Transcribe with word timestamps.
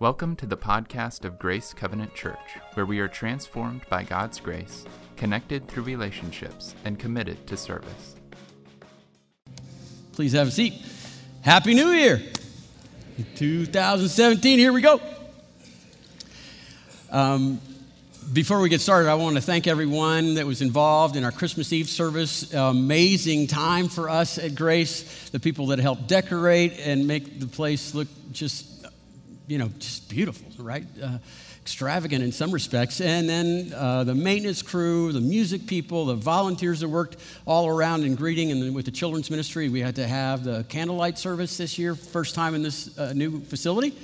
Welcome 0.00 0.34
to 0.36 0.46
the 0.46 0.56
podcast 0.56 1.24
of 1.24 1.38
Grace 1.38 1.72
Covenant 1.72 2.16
Church, 2.16 2.58
where 2.74 2.84
we 2.84 2.98
are 2.98 3.06
transformed 3.06 3.82
by 3.88 4.02
God's 4.02 4.40
grace, 4.40 4.84
connected 5.16 5.68
through 5.68 5.84
relationships, 5.84 6.74
and 6.84 6.98
committed 6.98 7.46
to 7.46 7.56
service. 7.56 8.16
Please 10.10 10.32
have 10.32 10.48
a 10.48 10.50
seat. 10.50 10.74
Happy 11.42 11.74
New 11.74 11.90
Year! 11.90 12.20
2017, 13.36 14.58
here 14.58 14.72
we 14.72 14.80
go. 14.80 15.00
Um, 17.12 17.60
before 18.32 18.58
we 18.58 18.68
get 18.68 18.80
started, 18.80 19.08
I 19.08 19.14
want 19.14 19.36
to 19.36 19.42
thank 19.42 19.68
everyone 19.68 20.34
that 20.34 20.46
was 20.46 20.60
involved 20.60 21.14
in 21.14 21.22
our 21.22 21.30
Christmas 21.30 21.72
Eve 21.72 21.88
service. 21.88 22.52
Amazing 22.52 23.46
time 23.46 23.88
for 23.88 24.10
us 24.10 24.38
at 24.38 24.56
Grace. 24.56 25.30
The 25.30 25.38
people 25.38 25.68
that 25.68 25.78
helped 25.78 26.08
decorate 26.08 26.80
and 26.80 27.06
make 27.06 27.38
the 27.38 27.46
place 27.46 27.94
look 27.94 28.08
just 28.32 28.73
you 29.46 29.58
know, 29.58 29.68
just 29.78 30.08
beautiful, 30.08 30.46
right? 30.64 30.84
Uh, 31.02 31.18
extravagant 31.60 32.22
in 32.22 32.30
some 32.30 32.50
respects. 32.50 33.00
And 33.00 33.26
then 33.28 33.72
uh, 33.74 34.04
the 34.04 34.14
maintenance 34.14 34.60
crew, 34.60 35.12
the 35.12 35.20
music 35.20 35.66
people, 35.66 36.06
the 36.06 36.14
volunteers 36.14 36.80
that 36.80 36.88
worked 36.88 37.16
all 37.46 37.66
around 37.66 38.04
in 38.04 38.16
greeting 38.16 38.50
and 38.50 38.74
with 38.74 38.84
the 38.84 38.90
children's 38.90 39.30
ministry. 39.30 39.70
We 39.70 39.80
had 39.80 39.96
to 39.96 40.06
have 40.06 40.44
the 40.44 40.64
candlelight 40.68 41.18
service 41.18 41.56
this 41.56 41.78
year, 41.78 41.94
first 41.94 42.34
time 42.34 42.54
in 42.54 42.62
this 42.62 42.96
uh, 42.98 43.14
new 43.14 43.40
facility. 43.40 43.96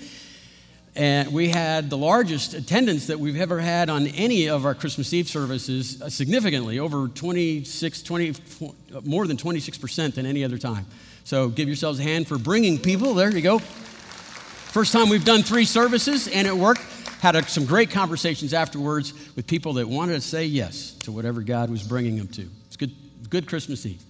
And 0.96 1.32
we 1.32 1.50
had 1.50 1.88
the 1.88 1.98
largest 1.98 2.54
attendance 2.54 3.06
that 3.08 3.20
we've 3.20 3.40
ever 3.40 3.60
had 3.60 3.90
on 3.90 4.06
any 4.08 4.48
of 4.48 4.64
our 4.64 4.74
Christmas 4.74 5.12
Eve 5.12 5.28
services, 5.28 6.02
uh, 6.02 6.08
significantly 6.08 6.78
over 6.78 7.08
26, 7.08 8.02
20, 8.02 8.34
more 9.04 9.26
than 9.26 9.36
26% 9.36 10.14
than 10.14 10.26
any 10.26 10.44
other 10.44 10.58
time. 10.58 10.86
So 11.24 11.48
give 11.48 11.68
yourselves 11.68 12.00
a 12.00 12.02
hand 12.02 12.26
for 12.26 12.38
bringing 12.38 12.78
people. 12.78 13.14
There 13.14 13.30
you 13.30 13.42
go. 13.42 13.60
First 14.70 14.92
time 14.92 15.08
we've 15.08 15.24
done 15.24 15.42
three 15.42 15.64
services, 15.64 16.28
and 16.28 16.46
it 16.46 16.56
worked. 16.56 16.82
Had 17.20 17.34
a, 17.34 17.42
some 17.48 17.66
great 17.66 17.90
conversations 17.90 18.54
afterwards 18.54 19.12
with 19.34 19.48
people 19.48 19.72
that 19.74 19.88
wanted 19.88 20.12
to 20.12 20.20
say 20.20 20.44
yes 20.44 20.92
to 21.00 21.10
whatever 21.10 21.42
God 21.42 21.70
was 21.70 21.82
bringing 21.82 22.16
them 22.16 22.28
to. 22.28 22.48
It's 22.68 22.76
good, 22.76 22.92
good 23.28 23.48
Christmas 23.48 23.84
Eve. 23.84 24.00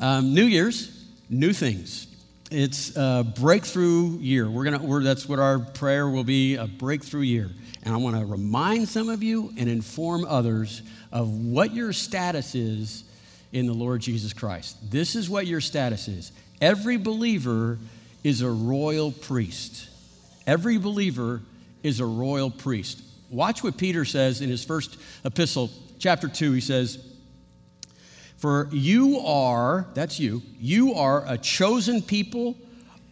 Um, 0.00 0.32
new 0.32 0.46
Year's, 0.46 1.04
new 1.28 1.52
things. 1.52 2.06
It's 2.50 2.96
a 2.96 3.22
breakthrough 3.38 4.16
year. 4.18 4.48
We're 4.48 4.64
gonna, 4.64 4.82
we're, 4.82 5.02
that's 5.02 5.28
what 5.28 5.38
our 5.38 5.58
prayer 5.58 6.08
will 6.08 6.24
be 6.24 6.56
a 6.56 6.66
breakthrough 6.66 7.20
year. 7.20 7.50
And 7.82 7.94
I 7.94 7.98
want 7.98 8.16
to 8.16 8.24
remind 8.24 8.88
some 8.88 9.10
of 9.10 9.22
you 9.22 9.52
and 9.58 9.68
inform 9.68 10.24
others 10.24 10.80
of 11.12 11.28
what 11.28 11.74
your 11.74 11.92
status 11.92 12.54
is 12.54 13.04
in 13.52 13.66
the 13.66 13.74
Lord 13.74 14.00
Jesus 14.00 14.32
Christ. 14.32 14.90
This 14.90 15.16
is 15.16 15.28
what 15.28 15.46
your 15.46 15.60
status 15.60 16.08
is. 16.08 16.32
Every 16.62 16.96
believer 16.96 17.78
is 18.24 18.40
a 18.40 18.50
royal 18.50 19.12
priest. 19.12 19.88
Every 20.46 20.78
believer 20.78 21.40
is 21.82 22.00
a 22.00 22.06
royal 22.06 22.50
priest. 22.50 23.02
Watch 23.30 23.62
what 23.64 23.76
Peter 23.76 24.04
says 24.04 24.40
in 24.40 24.48
his 24.48 24.64
first 24.64 24.98
epistle, 25.24 25.70
chapter 25.98 26.28
2. 26.28 26.52
He 26.52 26.60
says, 26.60 27.04
For 28.36 28.68
you 28.70 29.20
are, 29.20 29.86
that's 29.94 30.20
you, 30.20 30.42
you 30.60 30.94
are 30.94 31.24
a 31.26 31.38
chosen 31.38 32.02
people, 32.02 32.56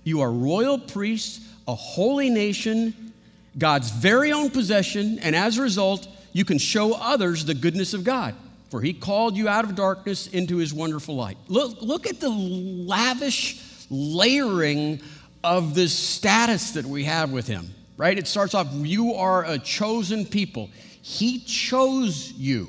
you 0.04 0.20
are 0.20 0.30
royal 0.30 0.78
priests, 0.78 1.40
a 1.66 1.74
holy 1.74 2.30
nation, 2.30 3.12
God's 3.58 3.90
very 3.90 4.32
own 4.32 4.50
possession, 4.50 5.18
and 5.20 5.34
as 5.34 5.58
a 5.58 5.62
result, 5.62 6.06
you 6.32 6.44
can 6.44 6.58
show 6.58 6.94
others 6.94 7.44
the 7.44 7.54
goodness 7.54 7.94
of 7.94 8.04
God. 8.04 8.34
For 8.70 8.80
he 8.80 8.92
called 8.92 9.36
you 9.36 9.48
out 9.48 9.64
of 9.64 9.74
darkness 9.74 10.28
into 10.28 10.58
his 10.58 10.72
wonderful 10.72 11.16
light. 11.16 11.36
Look, 11.48 11.82
look 11.82 12.06
at 12.06 12.20
the 12.20 12.28
lavish 12.28 13.60
layering 13.90 15.00
of 15.42 15.74
this 15.74 15.92
status 15.92 16.72
that 16.72 16.86
we 16.86 17.04
have 17.04 17.32
with 17.32 17.46
him, 17.46 17.68
right? 17.96 18.16
It 18.16 18.26
starts 18.26 18.54
off, 18.54 18.68
you 18.72 19.14
are 19.14 19.44
a 19.44 19.58
chosen 19.58 20.24
people. 20.24 20.70
He 21.02 21.40
chose 21.40 22.32
you, 22.32 22.68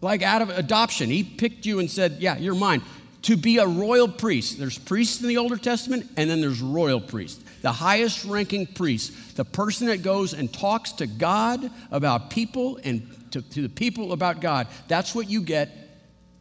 like 0.00 0.22
out 0.22 0.42
of 0.42 0.50
adoption. 0.50 1.10
He 1.10 1.24
picked 1.24 1.66
you 1.66 1.80
and 1.80 1.90
said, 1.90 2.16
Yeah, 2.20 2.36
you're 2.36 2.54
mine. 2.54 2.82
To 3.22 3.36
be 3.36 3.58
a 3.58 3.66
royal 3.66 4.08
priest. 4.08 4.58
There's 4.58 4.78
priests 4.78 5.20
in 5.20 5.28
the 5.28 5.36
Older 5.36 5.58
Testament, 5.58 6.10
and 6.16 6.30
then 6.30 6.40
there's 6.40 6.62
royal 6.62 7.00
priests. 7.00 7.42
The 7.60 7.72
highest 7.72 8.24
ranking 8.24 8.66
priest, 8.66 9.36
the 9.36 9.44
person 9.44 9.88
that 9.88 10.02
goes 10.02 10.32
and 10.32 10.50
talks 10.50 10.92
to 10.92 11.06
God 11.06 11.70
about 11.90 12.30
people 12.30 12.80
and 12.82 13.06
to, 13.32 13.42
to 13.42 13.62
the 13.62 13.68
people 13.68 14.12
about 14.12 14.40
God. 14.40 14.68
That's 14.88 15.14
what 15.14 15.28
you 15.28 15.42
get. 15.42 15.70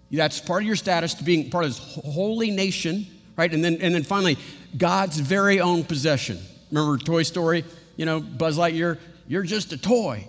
That's 0.09 0.39
part 0.39 0.63
of 0.63 0.67
your 0.67 0.77
status 0.77 1.13
to 1.15 1.23
being 1.23 1.49
part 1.49 1.65
of 1.65 1.71
this 1.71 2.01
holy 2.03 2.49
nation 2.49 3.05
right? 3.39 3.53
And 3.53 3.63
then, 3.63 3.77
and 3.79 3.95
then 3.95 4.03
finally, 4.03 4.37
God's 4.77 5.17
very 5.17 5.61
own 5.61 5.85
possession. 5.85 6.37
Remember 6.71 6.97
Toy 6.97 7.23
Story? 7.23 7.63
You 7.95 8.05
know, 8.05 8.19
Buzz 8.19 8.57
Lightyear, 8.57 8.99
you're 9.29 9.43
just 9.43 9.71
a 9.71 9.77
toy, 9.77 10.27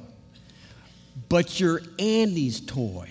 but 1.28 1.58
you're 1.58 1.82
Andy's 1.98 2.60
toy. 2.60 3.10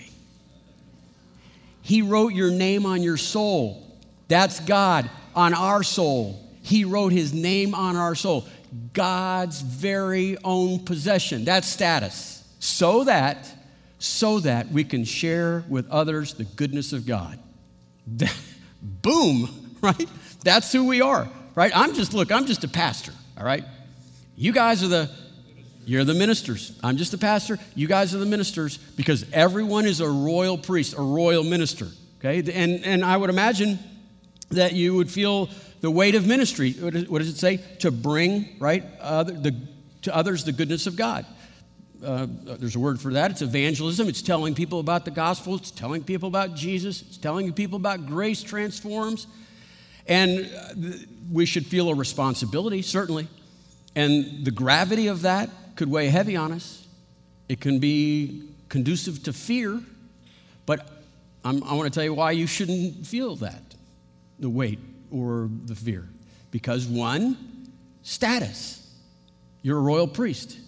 He 1.82 2.00
wrote 2.00 2.32
your 2.32 2.50
name 2.50 2.86
on 2.86 3.02
your 3.02 3.18
soul. 3.18 3.86
That's 4.28 4.58
God 4.60 5.10
on 5.34 5.52
our 5.52 5.82
soul. 5.82 6.48
He 6.62 6.86
wrote 6.86 7.12
his 7.12 7.34
name 7.34 7.74
on 7.74 7.96
our 7.96 8.14
soul. 8.14 8.46
God's 8.94 9.60
very 9.60 10.38
own 10.42 10.78
possession. 10.78 11.44
That's 11.44 11.68
status. 11.68 12.42
So 12.58 13.04
that, 13.04 13.52
so 13.98 14.40
that 14.40 14.70
we 14.70 14.82
can 14.82 15.04
share 15.04 15.62
with 15.68 15.90
others 15.90 16.32
the 16.32 16.44
goodness 16.44 16.94
of 16.94 17.06
God. 17.06 17.38
Boom. 18.82 19.59
right? 19.82 20.08
That's 20.44 20.72
who 20.72 20.86
we 20.86 21.00
are, 21.00 21.28
right? 21.54 21.72
I'm 21.74 21.94
just, 21.94 22.14
look, 22.14 22.30
I'm 22.32 22.46
just 22.46 22.64
a 22.64 22.68
pastor, 22.68 23.12
all 23.38 23.44
right? 23.44 23.64
You 24.36 24.52
guys 24.52 24.82
are 24.82 24.88
the, 24.88 25.10
you're 25.84 26.04
the 26.04 26.14
ministers. 26.14 26.78
I'm 26.82 26.96
just 26.96 27.14
a 27.14 27.18
pastor. 27.18 27.58
You 27.74 27.88
guys 27.88 28.14
are 28.14 28.18
the 28.18 28.26
ministers 28.26 28.78
because 28.78 29.24
everyone 29.32 29.86
is 29.86 30.00
a 30.00 30.08
royal 30.08 30.58
priest, 30.58 30.94
a 30.96 31.02
royal 31.02 31.44
minister, 31.44 31.88
okay? 32.18 32.38
And, 32.52 32.84
and 32.84 33.04
I 33.04 33.16
would 33.16 33.30
imagine 33.30 33.78
that 34.50 34.72
you 34.72 34.94
would 34.94 35.10
feel 35.10 35.48
the 35.80 35.90
weight 35.90 36.14
of 36.14 36.26
ministry. 36.26 36.72
What 36.72 37.18
does 37.18 37.28
it 37.28 37.38
say? 37.38 37.58
To 37.80 37.90
bring, 37.90 38.56
right, 38.58 38.84
other, 39.00 39.32
the, 39.32 39.56
to 40.02 40.14
others 40.14 40.44
the 40.44 40.52
goodness 40.52 40.86
of 40.86 40.96
God. 40.96 41.24
Uh, 42.04 42.26
there's 42.44 42.76
a 42.76 42.80
word 42.80 43.00
for 43.00 43.12
that. 43.12 43.30
It's 43.30 43.42
evangelism. 43.42 44.08
It's 44.08 44.22
telling 44.22 44.54
people 44.54 44.80
about 44.80 45.04
the 45.04 45.10
gospel. 45.10 45.56
It's 45.56 45.70
telling 45.70 46.02
people 46.02 46.28
about 46.28 46.54
Jesus. 46.54 47.02
It's 47.02 47.18
telling 47.18 47.52
people 47.52 47.76
about 47.76 48.06
grace 48.06 48.42
transforms. 48.42 49.26
And 50.10 50.50
we 51.32 51.46
should 51.46 51.66
feel 51.66 51.88
a 51.88 51.94
responsibility, 51.94 52.82
certainly. 52.82 53.28
And 53.94 54.44
the 54.44 54.50
gravity 54.50 55.06
of 55.06 55.22
that 55.22 55.48
could 55.76 55.88
weigh 55.88 56.08
heavy 56.08 56.36
on 56.36 56.52
us. 56.52 56.86
It 57.48 57.60
can 57.60 57.78
be 57.78 58.42
conducive 58.68 59.22
to 59.24 59.32
fear, 59.32 59.80
but 60.66 60.88
I'm, 61.44 61.62
i 61.64 61.74
want 61.74 61.92
to 61.92 61.96
tell 61.96 62.04
you 62.04 62.14
why 62.14 62.32
you 62.32 62.46
shouldn't 62.46 63.06
feel 63.06 63.36
that 63.36 63.62
the 64.38 64.50
weight 64.50 64.78
or 65.10 65.48
the 65.66 65.74
fear. 65.74 66.08
Because, 66.50 66.86
one, 66.86 67.36
status. 68.02 68.76
You're 69.62 69.78
a 69.78 69.82
royal 69.82 70.08
priest, 70.08 70.58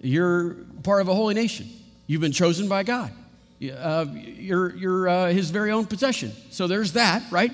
you're 0.00 0.56
part 0.82 1.00
of 1.00 1.08
a 1.08 1.14
holy 1.14 1.34
nation, 1.34 1.68
you've 2.06 2.20
been 2.20 2.32
chosen 2.32 2.68
by 2.68 2.82
God. 2.82 3.12
Uh, 3.60 4.06
you're 4.12 4.74
you're 4.76 5.08
uh, 5.08 5.26
his 5.32 5.50
very 5.50 5.72
own 5.72 5.86
possession. 5.86 6.32
So 6.50 6.66
there's 6.66 6.92
that, 6.92 7.22
right? 7.30 7.52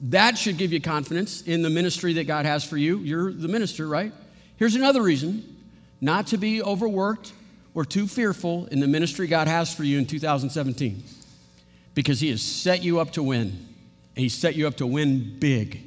That 0.00 0.38
should 0.38 0.58
give 0.58 0.72
you 0.72 0.80
confidence 0.80 1.42
in 1.42 1.62
the 1.62 1.70
ministry 1.70 2.12
that 2.14 2.26
God 2.26 2.46
has 2.46 2.64
for 2.64 2.76
you. 2.76 2.98
You're 2.98 3.32
the 3.32 3.48
minister, 3.48 3.88
right? 3.88 4.12
Here's 4.56 4.74
another 4.74 5.02
reason 5.02 5.56
not 6.00 6.28
to 6.28 6.36
be 6.36 6.62
overworked 6.62 7.32
or 7.74 7.84
too 7.84 8.06
fearful 8.06 8.66
in 8.66 8.80
the 8.80 8.86
ministry 8.86 9.26
God 9.26 9.48
has 9.48 9.74
for 9.74 9.84
you 9.84 9.98
in 9.98 10.06
2017 10.06 11.02
because 11.94 12.20
He 12.20 12.30
has 12.30 12.42
set 12.42 12.82
you 12.82 13.00
up 13.00 13.12
to 13.12 13.22
win. 13.22 13.46
And 13.46 14.22
He 14.22 14.28
set 14.28 14.54
you 14.54 14.66
up 14.68 14.76
to 14.76 14.86
win 14.86 15.36
big. 15.38 15.82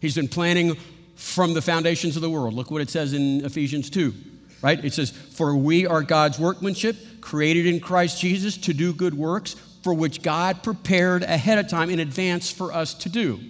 He's 0.00 0.14
been 0.14 0.28
planning 0.28 0.76
from 1.16 1.52
the 1.52 1.62
foundations 1.62 2.16
of 2.16 2.22
the 2.22 2.30
world. 2.30 2.54
Look 2.54 2.70
what 2.70 2.80
it 2.80 2.88
says 2.88 3.12
in 3.12 3.44
Ephesians 3.44 3.90
2, 3.90 4.14
right? 4.62 4.82
It 4.82 4.94
says, 4.94 5.10
For 5.10 5.54
we 5.54 5.86
are 5.86 6.02
God's 6.02 6.38
workmanship, 6.38 6.96
created 7.20 7.66
in 7.66 7.78
Christ 7.80 8.20
Jesus 8.20 8.56
to 8.58 8.72
do 8.72 8.94
good 8.94 9.12
works, 9.12 9.56
for 9.82 9.94
which 9.94 10.22
God 10.22 10.62
prepared 10.62 11.22
ahead 11.22 11.58
of 11.58 11.68
time 11.68 11.90
in 11.90 12.00
advance 12.00 12.50
for 12.50 12.72
us 12.72 12.94
to 12.94 13.08
do. 13.08 13.40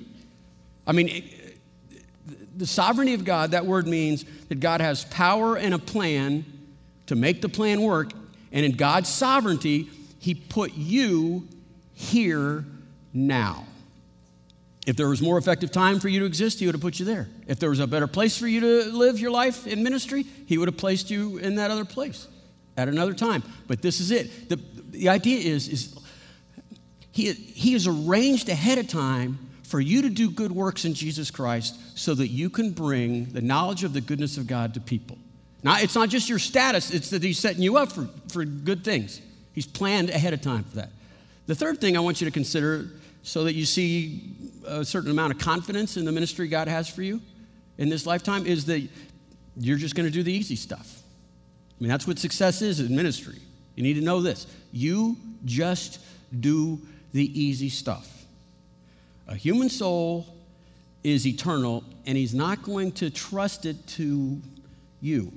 I 0.86 0.92
mean, 0.92 1.08
it, 1.08 1.24
the 2.56 2.66
sovereignty 2.66 3.14
of 3.14 3.24
God, 3.24 3.52
that 3.52 3.66
word 3.66 3.86
means 3.86 4.24
that 4.48 4.60
God 4.60 4.80
has 4.80 5.04
power 5.04 5.56
and 5.56 5.74
a 5.74 5.78
plan 5.78 6.44
to 7.06 7.16
make 7.16 7.42
the 7.42 7.48
plan 7.48 7.82
work, 7.82 8.12
and 8.52 8.64
in 8.64 8.72
God's 8.72 9.08
sovereignty, 9.08 9.88
He 10.18 10.34
put 10.34 10.74
you 10.74 11.48
here 11.94 12.64
now. 13.12 13.66
If 14.86 14.96
there 14.96 15.08
was 15.08 15.20
more 15.20 15.38
effective 15.38 15.70
time 15.70 16.00
for 16.00 16.08
you 16.08 16.20
to 16.20 16.26
exist, 16.26 16.60
He 16.60 16.66
would 16.66 16.74
have 16.74 16.82
put 16.82 16.98
you 16.98 17.04
there. 17.04 17.28
If 17.46 17.58
there 17.58 17.70
was 17.70 17.80
a 17.80 17.86
better 17.86 18.06
place 18.06 18.38
for 18.38 18.46
you 18.46 18.60
to 18.60 18.92
live 18.92 19.18
your 19.18 19.30
life 19.30 19.66
in 19.66 19.82
ministry, 19.82 20.24
He 20.46 20.58
would 20.58 20.68
have 20.68 20.76
placed 20.76 21.10
you 21.10 21.38
in 21.38 21.56
that 21.56 21.70
other 21.70 21.84
place 21.84 22.28
at 22.76 22.88
another 22.88 23.14
time. 23.14 23.42
But 23.66 23.82
this 23.82 24.00
is 24.00 24.10
it. 24.10 24.48
The, 24.48 24.60
the 24.90 25.08
idea 25.08 25.38
is, 25.38 25.68
is 25.68 25.98
he, 27.12 27.32
he 27.32 27.72
has 27.72 27.86
arranged 27.86 28.48
ahead 28.48 28.78
of 28.78 28.88
time 28.88 29.38
for 29.64 29.80
you 29.80 30.02
to 30.02 30.08
do 30.10 30.30
good 30.30 30.52
works 30.52 30.84
in 30.84 30.94
Jesus 30.94 31.30
Christ 31.30 31.76
so 31.96 32.14
that 32.14 32.28
you 32.28 32.50
can 32.50 32.70
bring 32.70 33.26
the 33.26 33.40
knowledge 33.40 33.84
of 33.84 33.92
the 33.92 34.00
goodness 34.00 34.36
of 34.36 34.46
God 34.46 34.74
to 34.74 34.80
people. 34.80 35.16
Now, 35.62 35.78
it's 35.78 35.94
not 35.94 36.08
just 36.08 36.28
your 36.28 36.38
status, 36.38 36.90
it's 36.90 37.10
that 37.10 37.22
He's 37.22 37.38
setting 37.38 37.62
you 37.62 37.76
up 37.76 37.92
for, 37.92 38.08
for 38.32 38.44
good 38.44 38.84
things. 38.84 39.20
He's 39.52 39.66
planned 39.66 40.10
ahead 40.10 40.32
of 40.32 40.40
time 40.40 40.64
for 40.64 40.76
that. 40.76 40.90
The 41.46 41.54
third 41.54 41.80
thing 41.80 41.96
I 41.96 42.00
want 42.00 42.20
you 42.20 42.24
to 42.24 42.30
consider 42.30 42.88
so 43.22 43.44
that 43.44 43.54
you 43.54 43.64
see 43.64 44.34
a 44.66 44.84
certain 44.84 45.10
amount 45.10 45.34
of 45.34 45.38
confidence 45.38 45.96
in 45.96 46.04
the 46.04 46.12
ministry 46.12 46.48
God 46.48 46.68
has 46.68 46.88
for 46.88 47.02
you 47.02 47.20
in 47.78 47.88
this 47.88 48.06
lifetime 48.06 48.46
is 48.46 48.64
that 48.66 48.86
you're 49.56 49.76
just 49.76 49.94
going 49.94 50.06
to 50.06 50.12
do 50.12 50.22
the 50.22 50.32
easy 50.32 50.56
stuff. 50.56 51.02
I 51.78 51.82
mean, 51.82 51.88
that's 51.88 52.06
what 52.06 52.18
success 52.18 52.62
is 52.62 52.80
in 52.80 52.94
ministry. 52.94 53.38
You 53.74 53.82
need 53.82 53.94
to 53.94 54.00
know 54.00 54.20
this. 54.20 54.46
You 54.72 55.16
just 55.44 56.00
do 56.38 56.80
the 57.12 57.40
easy 57.40 57.68
stuff. 57.68 58.24
A 59.28 59.34
human 59.34 59.68
soul 59.68 60.26
is 61.02 61.26
eternal, 61.26 61.84
and 62.06 62.16
he's 62.16 62.34
not 62.34 62.62
going 62.62 62.92
to 62.92 63.10
trust 63.10 63.64
it 63.64 63.86
to 63.86 64.40
you. 65.00 65.32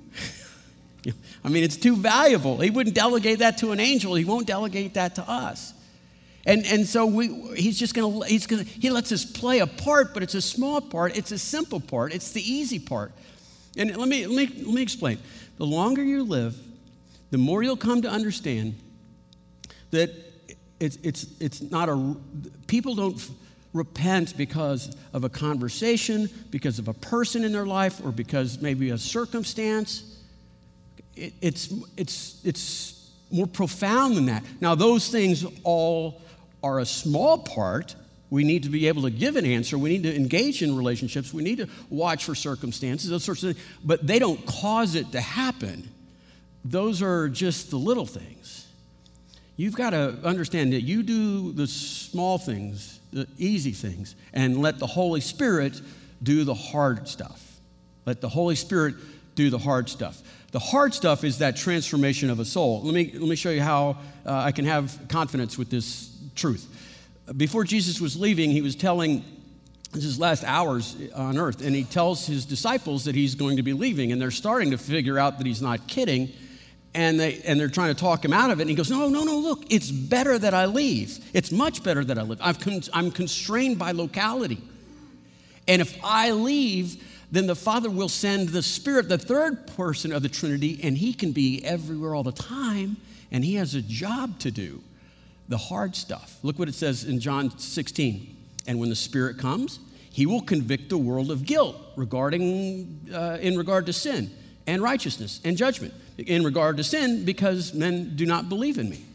I 1.43 1.49
mean, 1.49 1.63
it's 1.63 1.77
too 1.77 1.95
valuable. 1.95 2.57
He 2.59 2.69
wouldn't 2.69 2.95
delegate 2.95 3.39
that 3.39 3.57
to 3.59 3.71
an 3.71 3.79
angel, 3.79 4.15
he 4.15 4.25
won't 4.25 4.47
delegate 4.47 4.95
that 4.95 5.15
to 5.15 5.29
us. 5.29 5.73
And, 6.45 6.65
and 6.65 6.85
so 6.85 7.05
we, 7.05 7.27
he's 7.55 7.79
just 7.79 7.93
going 7.93 8.21
to, 8.21 8.27
he's 8.27 8.47
going 8.47 8.65
to, 8.65 8.69
he 8.69 8.89
lets 8.89 9.13
us 9.13 9.23
play 9.23 9.59
a 9.59 9.67
part, 9.67 10.13
but 10.13 10.23
it's 10.23 10.35
a 10.35 10.41
small 10.41 10.81
part. 10.81 11.17
It's 11.17 11.31
a 11.31 11.37
simple 11.37 11.79
part. 11.79 12.13
It's 12.13 12.31
the 12.31 12.41
easy 12.41 12.79
part. 12.79 13.13
And 13.77 13.95
let 13.95 14.09
me, 14.09 14.27
let 14.27 14.35
me, 14.35 14.63
let 14.65 14.73
me 14.73 14.81
explain. 14.81 15.19
The 15.57 15.65
longer 15.65 16.03
you 16.03 16.23
live, 16.23 16.57
the 17.31 17.37
more 17.37 17.63
you'll 17.63 17.77
come 17.77 18.01
to 18.01 18.09
understand 18.09 18.75
that 19.91 20.11
it's, 20.83 20.97
it's, 21.01 21.25
it's 21.39 21.61
not 21.61 21.87
a, 21.87 22.15
people 22.67 22.95
don't 22.95 23.29
repent 23.71 24.35
because 24.35 24.95
of 25.13 25.23
a 25.23 25.29
conversation, 25.29 26.29
because 26.51 26.77
of 26.77 26.89
a 26.89 26.93
person 26.93 27.45
in 27.45 27.53
their 27.53 27.65
life, 27.65 28.01
or 28.03 28.11
because 28.11 28.61
maybe 28.61 28.89
a 28.89 28.97
circumstance. 28.97 30.19
It, 31.15 31.33
it's, 31.41 31.73
it's, 31.95 32.41
it's 32.43 33.11
more 33.31 33.47
profound 33.47 34.17
than 34.17 34.25
that. 34.25 34.43
Now, 34.59 34.75
those 34.75 35.07
things 35.09 35.45
all 35.63 36.21
are 36.61 36.79
a 36.79 36.85
small 36.85 37.37
part. 37.37 37.95
We 38.29 38.43
need 38.43 38.63
to 38.63 38.69
be 38.69 38.87
able 38.87 39.03
to 39.03 39.09
give 39.09 39.37
an 39.37 39.45
answer. 39.45 39.77
We 39.77 39.89
need 39.89 40.03
to 40.03 40.13
engage 40.13 40.61
in 40.61 40.75
relationships. 40.75 41.33
We 41.33 41.43
need 41.43 41.59
to 41.59 41.69
watch 41.89 42.25
for 42.25 42.35
circumstances, 42.35 43.09
those 43.09 43.23
sorts 43.23 43.43
of 43.43 43.55
things. 43.55 43.65
But 43.85 44.05
they 44.05 44.19
don't 44.19 44.45
cause 44.45 44.95
it 44.95 45.13
to 45.13 45.21
happen. 45.21 45.89
Those 46.65 47.01
are 47.01 47.29
just 47.29 47.69
the 47.69 47.77
little 47.77 48.05
things. 48.05 48.62
You've 49.55 49.75
got 49.75 49.91
to 49.91 50.17
understand 50.23 50.73
that 50.73 50.81
you 50.81 51.03
do 51.03 51.51
the 51.51 51.67
small 51.67 52.37
things, 52.37 52.99
the 53.11 53.27
easy 53.37 53.71
things, 53.71 54.15
and 54.33 54.61
let 54.61 54.79
the 54.79 54.87
Holy 54.87 55.21
Spirit 55.21 55.79
do 56.23 56.43
the 56.43 56.55
hard 56.55 57.07
stuff. 57.07 57.59
Let 58.05 58.19
the 58.19 58.29
Holy 58.29 58.55
Spirit 58.55 58.95
do 59.35 59.49
the 59.49 59.59
hard 59.59 59.89
stuff. 59.89 60.21
The 60.51 60.59
hard 60.59 60.93
stuff 60.93 61.23
is 61.23 61.39
that 61.39 61.55
transformation 61.55 62.29
of 62.29 62.39
a 62.39 62.45
soul. 62.45 62.81
Let 62.83 62.93
me, 62.93 63.11
let 63.13 63.27
me 63.27 63.35
show 63.35 63.49
you 63.49 63.61
how 63.61 63.97
uh, 64.25 64.33
I 64.33 64.51
can 64.51 64.65
have 64.65 64.99
confidence 65.07 65.57
with 65.57 65.69
this 65.69 66.15
truth. 66.35 66.67
Before 67.37 67.63
Jesus 67.63 68.01
was 68.01 68.19
leaving, 68.19 68.51
he 68.51 68.61
was 68.61 68.75
telling 68.75 69.23
his 69.93 70.19
last 70.19 70.43
hours 70.43 70.95
on 71.15 71.37
earth, 71.37 71.61
and 71.61 71.75
he 71.75 71.83
tells 71.83 72.25
his 72.25 72.45
disciples 72.45 73.05
that 73.05 73.15
he's 73.15 73.35
going 73.35 73.57
to 73.57 73.63
be 73.63 73.73
leaving, 73.73 74.11
and 74.11 74.21
they're 74.21 74.31
starting 74.31 74.71
to 74.71 74.77
figure 74.77 75.19
out 75.19 75.37
that 75.37 75.47
he's 75.47 75.61
not 75.61 75.87
kidding, 75.87 76.31
and, 76.95 77.19
they, 77.19 77.41
and 77.41 77.59
they're 77.59 77.69
trying 77.69 77.93
to 77.93 77.99
talk 77.99 78.23
him 78.23 78.33
out 78.33 78.51
of 78.51 78.59
it. 78.59 78.63
And 78.63 78.69
he 78.69 78.75
goes, 78.75 78.91
No, 78.91 79.09
no, 79.09 79.23
no, 79.23 79.37
look, 79.37 79.63
it's 79.69 79.89
better 79.91 80.37
that 80.37 80.53
I 80.53 80.65
leave. 80.65 81.19
It's 81.33 81.51
much 81.51 81.83
better 81.83 82.03
that 82.03 82.17
I 82.17 82.21
live. 82.21 82.39
i 82.41 82.53
con- 82.53 82.83
I'm 82.93 83.11
constrained 83.11 83.79
by 83.79 83.91
locality. 83.91 84.61
And 85.67 85.81
if 85.81 85.97
I 86.03 86.31
leave, 86.31 87.01
then 87.31 87.47
the 87.47 87.55
Father 87.55 87.89
will 87.89 88.09
send 88.09 88.49
the 88.49 88.61
Spirit, 88.61 89.09
the 89.09 89.17
third 89.17 89.65
person 89.75 90.11
of 90.11 90.21
the 90.21 90.29
Trinity, 90.29 90.79
and 90.83 90.97
he 90.97 91.13
can 91.13 91.31
be 91.31 91.63
everywhere 91.63 92.13
all 92.13 92.23
the 92.23 92.31
time, 92.31 92.97
and 93.31 93.43
he 93.43 93.55
has 93.55 93.73
a 93.73 93.81
job 93.81 94.37
to 94.39 94.51
do 94.51 94.83
the 95.49 95.57
hard 95.57 95.95
stuff. 95.95 96.37
Look 96.43 96.59
what 96.59 96.69
it 96.69 96.75
says 96.75 97.03
in 97.05 97.19
John 97.19 97.57
16. 97.57 98.37
And 98.67 98.79
when 98.79 98.89
the 98.89 98.95
Spirit 98.95 99.37
comes, 99.37 99.79
he 100.11 100.25
will 100.25 100.41
convict 100.41 100.89
the 100.89 100.97
world 100.97 101.31
of 101.31 101.45
guilt 101.45 101.75
regarding, 101.95 103.09
uh, 103.13 103.39
in 103.41 103.57
regard 103.57 103.87
to 103.87 103.93
sin 103.93 104.31
and 104.67 104.81
righteousness 104.81 105.41
and 105.43 105.57
judgment. 105.57 105.93
In 106.17 106.43
regard 106.43 106.77
to 106.77 106.83
sin, 106.83 107.25
because 107.25 107.73
men 107.73 108.15
do 108.15 108.25
not 108.25 108.49
believe 108.49 108.77
in 108.77 108.89
me. 108.89 109.05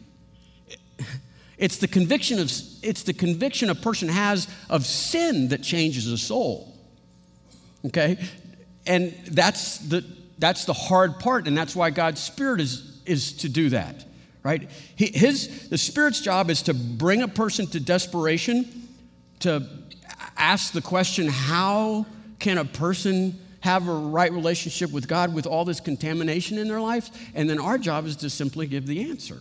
It's 1.57 1.77
the 1.77 1.87
conviction 1.87 2.39
of 2.39 2.49
it's 2.81 3.03
the 3.03 3.13
conviction 3.13 3.69
a 3.69 3.75
person 3.75 4.07
has 4.07 4.47
of 4.69 4.85
sin 4.85 5.49
that 5.49 5.61
changes 5.61 6.07
a 6.07 6.17
soul. 6.17 6.73
Okay? 7.85 8.17
And 8.87 9.13
that's 9.29 9.79
the 9.79 10.05
that's 10.37 10.63
the 10.63 10.73
hard 10.73 11.19
part, 11.19 11.47
and 11.47 11.57
that's 11.57 11.75
why 11.75 11.89
God's 11.89 12.21
Spirit 12.21 12.61
is, 12.61 13.01
is 13.05 13.33
to 13.33 13.49
do 13.49 13.69
that 13.71 14.05
right? 14.43 14.69
His, 14.95 15.69
the 15.69 15.77
Spirit's 15.77 16.21
job 16.21 16.49
is 16.49 16.63
to 16.63 16.73
bring 16.73 17.21
a 17.21 17.27
person 17.27 17.67
to 17.67 17.79
desperation, 17.79 18.87
to 19.39 19.67
ask 20.37 20.71
the 20.71 20.81
question, 20.81 21.27
how 21.27 22.05
can 22.39 22.57
a 22.57 22.65
person 22.65 23.37
have 23.61 23.87
a 23.87 23.93
right 23.93 24.31
relationship 24.31 24.91
with 24.91 25.07
God 25.07 25.33
with 25.33 25.45
all 25.45 25.65
this 25.65 25.79
contamination 25.79 26.57
in 26.57 26.67
their 26.67 26.81
life? 26.81 27.09
And 27.35 27.49
then 27.49 27.59
our 27.59 27.77
job 27.77 28.05
is 28.05 28.15
to 28.17 28.29
simply 28.29 28.67
give 28.67 28.87
the 28.87 29.09
answer. 29.09 29.39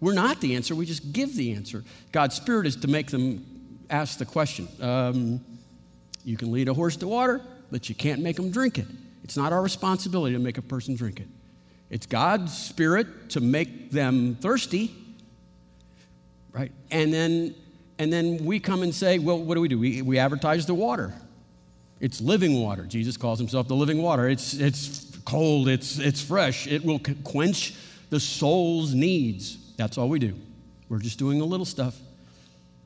We're 0.00 0.14
not 0.14 0.40
the 0.40 0.56
answer, 0.56 0.74
we 0.74 0.86
just 0.86 1.12
give 1.12 1.34
the 1.34 1.54
answer. 1.54 1.84
God's 2.12 2.34
Spirit 2.34 2.66
is 2.66 2.76
to 2.76 2.88
make 2.88 3.08
them 3.08 3.44
ask 3.88 4.18
the 4.18 4.26
question. 4.26 4.68
Um, 4.80 5.44
you 6.24 6.36
can 6.36 6.52
lead 6.52 6.68
a 6.68 6.74
horse 6.74 6.96
to 6.96 7.08
water, 7.08 7.40
but 7.70 7.88
you 7.88 7.94
can't 7.94 8.20
make 8.20 8.36
them 8.36 8.50
drink 8.50 8.78
it. 8.78 8.86
It's 9.24 9.36
not 9.36 9.52
our 9.52 9.62
responsibility 9.62 10.34
to 10.34 10.40
make 10.40 10.58
a 10.58 10.62
person 10.62 10.94
drink 10.96 11.20
it. 11.20 11.28
It's 11.88 12.06
God's 12.06 12.56
spirit 12.56 13.30
to 13.30 13.40
make 13.40 13.90
them 13.90 14.36
thirsty, 14.40 14.92
right? 16.52 16.72
And 16.90 17.12
then, 17.12 17.54
and 17.98 18.12
then 18.12 18.44
we 18.44 18.60
come 18.60 18.82
and 18.82 18.94
say, 18.94 19.18
well, 19.18 19.38
what 19.38 19.54
do 19.54 19.60
we 19.60 19.68
do? 19.68 19.78
We, 19.78 20.02
we 20.02 20.18
advertise 20.18 20.66
the 20.66 20.74
water. 20.74 21.14
It's 22.00 22.20
living 22.20 22.60
water. 22.60 22.84
Jesus 22.84 23.16
calls 23.16 23.38
himself 23.38 23.68
the 23.68 23.76
living 23.76 24.02
water. 24.02 24.28
It's, 24.28 24.54
it's 24.54 25.16
cold, 25.24 25.68
it's, 25.68 25.98
it's 25.98 26.22
fresh, 26.22 26.66
it 26.66 26.84
will 26.84 27.00
quench 27.24 27.74
the 28.10 28.20
soul's 28.20 28.94
needs. 28.94 29.58
That's 29.76 29.98
all 29.98 30.08
we 30.08 30.18
do. 30.18 30.34
We're 30.88 31.00
just 31.00 31.18
doing 31.18 31.38
the 31.38 31.44
little 31.44 31.66
stuff, 31.66 31.98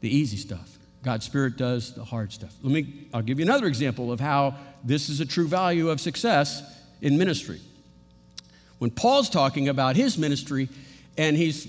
the 0.01 0.15
easy 0.15 0.37
stuff. 0.37 0.79
God's 1.03 1.25
Spirit 1.25 1.57
does 1.57 1.95
the 1.95 2.05
hard 2.05 2.33
stuff. 2.33 2.55
Let 2.62 2.73
me, 2.73 3.07
I'll 3.12 3.23
give 3.23 3.39
you 3.39 3.45
another 3.45 3.67
example 3.67 4.12
of 4.12 4.21
how 4.21 4.55
this 4.85 5.09
is 5.09 5.21
a 5.21 5.27
true 5.27 5.47
value 5.47 5.89
of 5.89 6.01
success 6.01 6.63
in 7.01 7.19
ministry. 7.19 7.61
When 8.79 8.91
Paul's 8.91 9.31
talking 9.31 9.69
about 9.69 9.96
his 9.96 10.19
ministry 10.19 10.69
and 11.17 11.37
he's 11.37 11.69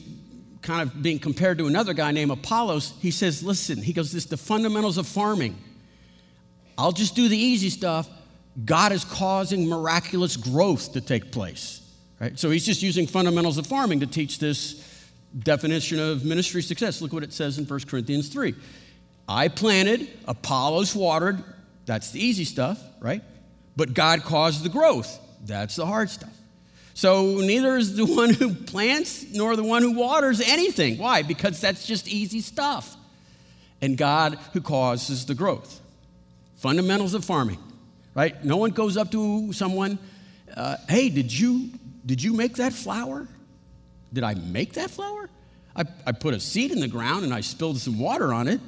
kind 0.61 0.81
of 0.81 1.01
being 1.01 1.19
compared 1.19 1.57
to 1.57 1.67
another 1.67 1.93
guy 1.93 2.11
named 2.11 2.31
Apollos, 2.31 2.93
he 3.01 3.11
says, 3.11 3.43
Listen, 3.43 3.81
he 3.81 3.93
goes, 3.93 4.11
This 4.11 4.23
is 4.25 4.29
the 4.29 4.37
fundamentals 4.37 4.97
of 4.97 5.07
farming. 5.07 5.57
I'll 6.81 6.91
just 6.91 7.15
do 7.15 7.29
the 7.29 7.37
easy 7.37 7.69
stuff. 7.69 8.09
God 8.65 8.91
is 8.91 9.05
causing 9.05 9.69
miraculous 9.69 10.35
growth 10.35 10.93
to 10.93 11.01
take 11.01 11.31
place. 11.31 11.79
Right? 12.19 12.39
So 12.39 12.49
he's 12.49 12.65
just 12.65 12.81
using 12.81 13.05
fundamentals 13.05 13.59
of 13.59 13.67
farming 13.67 13.99
to 13.99 14.07
teach 14.07 14.39
this 14.39 14.83
definition 15.37 15.99
of 15.99 16.25
ministry 16.25 16.63
success. 16.63 16.99
Look 16.99 17.13
what 17.13 17.21
it 17.21 17.33
says 17.33 17.59
in 17.59 17.65
1 17.65 17.81
Corinthians 17.81 18.29
3. 18.29 18.55
I 19.29 19.47
planted, 19.47 20.09
Apollos 20.27 20.95
watered, 20.95 21.43
that's 21.85 22.09
the 22.09 22.19
easy 22.19 22.45
stuff, 22.45 22.83
right? 22.99 23.21
But 23.75 23.93
God 23.93 24.23
caused 24.23 24.63
the 24.63 24.69
growth, 24.69 25.19
that's 25.45 25.75
the 25.75 25.85
hard 25.85 26.09
stuff. 26.09 26.35
So 26.95 27.37
neither 27.37 27.77
is 27.77 27.95
the 27.95 28.05
one 28.15 28.33
who 28.33 28.55
plants 28.55 29.31
nor 29.33 29.55
the 29.55 29.63
one 29.63 29.83
who 29.83 29.91
waters 29.91 30.41
anything. 30.41 30.97
Why? 30.97 31.21
Because 31.21 31.61
that's 31.61 31.85
just 31.85 32.07
easy 32.07 32.41
stuff. 32.41 32.97
And 33.81 33.99
God 33.99 34.39
who 34.53 34.61
causes 34.61 35.27
the 35.27 35.35
growth. 35.35 35.80
Fundamentals 36.61 37.15
of 37.15 37.25
farming, 37.25 37.57
right? 38.13 38.45
No 38.45 38.55
one 38.55 38.69
goes 38.69 38.95
up 38.95 39.11
to 39.13 39.51
someone, 39.51 39.97
uh, 40.55 40.77
hey, 40.87 41.09
did 41.09 41.35
you, 41.37 41.71
did 42.05 42.21
you 42.21 42.33
make 42.33 42.57
that 42.57 42.71
flower? 42.71 43.27
Did 44.13 44.23
I 44.23 44.35
make 44.35 44.73
that 44.73 44.91
flower? 44.91 45.27
I, 45.75 45.85
I 46.05 46.11
put 46.11 46.35
a 46.35 46.39
seed 46.39 46.69
in 46.69 46.79
the 46.79 46.87
ground 46.87 47.23
and 47.23 47.33
I 47.33 47.41
spilled 47.41 47.79
some 47.79 47.97
water 47.97 48.31
on 48.31 48.47
it. 48.47 48.61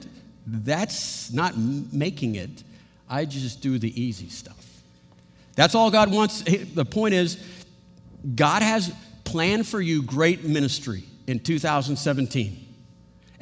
That's 0.47 1.31
not 1.31 1.55
making 1.55 2.33
it. 2.33 2.63
I 3.07 3.25
just 3.25 3.61
do 3.61 3.77
the 3.77 4.01
easy 4.01 4.29
stuff. 4.29 4.65
That's 5.55 5.75
all 5.75 5.91
God 5.91 6.11
wants. 6.11 6.41
The 6.41 6.85
point 6.85 7.13
is, 7.13 7.37
God 8.33 8.63
has 8.63 8.91
planned 9.23 9.67
for 9.67 9.79
you 9.79 10.01
great 10.01 10.43
ministry 10.43 11.03
in 11.27 11.41
2017. 11.41 12.62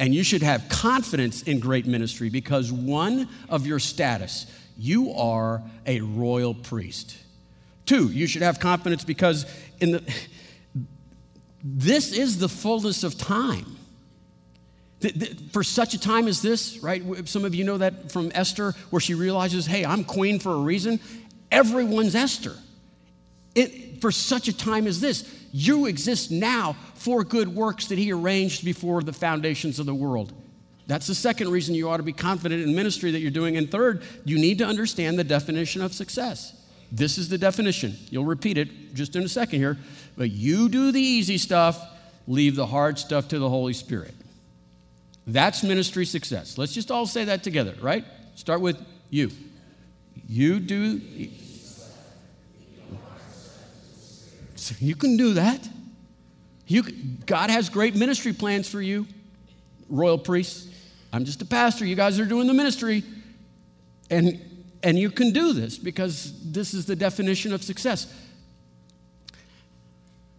And 0.02 0.16
you 0.16 0.24
should 0.24 0.42
have 0.42 0.68
confidence 0.68 1.44
in 1.44 1.60
great 1.60 1.86
ministry 1.86 2.30
because 2.30 2.72
one 2.72 3.30
of 3.50 3.68
your 3.68 3.78
status, 3.78 4.48
you 4.76 5.14
are 5.14 5.62
a 5.86 6.02
royal 6.02 6.56
priest. 6.56 7.16
Two, 7.86 8.08
you 8.08 8.26
should 8.26 8.42
have 8.42 8.60
confidence 8.60 9.04
because 9.04 9.46
in 9.80 9.92
the 9.92 10.14
this 11.64 12.14
is 12.14 12.40
the 12.40 12.50
fullness 12.50 13.04
of 13.04 13.16
time. 13.20 13.78
For 15.52 15.64
such 15.64 15.94
a 15.94 16.00
time 16.00 16.28
as 16.28 16.42
this, 16.42 16.80
right? 16.80 17.28
Some 17.30 17.46
of 17.46 17.54
you 17.54 17.64
know 17.64 17.78
that 17.78 18.12
from 18.12 18.32
Esther, 18.34 18.74
where 18.90 19.00
she 19.00 19.14
realizes, 19.14 19.68
hey, 19.68 19.86
I'm 19.86 20.04
queen 20.04 20.40
for 20.40 20.54
a 20.54 20.60
reason. 20.62 21.00
Everyone's 21.52 22.16
Esther. 22.16 22.56
It, 23.54 23.91
for 24.02 24.12
such 24.12 24.48
a 24.48 24.54
time 24.54 24.88
as 24.88 25.00
this, 25.00 25.24
you 25.54 25.86
exist 25.86 26.32
now 26.32 26.76
for 26.96 27.24
good 27.24 27.48
works 27.48 27.88
that 27.88 27.98
he 27.98 28.12
arranged 28.12 28.66
before 28.66 29.02
the 29.04 29.14
foundations 29.14 29.80
of 29.80 29.86
the 29.86 29.96
world. 29.96 30.34
That's 30.88 31.08
the 31.08 31.16
second 31.16 31.50
reason 31.52 31.76
you 31.76 31.90
ought 31.90 31.98
to 31.98 32.04
be 32.04 32.12
confident 32.12 32.64
in 32.64 32.76
ministry 32.76 33.12
that 33.12 33.20
you're 33.20 33.32
doing. 33.32 33.56
And 33.56 33.70
third, 33.70 34.04
you 34.26 34.38
need 34.38 34.58
to 34.58 34.66
understand 34.66 35.18
the 35.18 35.24
definition 35.24 35.82
of 35.82 35.94
success. 35.94 36.54
This 36.92 37.18
is 37.18 37.30
the 37.30 37.38
definition. 37.38 37.96
You'll 38.10 38.26
repeat 38.26 38.58
it 38.58 38.94
just 38.94 39.16
in 39.16 39.24
a 39.24 39.30
second 39.30 39.60
here. 39.60 39.78
But 40.18 40.32
you 40.32 40.68
do 40.68 40.92
the 40.92 41.00
easy 41.00 41.38
stuff, 41.38 41.82
leave 42.28 42.56
the 42.56 42.66
hard 42.66 43.00
stuff 43.00 43.30
to 43.30 43.40
the 43.40 43.48
Holy 43.48 43.74
Spirit. 43.74 44.14
That's 45.28 45.64
ministry 45.64 46.06
success. 46.06 46.58
Let's 46.58 46.74
just 46.74 46.92
all 46.92 47.06
say 47.06 47.26
that 47.26 47.44
together, 47.44 47.76
right? 47.82 48.04
Start 48.36 48.60
with 48.60 48.78
you. 49.10 49.32
You 50.28 50.60
do. 50.60 51.00
So 54.62 54.76
you 54.80 54.96
can 54.96 55.18
do 55.18 55.34
that. 55.34 55.68
You, 56.68 56.84
God 57.26 57.50
has 57.50 57.68
great 57.68 57.96
ministry 57.96 58.32
plans 58.32 58.70
for 58.70 58.80
you, 58.80 59.08
royal 59.90 60.20
priests. 60.20 60.68
I'm 61.12 61.26
just 61.26 61.42
a 61.42 61.46
pastor. 61.46 61.84
You 61.84 61.96
guys 61.96 62.20
are 62.20 62.26
doing 62.26 62.46
the 62.46 62.54
ministry. 62.54 63.04
And, 64.12 64.40
and 64.84 65.00
you 65.00 65.10
can 65.10 65.34
do 65.34 65.54
this 65.54 65.80
because 65.80 66.32
this 66.52 66.76
is 66.76 66.86
the 66.86 66.96
definition 66.96 67.54
of 67.54 67.64
success. 67.64 68.14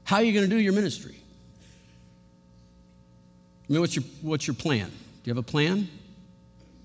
How 0.05 0.19
are 0.19 0.23
you 0.23 0.33
going 0.33 0.49
to 0.49 0.57
do 0.57 0.63
your 0.63 0.73
ministry? 0.73 1.17
I 3.69 3.73
mean, 3.73 3.81
what's 3.81 3.97
your, 3.97 4.05
what's 4.21 4.47
your 4.47 4.55
plan? 4.55 4.89
Do 4.89 4.95
you 5.25 5.35
have 5.35 5.45
a 5.45 5.51
plan? 5.51 5.89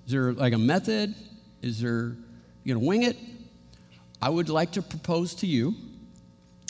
Is 0.08 0.12
there 0.12 0.34
like 0.34 0.54
a 0.54 0.58
method? 0.58 1.14
Is 1.62 1.80
there, 1.80 2.16
you 2.64 2.74
going 2.74 2.82
to 2.82 2.88
wing 2.88 3.04
it? 3.04 3.16
I 4.24 4.30
would 4.30 4.50
like 4.50 4.72
to 4.72 4.82
propose 4.82 5.36
to 5.36 5.46
you 5.46 5.76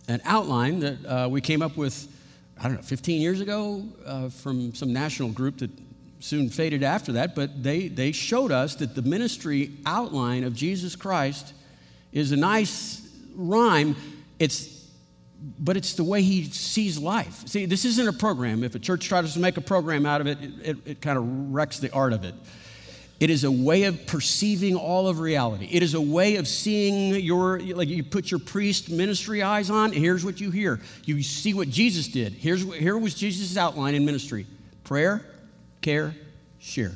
an 0.07 0.21
outline 0.25 0.79
that 0.79 1.05
uh, 1.05 1.27
we 1.29 1.41
came 1.41 1.61
up 1.61 1.77
with, 1.77 2.07
I 2.59 2.63
don't 2.63 2.75
know, 2.75 2.81
15 2.81 3.21
years 3.21 3.41
ago 3.41 3.83
uh, 4.05 4.29
from 4.29 4.73
some 4.73 4.93
national 4.93 5.29
group 5.29 5.57
that 5.57 5.71
soon 6.19 6.49
faded 6.49 6.83
after 6.83 7.13
that, 7.13 7.35
but 7.35 7.61
they, 7.61 7.87
they 7.87 8.11
showed 8.11 8.51
us 8.51 8.75
that 8.75 8.95
the 8.95 9.01
ministry 9.01 9.71
outline 9.85 10.43
of 10.43 10.55
Jesus 10.55 10.95
Christ 10.95 11.53
is 12.11 12.31
a 12.31 12.37
nice 12.37 13.07
rhyme. 13.35 13.95
It's 14.39 14.75
but 15.59 15.77
it's 15.77 15.93
the 15.93 16.03
way 16.03 16.23
he 16.23 16.45
sees 16.45 16.97
life. 16.97 17.47
See, 17.47 17.67
this 17.67 17.85
isn't 17.85 18.07
a 18.07 18.13
program. 18.13 18.63
If 18.63 18.73
a 18.73 18.79
church 18.79 19.07
tries 19.07 19.33
to 19.33 19.39
make 19.39 19.57
a 19.57 19.61
program 19.61 20.05
out 20.05 20.19
of 20.19 20.25
it, 20.25 20.41
it, 20.41 20.51
it, 20.63 20.77
it 20.85 21.01
kind 21.01 21.15
of 21.15 21.53
wrecks 21.53 21.77
the 21.77 21.91
art 21.91 22.11
of 22.11 22.23
it. 22.23 22.33
It 23.19 23.31
is 23.31 23.43
a 23.43 23.51
way 23.51 23.83
of 23.83 24.05
perceiving 24.05 24.75
all 24.75 25.07
of 25.07 25.19
reality. 25.19 25.67
It 25.71 25.81
is 25.81 25.95
a 25.95 26.01
way 26.01 26.35
of 26.35 26.47
seeing 26.47 27.15
your, 27.15 27.59
like 27.59 27.87
you 27.87 28.03
put 28.03 28.29
your 28.29 28.39
priest 28.39 28.91
ministry 28.91 29.41
eyes 29.41 29.71
on, 29.71 29.91
here's 29.91 30.23
what 30.23 30.39
you 30.39 30.51
hear. 30.51 30.79
You 31.05 31.23
see 31.23 31.55
what 31.55 31.69
Jesus 31.69 32.07
did. 32.07 32.33
Here's, 32.33 32.63
here 32.75 32.97
was 32.97 33.15
Jesus' 33.15 33.57
outline 33.57 33.95
in 33.95 34.05
ministry 34.05 34.45
prayer, 34.83 35.25
care, 35.81 36.15
share. 36.59 36.93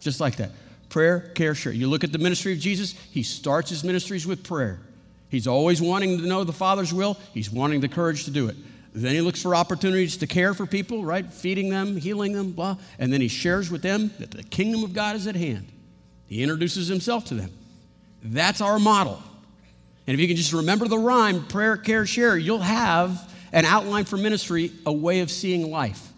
Just 0.00 0.20
like 0.20 0.36
that. 0.36 0.50
Prayer, 0.88 1.20
care, 1.34 1.54
share. 1.54 1.72
You 1.72 1.86
look 1.88 2.02
at 2.02 2.12
the 2.12 2.18
ministry 2.18 2.52
of 2.52 2.58
Jesus, 2.58 2.94
he 3.10 3.22
starts 3.22 3.70
his 3.70 3.84
ministries 3.84 4.26
with 4.26 4.42
prayer. 4.42 4.80
He's 5.28 5.46
always 5.46 5.80
wanting 5.80 6.18
to 6.18 6.26
know 6.26 6.44
the 6.44 6.52
Father's 6.52 6.92
will, 6.92 7.18
he's 7.32 7.50
wanting 7.50 7.80
the 7.80 7.88
courage 7.88 8.24
to 8.24 8.30
do 8.30 8.48
it. 8.48 8.56
Then 8.94 9.14
he 9.14 9.20
looks 9.22 9.40
for 9.40 9.54
opportunities 9.54 10.18
to 10.18 10.26
care 10.26 10.52
for 10.52 10.66
people, 10.66 11.02
right? 11.02 11.30
Feeding 11.30 11.70
them, 11.70 11.96
healing 11.96 12.32
them, 12.32 12.52
blah. 12.52 12.76
And 12.98 13.12
then 13.12 13.22
he 13.22 13.28
shares 13.28 13.70
with 13.70 13.80
them 13.80 14.10
that 14.18 14.30
the 14.30 14.42
kingdom 14.42 14.84
of 14.84 14.92
God 14.92 15.16
is 15.16 15.26
at 15.26 15.34
hand. 15.34 15.66
He 16.26 16.42
introduces 16.42 16.88
himself 16.88 17.24
to 17.26 17.34
them. 17.34 17.50
That's 18.22 18.60
our 18.60 18.78
model. 18.78 19.22
And 20.06 20.14
if 20.14 20.20
you 20.20 20.26
can 20.26 20.36
just 20.36 20.52
remember 20.52 20.88
the 20.88 20.98
rhyme, 20.98 21.46
prayer, 21.46 21.76
care, 21.76 22.04
share, 22.04 22.36
you'll 22.36 22.58
have 22.58 23.32
an 23.52 23.64
outline 23.64 24.04
for 24.04 24.16
ministry, 24.16 24.72
a 24.84 24.92
way 24.92 25.20
of 25.20 25.30
seeing 25.30 25.70
life. 25.70 26.08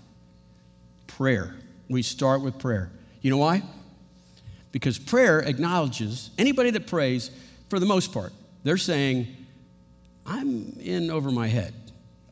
Prayer. 1.07 1.55
We 1.89 2.03
start 2.03 2.41
with 2.41 2.59
prayer. 2.59 2.91
You 3.21 3.31
know 3.31 3.37
why? 3.37 3.63
Because 4.73 4.99
prayer 4.99 5.41
acknowledges 5.41 6.31
anybody 6.39 6.71
that 6.71 6.87
prays, 6.87 7.31
for 7.69 7.79
the 7.79 7.87
most 7.87 8.13
part, 8.13 8.33
they're 8.65 8.77
saying, 8.77 9.29
I'm 10.27 10.77
in 10.81 11.11
over 11.11 11.31
my 11.31 11.47
head. 11.47 11.75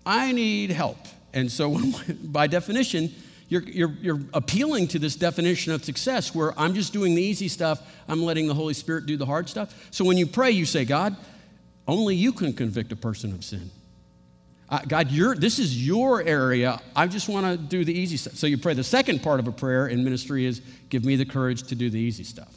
I 0.05 0.33
need 0.33 0.71
help. 0.71 0.99
And 1.33 1.51
so, 1.51 1.79
by 2.25 2.47
definition, 2.47 3.13
you're, 3.49 3.63
you're, 3.63 3.95
you're, 4.01 4.21
appealing 4.33 4.89
to 4.89 4.99
this 4.99 5.15
definition 5.15 5.73
of 5.73 5.85
success 5.85 6.35
where 6.35 6.59
I'm 6.59 6.75
just 6.75 6.93
doing 6.93 7.15
the 7.15 7.23
easy 7.23 7.49
stuff, 7.49 7.83
I'm 8.09 8.23
letting 8.23 8.47
the 8.47 8.55
Holy 8.55 8.75
Spirit 8.75 9.07
do 9.07 9.17
the 9.17 9.27
hard 9.27 9.49
stuff. 9.49 9.89
So, 9.91 10.05
when 10.05 10.17
you 10.17 10.27
pray, 10.27 10.51
you 10.51 10.65
say, 10.65 10.85
God, 10.85 11.17
only 11.87 12.15
you 12.15 12.33
can 12.33 12.53
convict 12.53 12.93
a 12.93 12.97
person 12.97 13.33
of 13.33 13.45
sin. 13.45 13.71
Uh, 14.69 14.81
God, 14.89 15.11
this 15.11 15.59
is 15.59 15.87
your 15.87 16.23
area. 16.23 16.81
I 16.97 17.07
just 17.07 17.29
want 17.29 17.45
to 17.45 17.59
do 17.59 17.85
the 17.85 17.93
easy 17.93 18.17
stuff. 18.17 18.35
So, 18.37 18.47
you 18.47 18.59
pray. 18.59 18.75
The 18.75 18.85
second 18.85 19.23
part 19.23 19.41
of 19.41 19.49
a 19.49 19.53
prayer 19.53 19.87
in 19.87 20.03
ministry 20.05 20.47
is 20.47 20.63
give 20.89 21.05
me 21.05 21.17
the 21.17 21.27
courage 21.27 21.65
to 21.65 21.75
do 21.75 21.91
the 21.91 21.99
easy 21.99 22.25
stuff. 22.25 22.55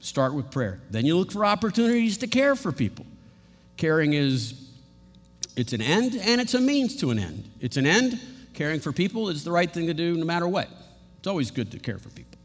Start 0.00 0.32
with 0.32 0.50
prayer. 0.50 0.80
Then 0.90 1.04
you 1.04 1.16
look 1.18 1.30
for 1.30 1.44
opportunities 1.44 2.16
to 2.18 2.26
care 2.26 2.56
for 2.56 2.72
people. 2.72 3.04
Caring 3.76 4.14
is 4.14 4.69
it's 5.60 5.74
an 5.74 5.82
end 5.82 6.16
and 6.16 6.40
it's 6.40 6.54
a 6.54 6.60
means 6.60 6.96
to 6.96 7.10
an 7.10 7.18
end. 7.18 7.50
It's 7.60 7.76
an 7.76 7.86
end. 7.86 8.18
Caring 8.54 8.80
for 8.80 8.92
people 8.92 9.28
is 9.28 9.44
the 9.44 9.52
right 9.52 9.70
thing 9.70 9.86
to 9.88 9.94
do 9.94 10.16
no 10.16 10.24
matter 10.24 10.48
what. 10.48 10.68
It's 11.18 11.26
always 11.26 11.50
good 11.50 11.70
to 11.72 11.78
care 11.78 11.98
for 11.98 12.08
people. 12.08 12.38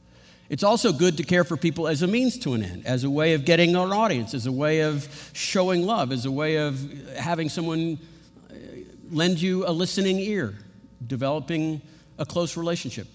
It's 0.50 0.64
also 0.64 0.92
good 0.92 1.16
to 1.18 1.24
care 1.24 1.46
for 1.46 1.56
people 1.56 1.88
as 1.88 2.02
a 2.02 2.08
means 2.08 2.38
to 2.40 2.54
an 2.54 2.64
end, 2.64 2.86
as 2.86 3.06
a 3.06 3.10
way 3.10 3.34
of 3.34 3.46
getting 3.46 3.70
an 3.70 3.94
audience, 3.94 4.34
as 4.34 4.48
a 4.48 4.52
way 4.52 4.82
of 4.82 5.32
showing 5.34 5.86
love, 5.86 6.12
as 6.12 6.26
a 6.26 6.32
way 6.32 6.58
of 6.58 6.78
having 7.18 7.48
someone 7.48 7.98
uh, 8.52 8.56
lend 9.10 9.42
you 9.42 9.66
a 9.66 9.72
listening 9.72 10.20
ear, 10.20 10.54
developing 11.08 11.82
a 12.20 12.26
close 12.26 12.58
relationship. 12.58 13.08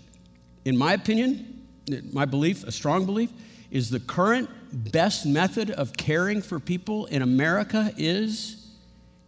In 0.65 0.77
my 0.77 0.95
opinion, 0.95 1.67
my 2.11 2.25
belief, 2.25 2.65
a 2.65 2.73
strong 2.73 3.05
belief, 3.05 3.31
is 3.71 3.91
the 3.91 4.01
current 4.01 4.49
best 4.73 5.27
method 5.27 5.71
of 5.71 5.93
caring 5.93 6.41
for 6.41 6.59
people 6.59 7.05
in 7.07 7.23
America 7.23 7.93
is 7.97 8.60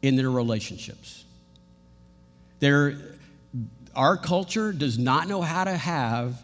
in 0.02 0.16
their 0.16 0.30
relationships. 0.30 1.24
There, 2.60 2.96
our 3.94 4.16
culture 4.16 4.72
does 4.72 4.98
not 4.98 5.28
know 5.28 5.40
how 5.40 5.64
to 5.64 5.76
have 5.76 6.40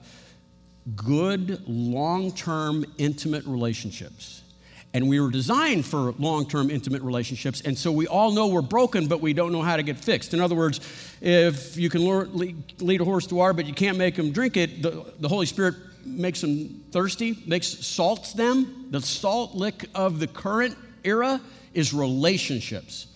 good, 0.97 1.69
long 1.69 2.33
term, 2.33 2.85
intimate 2.97 3.45
relationships. 3.45 4.43
And 4.95 5.07
we 5.09 5.21
were 5.21 5.31
designed 5.31 5.85
for 5.85 6.13
long 6.19 6.49
term, 6.49 6.71
intimate 6.71 7.03
relationships. 7.03 7.61
And 7.61 7.77
so 7.77 7.93
we 7.93 8.07
all 8.07 8.33
know 8.33 8.47
we're 8.47 8.63
broken, 8.63 9.07
but 9.07 9.21
we 9.21 9.35
don't 9.35 9.53
know 9.53 9.63
how 9.63 9.77
to 9.77 9.83
get 9.83 9.99
fixed. 9.99 10.33
In 10.33 10.41
other 10.41 10.55
words, 10.55 10.81
if 11.21 11.77
you 11.77 11.91
can 11.91 12.03
lead 12.35 13.01
a 13.01 13.05
horse 13.05 13.27
to 13.27 13.35
water, 13.35 13.53
but 13.53 13.67
you 13.67 13.75
can't 13.75 13.99
make 13.99 14.17
him 14.17 14.33
drink 14.33 14.57
it, 14.57 14.83
the, 14.83 15.05
the 15.21 15.29
Holy 15.29 15.47
Spirit 15.47 15.75
makes 16.05 16.41
them 16.41 16.83
thirsty, 16.91 17.43
makes 17.47 17.67
salts 17.67 18.33
them. 18.33 18.87
The 18.91 19.03
salt 19.03 19.55
lick 19.55 19.85
of 19.95 20.21
the 20.21 20.27
current 20.27 20.77
era 21.05 21.41
is 21.75 21.93
relationships. 21.93 23.09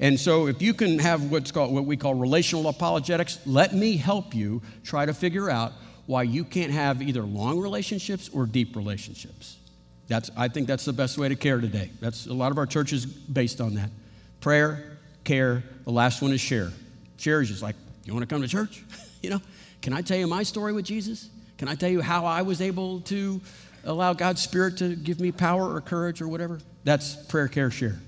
And 0.00 0.18
so 0.18 0.46
if 0.46 0.62
you 0.62 0.72
can 0.72 0.98
have 0.98 1.30
what's 1.30 1.52
called 1.52 1.72
what 1.72 1.84
we 1.84 1.96
call 1.96 2.14
relational 2.14 2.66
apologetics, 2.68 3.38
let 3.44 3.74
me 3.74 3.98
help 3.98 4.34
you 4.34 4.62
try 4.82 5.04
to 5.04 5.12
figure 5.12 5.50
out 5.50 5.72
why 6.06 6.22
you 6.22 6.42
can't 6.42 6.72
have 6.72 7.02
either 7.02 7.22
long 7.22 7.60
relationships 7.60 8.30
or 8.32 8.46
deep 8.46 8.74
relationships. 8.74 9.58
That's, 10.08 10.30
I 10.36 10.48
think 10.48 10.66
that's 10.66 10.86
the 10.86 10.92
best 10.92 11.18
way 11.18 11.28
to 11.28 11.36
care 11.36 11.60
today. 11.60 11.90
That's 12.00 12.26
a 12.26 12.32
lot 12.32 12.50
of 12.50 12.58
our 12.58 12.66
churches 12.66 13.04
based 13.06 13.60
on 13.60 13.74
that. 13.74 13.90
Prayer, 14.40 14.98
care, 15.22 15.62
the 15.84 15.92
last 15.92 16.22
one 16.22 16.32
is 16.32 16.40
share. 16.40 16.72
Share 17.18 17.42
is 17.42 17.48
just 17.48 17.62
like, 17.62 17.76
you 18.04 18.14
want 18.14 18.28
to 18.28 18.34
come 18.34 18.42
to 18.42 18.48
church? 18.48 18.82
you 19.22 19.30
know, 19.30 19.40
can 19.82 19.92
I 19.92 20.00
tell 20.00 20.16
you 20.16 20.26
my 20.26 20.42
story 20.42 20.72
with 20.72 20.86
Jesus? 20.86 21.28
Can 21.58 21.68
I 21.68 21.74
tell 21.74 21.90
you 21.90 22.00
how 22.00 22.24
I 22.24 22.40
was 22.40 22.62
able 22.62 23.02
to 23.02 23.40
allow 23.84 24.14
God's 24.14 24.40
Spirit 24.40 24.78
to 24.78 24.96
give 24.96 25.20
me 25.20 25.30
power 25.30 25.74
or 25.74 25.80
courage 25.82 26.22
or 26.22 26.26
whatever? 26.26 26.58
That's 26.84 27.14
prayer, 27.14 27.48
care, 27.48 27.70
share. 27.70 27.98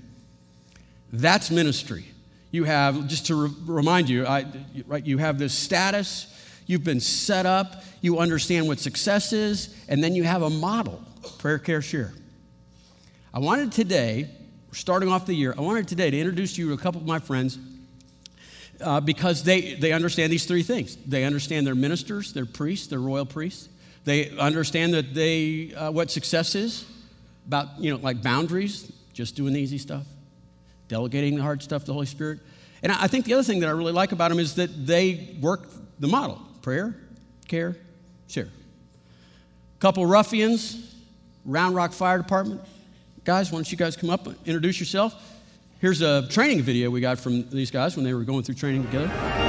That's 1.13 1.51
ministry. 1.51 2.05
You 2.49 2.63
have, 2.63 3.07
just 3.07 3.27
to 3.27 3.35
re- 3.35 3.55
remind 3.65 4.09
you, 4.09 4.25
I, 4.25 4.45
right, 4.87 5.05
you 5.05 5.19
have 5.19 5.37
this 5.37 5.53
status, 5.53 6.27
you've 6.65 6.83
been 6.83 6.99
set 6.99 7.45
up, 7.45 7.83
you 8.01 8.17
understand 8.17 8.67
what 8.67 8.79
success 8.79 9.31
is, 9.31 9.75
and 9.87 10.03
then 10.03 10.15
you 10.15 10.23
have 10.23 10.41
a 10.41 10.49
model 10.49 11.01
prayer, 11.37 11.59
care, 11.59 11.81
share. 11.81 12.13
I 13.31 13.39
wanted 13.39 13.71
today, 13.71 14.27
starting 14.71 15.09
off 15.09 15.27
the 15.27 15.35
year, 15.35 15.53
I 15.55 15.61
wanted 15.61 15.87
today 15.87 16.09
to 16.09 16.19
introduce 16.19 16.57
you 16.57 16.69
to 16.69 16.73
a 16.73 16.77
couple 16.77 16.99
of 16.99 17.07
my 17.07 17.19
friends 17.19 17.59
uh, 18.81 18.99
because 18.99 19.43
they, 19.43 19.75
they 19.75 19.93
understand 19.93 20.33
these 20.33 20.45
three 20.45 20.63
things. 20.63 20.95
They 20.95 21.25
understand 21.25 21.65
their 21.67 21.75
ministers, 21.75 22.33
their 22.33 22.45
priests, 22.45 22.87
their 22.87 22.99
royal 22.99 23.25
priests. 23.25 23.69
They 24.03 24.31
understand 24.37 24.95
that 24.95 25.13
they, 25.13 25.73
uh, 25.75 25.91
what 25.91 26.09
success 26.09 26.55
is, 26.55 26.85
about, 27.47 27.79
you 27.79 27.91
know, 27.91 27.97
like 27.97 28.23
boundaries, 28.23 28.91
just 29.13 29.35
doing 29.35 29.53
the 29.53 29.59
easy 29.59 29.77
stuff, 29.77 30.05
delegating 30.93 31.35
the 31.35 31.41
hard 31.41 31.63
stuff 31.63 31.81
to 31.81 31.87
the 31.87 31.93
Holy 31.93 32.05
Spirit. 32.05 32.39
And 32.83 32.91
I 32.91 33.07
think 33.07 33.25
the 33.25 33.33
other 33.33 33.41
thing 33.41 33.61
that 33.61 33.67
I 33.67 33.71
really 33.71 33.91
like 33.91 34.11
about 34.11 34.29
them 34.29 34.37
is 34.37 34.53
that 34.55 34.85
they 34.85 35.35
work 35.41 35.67
the 35.99 36.07
model 36.07 36.39
prayer, 36.61 36.95
care, 37.47 37.75
Share. 38.27 38.47
Couple 39.79 40.05
ruffians, 40.05 40.95
Round 41.45 41.75
Rock 41.75 41.93
Fire 41.93 42.17
Department. 42.17 42.61
Guys, 43.23 43.51
why 43.51 43.57
don't 43.57 43.71
you 43.71 43.77
guys 43.77 43.95
come 43.95 44.09
up 44.09 44.27
and 44.27 44.35
introduce 44.45 44.79
yourself? 44.79 45.13
Here's 45.79 46.01
a 46.01 46.27
training 46.29 46.61
video 46.61 46.89
we 46.89 47.01
got 47.01 47.19
from 47.19 47.49
these 47.49 47.71
guys 47.71 47.95
when 47.95 48.05
they 48.05 48.13
were 48.13 48.23
going 48.23 48.43
through 48.43 48.55
training 48.55 48.85
together. 48.85 49.42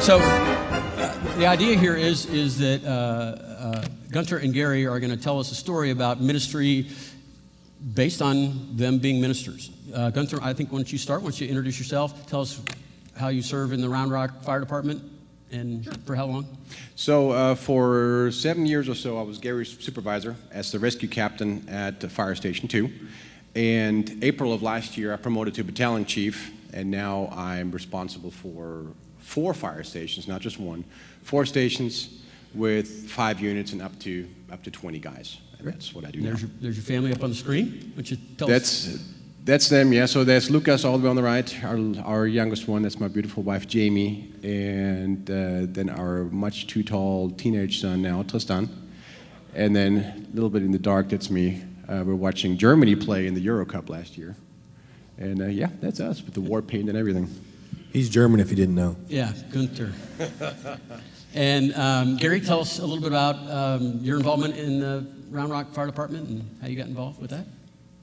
So 0.00 0.18
uh, 0.18 1.36
the 1.36 1.46
idea 1.46 1.76
here 1.76 1.94
is, 1.94 2.24
is 2.26 2.56
that 2.58 2.82
uh, 2.84 2.88
uh, 2.88 3.84
Gunter 4.10 4.38
and 4.38 4.54
Gary 4.54 4.86
are 4.86 4.98
going 4.98 5.10
to 5.10 5.22
tell 5.22 5.38
us 5.38 5.52
a 5.52 5.54
story 5.54 5.90
about 5.90 6.22
ministry 6.22 6.88
based 7.92 8.22
on 8.22 8.76
them 8.76 8.98
being 8.98 9.20
ministers. 9.20 9.70
Uh, 9.94 10.08
Gunter, 10.08 10.38
I 10.42 10.54
think 10.54 10.72
once 10.72 10.90
you 10.90 10.96
start, 10.96 11.20
once 11.20 11.38
you 11.38 11.48
introduce 11.48 11.78
yourself, 11.78 12.26
tell 12.28 12.40
us 12.40 12.62
how 13.14 13.28
you 13.28 13.42
serve 13.42 13.72
in 13.74 13.82
the 13.82 13.90
Round 13.90 14.10
Rock 14.10 14.42
Fire 14.42 14.58
Department 14.58 15.02
and 15.52 15.84
sure. 15.84 15.92
for 16.06 16.16
how 16.16 16.24
long? 16.24 16.56
So, 16.94 17.32
uh, 17.32 17.54
for 17.54 18.30
seven 18.32 18.64
years 18.64 18.88
or 18.88 18.94
so, 18.94 19.18
I 19.18 19.22
was 19.22 19.36
Gary's 19.36 19.76
supervisor 19.78 20.34
as 20.50 20.72
the 20.72 20.78
rescue 20.78 21.08
captain 21.08 21.68
at 21.68 22.10
Fire 22.10 22.34
Station 22.34 22.68
2. 22.68 22.90
And 23.54 24.24
April 24.24 24.54
of 24.54 24.62
last 24.62 24.96
year, 24.96 25.12
I 25.12 25.16
promoted 25.16 25.54
to 25.54 25.64
battalion 25.64 26.06
chief, 26.06 26.52
and 26.72 26.90
now 26.90 27.28
I'm 27.36 27.70
responsible 27.70 28.30
for 28.30 28.86
four 29.30 29.54
fire 29.54 29.84
stations, 29.84 30.26
not 30.26 30.40
just 30.40 30.58
one, 30.58 30.84
four 31.22 31.46
stations 31.46 32.20
with 32.52 33.08
five 33.08 33.38
units 33.38 33.72
and 33.72 33.80
up 33.80 33.96
to 34.00 34.26
up 34.50 34.60
to 34.64 34.72
20 34.72 34.98
guys. 34.98 35.38
And 35.58 35.68
that's 35.68 35.94
what 35.94 36.04
I 36.04 36.10
do 36.10 36.20
there's 36.20 36.42
now. 36.42 36.48
Your, 36.48 36.56
there's 36.60 36.76
your 36.76 36.84
family 36.84 37.12
up 37.12 37.22
on 37.22 37.30
the 37.30 37.36
screen. 37.36 37.92
Would 37.96 38.10
you 38.10 38.16
tell 38.36 38.48
that's, 38.48 38.88
us? 38.88 39.14
That's 39.44 39.68
them, 39.68 39.92
yeah. 39.92 40.06
So 40.06 40.24
there's 40.24 40.50
Lucas 40.50 40.84
all 40.84 40.98
the 40.98 41.04
way 41.04 41.10
on 41.10 41.16
the 41.16 41.22
right, 41.22 41.64
our, 41.64 41.78
our 42.04 42.26
youngest 42.26 42.66
one. 42.66 42.82
That's 42.82 42.98
my 42.98 43.06
beautiful 43.06 43.44
wife, 43.44 43.68
Jamie. 43.68 44.32
And 44.42 45.30
uh, 45.30 45.72
then 45.72 45.90
our 45.90 46.24
much 46.24 46.66
too 46.66 46.82
tall 46.82 47.30
teenage 47.30 47.80
son 47.80 48.02
now, 48.02 48.24
Tristan. 48.24 48.68
And 49.54 49.76
then 49.76 50.26
a 50.32 50.34
little 50.34 50.50
bit 50.50 50.62
in 50.62 50.72
the 50.72 50.78
dark, 50.78 51.08
that's 51.08 51.30
me. 51.30 51.62
Uh, 51.88 52.02
we're 52.04 52.14
watching 52.16 52.58
Germany 52.58 52.96
play 52.96 53.28
in 53.28 53.34
the 53.34 53.40
Euro 53.42 53.64
Cup 53.64 53.90
last 53.90 54.18
year. 54.18 54.34
And 55.18 55.40
uh, 55.40 55.46
yeah, 55.46 55.68
that's 55.80 56.00
us 56.00 56.20
with 56.20 56.34
the 56.34 56.40
war 56.40 56.62
paint 56.62 56.88
and 56.88 56.98
everything. 56.98 57.28
He's 57.92 58.08
German 58.08 58.40
if 58.40 58.50
you 58.50 58.56
didn't 58.56 58.74
know. 58.76 58.96
Yeah, 59.08 59.32
Gunther. 59.52 59.92
and 61.34 61.74
um, 61.74 62.16
Gary, 62.16 62.40
tell 62.40 62.60
us 62.60 62.78
a 62.78 62.86
little 62.86 63.00
bit 63.00 63.08
about 63.08 63.36
um, 63.50 63.98
your 64.02 64.16
involvement 64.16 64.56
in 64.56 64.80
the 64.80 65.06
Round 65.30 65.50
Rock 65.50 65.72
Fire 65.72 65.86
Department 65.86 66.28
and 66.28 66.58
how 66.60 66.68
you 66.68 66.76
got 66.76 66.86
involved 66.86 67.20
with 67.20 67.30
that. 67.30 67.46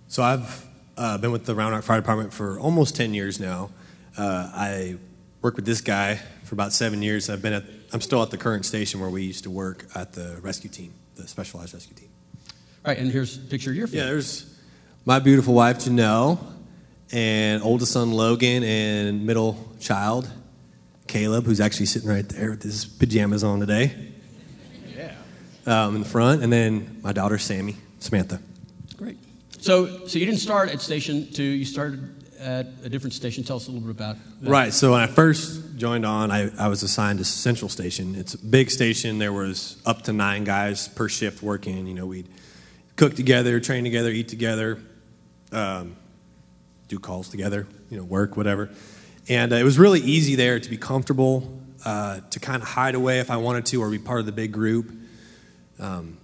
So 0.10 0.24
I've 0.24 0.66
uh, 0.98 1.18
been 1.18 1.32
with 1.32 1.46
the 1.46 1.56
Round 1.56 1.74
Rock 1.74 1.84
Fire 1.84 2.00
Department 2.00 2.34
for 2.34 2.60
almost 2.60 2.96
10 2.96 3.14
years 3.14 3.40
now. 3.40 3.70
Uh, 4.18 4.52
I 4.54 4.98
worked 5.42 5.56
with 5.56 5.66
this 5.66 5.82
guy 5.82 6.20
for 6.44 6.56
about 6.56 6.74
seven 6.74 7.02
years. 7.02 7.30
I've 7.30 7.42
been 7.42 7.54
at, 7.54 7.64
I'm 7.94 8.02
still 8.02 8.22
at 8.24 8.32
the 8.32 8.38
current 8.38 8.66
station 8.66 9.00
where 9.00 9.10
we 9.10 9.24
used 9.24 9.44
to 9.44 9.50
work 9.50 9.86
at 9.96 10.14
the 10.14 10.40
rescue 10.42 10.70
team, 10.70 10.94
the 11.16 11.28
specialized 11.28 11.74
rescue 11.74 11.96
team. 11.96 12.10
All 12.86 12.92
right, 12.92 12.98
and 12.98 13.12
here's 13.12 13.38
a 13.38 13.42
picture 13.42 13.70
of 13.70 13.76
your 13.78 13.88
family. 13.88 14.00
Yeah, 14.00 14.12
there's 14.12 14.54
my 15.06 15.20
beautiful 15.20 15.54
wife, 15.54 15.80
Janelle, 15.80 16.40
and 17.12 17.64
oldest 17.64 17.92
son, 17.92 18.12
Logan, 18.12 18.64
and 18.64 19.26
middle 19.26 19.72
child, 19.80 20.30
Caleb, 21.08 21.46
who's 21.46 21.60
actually 21.60 21.86
sitting 21.86 22.10
right 22.10 22.28
there 22.28 22.52
with 22.52 22.64
his 22.64 22.86
pajamas 22.86 23.44
on 23.44 23.60
today. 23.60 23.94
Yeah. 24.96 25.14
Um, 25.66 25.96
in 25.96 26.02
the 26.02 26.10
front, 26.10 26.44
and 26.44 26.52
then 26.52 27.00
my 27.02 27.14
daughter, 27.14 27.38
Sammy, 27.38 27.76
Samantha. 28.00 28.42
Great. 28.98 29.18
So, 29.60 30.08
so 30.08 30.20
you 30.20 30.26
didn't 30.26 30.42
start 30.42 30.70
at 30.70 30.82
Station 30.82 31.32
2, 31.32 31.44
you 31.44 31.66
started 31.66 32.18
at 32.40 32.68
a 32.84 32.90
different 32.90 33.14
station. 33.14 33.44
Tell 33.44 33.58
us 33.58 33.68
a 33.68 33.72
little 33.72 33.88
bit 33.88 33.96
about 33.96 34.18
that. 34.42 34.50
Right. 34.50 34.74
So 34.74 34.92
when 34.92 35.02
I 35.02 35.08
first 35.08 35.78
joined 35.78 36.06
on, 36.06 36.32
I, 36.32 36.52
I 36.58 36.68
was 36.68 36.84
assigned 36.84 37.20
to 37.20 37.26
Central 37.26 37.70
Station. 37.70 38.16
It's 38.16 38.34
a 38.34 38.38
big 38.38 38.70
station. 38.70 39.18
There 39.18 39.34
was 39.34 39.82
up 39.86 40.04
to 40.04 40.14
nine 40.14 40.44
guys 40.44 40.88
per 40.88 41.10
shift 41.10 41.42
working. 41.42 41.88
You 41.88 41.94
know, 41.94 42.06
we'd 42.06 42.28
cook 42.96 43.16
together, 43.16 43.60
train 43.60 43.84
together, 43.84 44.10
eat 44.10 44.28
together, 44.28 44.80
um, 45.52 45.96
do 46.88 47.00
calls 47.00 47.30
together, 47.30 47.68
you 47.90 47.98
know, 47.98 48.04
work, 48.04 48.38
whatever. 48.38 48.70
And 49.30 49.52
uh, 49.52 49.58
it 49.58 49.64
was 49.64 49.78
really 49.78 50.00
easy 50.00 50.36
there 50.36 50.60
to 50.60 50.70
be 50.70 50.78
comfortable, 50.78 51.60
uh, 51.84 52.22
to 52.30 52.40
kind 52.40 52.62
of 52.62 52.70
hide 52.70 52.96
away 52.96 53.20
if 53.20 53.30
I 53.30 53.38
wanted 53.38 53.66
to, 53.68 53.82
or 53.82 53.90
be 53.90 54.00
part 54.00 54.20
of 54.20 54.26
the 54.26 54.32
big 54.32 54.52
group. 54.52 54.92
Um, 55.80 56.18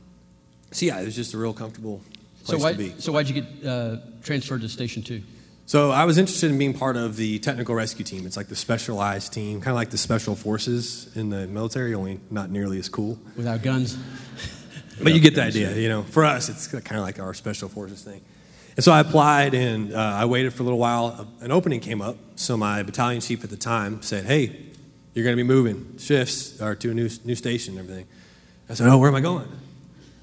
so 0.72 0.86
yeah, 0.86 1.00
it 1.00 1.06
was 1.06 1.16
just 1.16 1.34
a 1.34 1.38
real 1.38 1.54
comfortable 1.54 2.02
place 2.44 2.60
so 2.60 2.64
why, 2.64 2.72
to 2.72 2.78
be. 2.78 2.94
So 3.00 3.12
why'd 3.12 3.28
you 3.28 3.42
get 3.42 3.68
uh, 3.68 3.98
transferred 4.24 4.62
to 4.62 4.70
Station 4.70 5.04
Two? 5.04 5.22
So 5.66 5.92
I 5.92 6.04
was 6.04 6.18
interested 6.18 6.52
in 6.52 6.58
being 6.58 6.74
part 6.74 6.98
of 6.98 7.16
the 7.16 7.40
technical 7.40 7.74
rescue 7.74 8.04
team. 8.04 8.26
It's 8.26 8.36
like 8.36 8.48
the 8.48 8.56
specialized 8.56 9.32
team, 9.32 9.62
kind 9.62 9.70
of 9.70 9.76
like 9.76 9.92
the 9.92 9.98
special 9.98 10.36
forces 10.36 11.10
in 11.16 11.30
the 11.30 11.48
military, 11.48 11.94
only 11.94 12.20
not 12.30 12.50
nearly 12.50 12.80
as 12.80 12.90
cool. 12.90 13.18
Without 13.38 13.62
guns. 13.62 13.98
But 15.02 15.14
you 15.14 15.20
get 15.20 15.36
the 15.36 15.44
idea, 15.44 15.76
you 15.76 15.90
know. 15.90 16.04
For 16.04 16.24
us, 16.26 16.50
it's 16.50 16.68
kind 16.68 16.98
of 16.98 17.04
like 17.04 17.20
our 17.20 17.34
special 17.34 17.70
forces 17.70 18.02
thing. 18.02 18.22
And 18.76 18.84
so 18.84 18.92
I 18.92 19.00
applied, 19.02 19.54
and 19.54 19.94
uh, 19.94 19.98
I 20.00 20.26
waited 20.26 20.54
for 20.54 20.64
a 20.64 20.66
little 20.66 20.80
while. 20.80 21.28
An 21.42 21.52
opening 21.52 21.80
came 21.80 22.02
up, 22.02 22.18
so 22.36 22.58
my 22.58 22.82
battalion 22.84 23.22
chief 23.22 23.44
at 23.44 23.50
the 23.52 23.58
time 23.58 24.02
said, 24.02 24.26
"Hey, 24.26 24.66
you're 25.14 25.24
going 25.24 25.36
to 25.38 25.44
be 25.44 25.48
moving 25.48 25.96
shifts 26.00 26.60
or 26.62 26.74
to 26.76 26.90
a 26.92 26.94
new 26.94 27.10
new 27.24 27.36
station 27.36 27.78
and 27.78 27.84
everything." 27.88 28.08
I 28.70 28.74
said, 28.74 28.88
"Oh, 28.88 28.98
where 28.98 29.10
am 29.10 29.16
I 29.16 29.22
going?" 29.22 29.48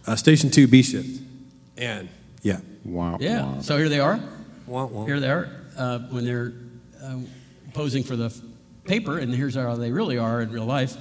Uh, 0.06 0.16
station 0.16 0.50
two, 0.50 0.66
B 0.66 0.82
shift. 0.82 1.20
And 1.76 2.08
yeah, 2.42 2.60
Wow. 2.84 3.18
Yeah. 3.20 3.44
wow. 3.44 3.60
So 3.60 3.76
here 3.76 3.88
they 3.88 4.00
are. 4.00 4.18
wah, 4.66 4.86
wah. 4.86 5.04
Here 5.04 5.20
they 5.20 5.30
are 5.30 5.48
uh, 5.76 5.98
when 6.10 6.24
they're 6.24 6.52
uh, 7.02 7.18
posing 7.72 8.02
for 8.02 8.16
the 8.16 8.26
f- 8.26 8.40
paper, 8.84 9.18
and 9.18 9.32
here's 9.32 9.54
how 9.54 9.76
they 9.76 9.92
really 9.92 10.18
are 10.18 10.40
in 10.42 10.50
real 10.50 10.64
life, 10.64 10.96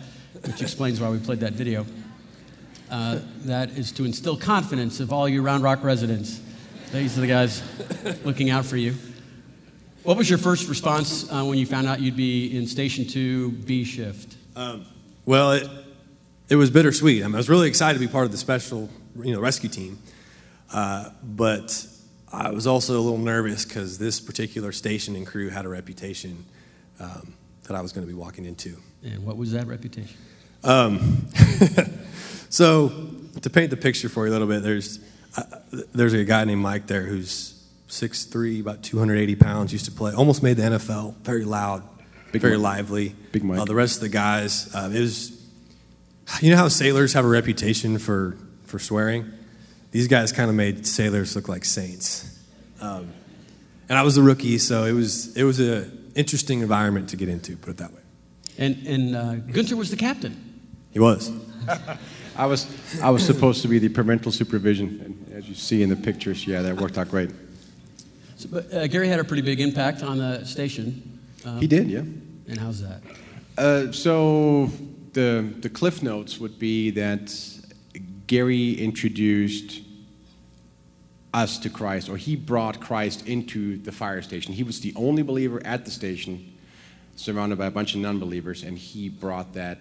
which 0.46 0.62
explains 0.62 1.00
why 1.02 1.10
we 1.10 1.18
played 1.18 1.40
that 1.40 1.54
video. 1.54 1.86
Uh, 2.92 3.20
that 3.46 3.70
is 3.72 3.92
to 3.94 4.06
instill 4.06 4.36
confidence 4.38 5.00
of 5.00 5.12
all 5.14 5.28
you 5.28 5.42
Round 5.42 5.64
Rock 5.64 5.84
residents. 5.84 6.42
These 6.92 7.20
are 7.20 7.22
the 7.22 7.28
guys 7.28 7.62
looking 8.26 8.50
out 8.50 8.66
for 8.66 8.76
you. 8.76 8.96
What 10.02 10.18
was 10.18 10.28
your 10.28 10.40
first 10.40 10.68
response 10.68 11.32
uh, 11.32 11.46
when 11.46 11.60
you 11.60 11.68
found 11.68 11.86
out 11.86 12.00
you'd 12.00 12.18
be 12.18 12.58
in 12.58 12.66
Station 12.66 13.06
2 13.06 13.52
B 13.52 13.84
shift? 13.84 14.38
Well, 15.24 15.52
it, 15.52 15.70
it 16.50 16.56
was 16.56 16.72
bittersweet. 16.72 17.24
I, 17.24 17.28
mean, 17.28 17.36
I 17.36 17.38
was 17.38 17.48
really 17.48 17.68
excited 17.68 18.00
to 18.00 18.04
be 18.04 18.12
part 18.12 18.26
of 18.26 18.32
the 18.32 18.40
special, 18.40 18.90
you 19.22 19.34
know, 19.34 19.40
rescue 19.40 19.70
team, 19.70 20.00
uh, 20.74 21.12
but 21.22 21.86
I 22.34 22.50
was 22.50 22.66
also 22.66 22.98
a 22.98 23.02
little 23.02 23.20
nervous 23.20 23.66
because 23.66 24.00
this 24.00 24.20
particular 24.20 24.72
station 24.72 25.16
and 25.16 25.28
crew 25.28 25.50
had 25.50 25.66
a 25.66 25.70
reputation 25.70 26.44
um, 27.00 27.36
that 27.68 27.76
I 27.76 27.82
was 27.82 27.92
going 27.92 28.06
to 28.08 28.12
be 28.12 28.18
walking 28.18 28.46
into. 28.46 28.78
And 29.04 29.24
what 29.24 29.38
was 29.38 29.52
that 29.52 29.68
reputation? 29.68 30.18
Um, 30.64 31.28
so, 32.50 33.12
to 33.42 33.50
paint 33.52 33.70
the 33.70 33.78
picture 33.78 34.10
for 34.10 34.26
you 34.26 34.32
a 34.32 34.34
little 34.34 34.48
bit, 34.48 34.64
there's 34.64 35.00
uh, 35.40 35.60
there's 35.94 36.14
a 36.14 36.24
guy 36.24 36.44
named 36.46 36.62
Mike 36.62 36.88
there 36.88 37.04
who's 37.04 37.64
6'3", 37.90 38.62
about 38.62 38.84
280 38.84 39.36
pounds, 39.36 39.74
used 39.74 39.86
to 39.86 39.92
play, 39.92 40.14
almost 40.14 40.44
made 40.44 40.58
the 40.58 40.64
NFL, 40.64 41.16
very 41.18 41.46
loud, 41.46 41.84
Big 42.32 42.42
very 42.42 42.56
Mike. 42.58 42.64
lively. 42.64 43.16
Big 43.32 43.44
Mike. 43.44 43.60
Uh, 43.60 43.66
the 43.66 43.76
rest 43.76 43.96
of 43.98 44.02
the 44.02 44.10
guys, 44.10 44.74
uh, 44.76 44.90
it 44.94 45.00
was, 45.00 45.32
you 46.42 46.52
know 46.52 46.58
how 46.58 46.68
sailors 46.68 47.14
have 47.14 47.26
a 47.26 47.28
reputation 47.28 47.98
for, 47.98 48.38
for 48.66 48.80
swearing? 48.80 49.32
These 49.92 50.08
guys 50.08 50.32
kind 50.32 50.50
of 50.50 50.56
made 50.56 50.86
sailors 50.86 51.36
look 51.36 51.48
like 51.48 51.66
saints. 51.66 52.40
Um, 52.80 53.12
and 53.88 53.98
I 53.98 54.04
was 54.04 54.18
a 54.18 54.22
rookie, 54.22 54.60
so 54.60 54.86
it 54.86 54.94
was, 54.94 55.36
it 55.36 55.44
was 55.44 55.60
an 55.60 56.12
interesting 56.16 56.62
environment 56.62 57.10
to 57.10 57.18
get 57.18 57.30
into, 57.30 57.58
put 57.58 57.72
it 57.72 57.78
that 57.78 57.92
way. 57.92 58.02
And, 58.60 58.86
and 58.86 59.16
uh, 59.16 59.36
Gunther 59.36 59.76
was 59.76 59.90
the 59.90 59.98
captain. 59.98 60.62
He 60.92 61.00
was. 61.00 61.32
I 62.40 62.46
was 62.46 62.68
I 63.02 63.10
was 63.10 63.26
supposed 63.26 63.64
to 63.64 63.68
be 63.68 63.80
the 63.80 63.90
parental 63.90 64.32
supervision, 64.32 65.02
and 65.04 65.29
as 65.40 65.48
you 65.48 65.56
see 65.56 65.82
in 65.82 65.90
the 65.90 65.96
pictures, 65.96 66.46
yeah, 66.46 66.62
that 66.62 66.76
worked 66.76 66.98
out 66.98 67.10
great. 67.10 67.32
So, 68.36 68.50
but, 68.52 68.74
uh, 68.74 68.88
Gary 68.88 69.08
had 69.08 69.20
a 69.20 69.24
pretty 69.24 69.42
big 69.42 69.62
impact 69.62 70.04
on 70.04 70.18
the 70.18 70.44
station. 70.44 71.20
Um, 71.46 71.60
He 71.60 71.68
did, 71.68 71.90
yeah. 71.90 72.00
And 72.00 72.58
how's 72.58 72.82
that? 72.82 73.02
Uh, 73.58 73.92
so 73.92 74.70
the 75.14 75.54
the 75.62 75.70
cliff 75.70 76.04
notes 76.04 76.40
would 76.40 76.60
be 76.60 76.92
that 76.92 77.34
Gary 78.28 78.74
introduced 78.74 79.82
us 81.34 81.58
to 81.60 81.70
Christ, 81.70 82.10
or 82.10 82.18
he 82.18 82.36
brought 82.36 82.82
Christ 82.82 83.28
into 83.28 83.78
the 83.78 83.92
fire 83.92 84.22
station. 84.22 84.54
He 84.54 84.64
was 84.64 84.82
the 84.82 84.94
only 84.96 85.24
believer 85.24 85.62
at 85.64 85.86
the 85.86 85.92
station, 85.92 86.54
surrounded 87.16 87.58
by 87.58 87.68
a 87.68 87.72
bunch 87.72 87.96
of 87.96 88.02
non-believers, 88.02 88.64
and 88.64 88.78
he 88.78 89.08
brought 89.10 89.54
that 89.54 89.80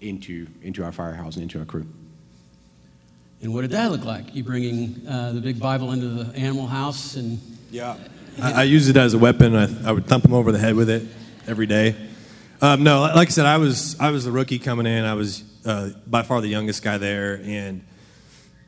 into 0.00 0.46
into 0.62 0.84
our 0.84 0.92
firehouse 0.92 1.34
and 1.34 1.42
into 1.42 1.58
our 1.58 1.64
crew. 1.64 1.86
And 3.42 3.52
what 3.52 3.62
did 3.62 3.70
that 3.72 3.90
look 3.90 4.04
like? 4.04 4.34
You 4.34 4.42
bringing 4.42 5.06
uh, 5.06 5.32
the 5.32 5.40
big 5.40 5.60
Bible 5.60 5.92
into 5.92 6.08
the 6.08 6.34
animal 6.36 6.66
house 6.66 7.16
and 7.16 7.38
Yeah. 7.70 7.96
I, 8.40 8.52
I 8.52 8.62
used 8.64 8.88
it 8.88 8.96
as 8.96 9.14
a 9.14 9.18
weapon. 9.18 9.54
I, 9.54 9.88
I 9.88 9.92
would 9.92 10.06
thump 10.06 10.24
him 10.24 10.32
over 10.34 10.50
the 10.50 10.58
head 10.58 10.74
with 10.74 10.90
it 10.90 11.06
every 11.46 11.66
day. 11.66 11.94
Um, 12.60 12.82
no, 12.82 13.02
like 13.02 13.28
I 13.28 13.30
said, 13.30 13.46
I 13.46 13.58
was 13.58 13.98
I 14.00 14.10
was 14.10 14.24
the 14.24 14.32
rookie 14.32 14.58
coming 14.58 14.86
in. 14.86 15.04
I 15.04 15.14
was 15.14 15.44
uh, 15.66 15.90
by 16.06 16.22
far 16.22 16.40
the 16.40 16.48
youngest 16.48 16.82
guy 16.82 16.98
there, 16.98 17.40
and 17.44 17.84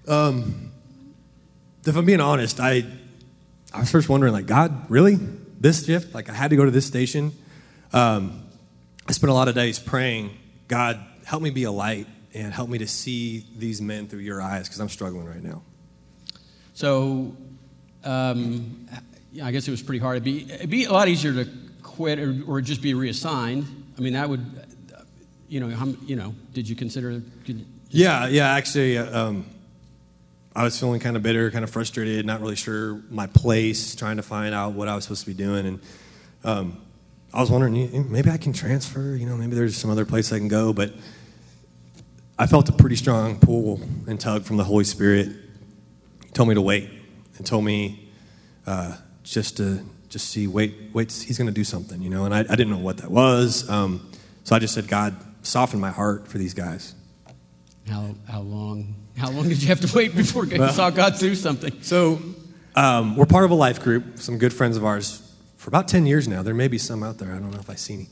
um, 0.07 0.71
if 1.87 1.97
I'm 1.97 2.05
being 2.05 2.21
honest, 2.21 2.61
I, 2.61 2.85
I 3.73 3.81
was 3.81 3.91
first 3.91 4.09
wondering, 4.09 4.33
like, 4.33 4.47
God, 4.47 4.91
really? 4.91 5.15
This 5.15 5.85
shift? 5.85 6.15
Like, 6.15 6.29
I 6.29 6.35
had 6.35 6.51
to 6.51 6.57
go 6.57 6.65
to 6.65 6.71
this 6.71 6.87
station. 6.87 7.33
Um, 7.93 8.43
I 9.09 9.13
spent 9.13 9.31
a 9.31 9.35
lot 9.35 9.49
of 9.49 9.55
days 9.55 9.79
praying, 9.79 10.37
God, 10.69 11.01
help 11.25 11.43
me 11.43 11.51
be 11.51 11.65
a 11.65 11.71
light 11.71 12.07
and 12.37 12.53
help 12.53 12.69
me 12.69 12.79
to 12.79 12.87
see 12.87 13.45
these 13.57 13.81
men 13.81 14.07
through 14.07 14.21
your 14.21 14.43
eyes 14.43 14.69
because 14.69 14.81
I'm 14.81 14.89
struggling 14.89 15.27
right 15.27 15.43
now. 15.43 15.63
So, 16.75 17.35
um, 18.05 18.87
I 19.43 19.51
guess 19.51 19.67
it 19.67 19.71
was 19.71 19.83
pretty 19.83 19.99
hard. 19.99 20.17
It'd 20.17 20.25
be, 20.25 20.53
it'd 20.53 20.71
be 20.71 20.85
a 20.85 20.93
lot 20.93 21.09
easier 21.09 21.33
to 21.33 21.51
quit 21.83 22.19
or, 22.19 22.37
or 22.47 22.61
just 22.61 22.83
be 22.83 22.95
reassigned. 22.95 23.67
I 23.97 24.01
mean, 24.01 24.13
that 24.13 24.29
would, 24.29 24.45
you 25.49 25.61
know, 25.61 25.75
how, 25.75 25.87
you 26.05 26.17
know, 26.17 26.35
did 26.53 26.69
you 26.69 26.77
consider? 26.77 27.23
Could, 27.47 27.65
yeah, 27.89 28.27
yeah. 28.27 28.55
Actually, 28.55 28.99
uh, 28.99 29.19
um, 29.19 29.47
I 30.55 30.65
was 30.65 30.79
feeling 30.79 31.01
kind 31.01 31.17
of 31.17 31.23
bitter, 31.23 31.51
kind 31.51 31.65
of 31.65 31.71
frustrated, 31.71 32.27
not 32.27 32.41
really 32.41 32.57
sure 32.57 33.01
my 33.11 33.27
place, 33.27 33.95
trying 33.95 34.17
to 34.17 34.23
find 34.23 34.55
out 34.55 34.73
what 34.73 34.89
I 34.89 34.95
was 34.95 35.05
supposed 35.05 35.23
to 35.23 35.27
be 35.27 35.35
doing, 35.35 35.67
and 35.67 35.81
um, 36.45 36.81
I 37.33 37.41
was 37.41 37.51
wondering 37.51 38.11
maybe 38.11 38.31
I 38.31 38.37
can 38.37 38.53
transfer. 38.53 39.17
You 39.17 39.27
know, 39.27 39.37
maybe 39.37 39.55
there's 39.55 39.77
some 39.77 39.91
other 39.91 40.05
place 40.05 40.33
I 40.33 40.39
can 40.39 40.49
go, 40.49 40.73
but 40.73 40.93
I 42.39 42.47
felt 42.47 42.69
a 42.69 42.73
pretty 42.73 42.97
strong 42.97 43.39
pull 43.39 43.81
and 44.07 44.21
tug 44.21 44.45
from 44.45 44.59
the 44.59 44.65
Holy 44.65 44.85
Spirit. 44.85 45.29
He 46.25 46.31
told 46.33 46.51
me 46.51 46.55
to 46.55 46.61
wait 46.61 46.91
and 47.39 47.47
told 47.47 47.65
me 47.65 48.11
uh, 48.67 48.97
just 49.23 49.57
to 49.57 49.83
just 50.11 50.29
see, 50.29 50.47
wait, 50.47 50.75
wait, 50.93 51.11
he's 51.13 51.39
going 51.39 51.49
to 51.49 51.53
do 51.53 51.65
something, 51.65 52.01
you 52.03 52.11
know. 52.11 52.25
And 52.27 52.35
I, 52.35 52.41
I, 52.41 52.43
didn't 52.43 52.71
know 52.71 52.79
what 52.79 52.99
that 52.99 53.11
was, 53.11 53.69
um, 53.69 54.11
so 54.45 54.55
I 54.55 54.59
just 54.59 54.75
said, 54.75 54.87
God, 54.87 55.17
soften 55.43 55.81
my 55.81 55.91
heart 55.91 56.29
for 56.29 56.39
these 56.39 56.55
guys. 56.55 56.95
How 57.89 58.15
how 58.29 58.41
long 58.41 58.95
how 59.17 59.31
long 59.31 59.49
did 59.49 59.63
you 59.63 59.69
have 59.69 59.81
to 59.81 59.97
wait 59.97 60.15
before 60.15 60.45
you 60.45 60.59
well, 60.59 60.73
saw 60.73 60.91
God 60.91 61.19
do 61.19 61.35
something? 61.35 61.83
So 61.83 62.21
um, 62.75 63.17
we're 63.17 63.27
part 63.27 63.45
of 63.45 63.51
a 63.51 63.55
life 63.55 63.83
group, 63.83 64.19
some 64.19 64.39
good 64.39 64.53
friends 64.53 64.77
of 64.77 64.85
ours, 64.85 65.35
for 65.57 65.69
about 65.69 65.89
ten 65.89 66.05
years 66.05 66.29
now. 66.29 66.43
There 66.43 66.55
may 66.55 66.69
be 66.69 66.79
some 66.79 67.03
out 67.03 67.19
there. 67.19 67.33
I 67.33 67.39
don't 67.39 67.51
know 67.51 67.61
if 67.61 67.71
I 67.71 67.77
see 67.77 67.95
any, 67.95 68.09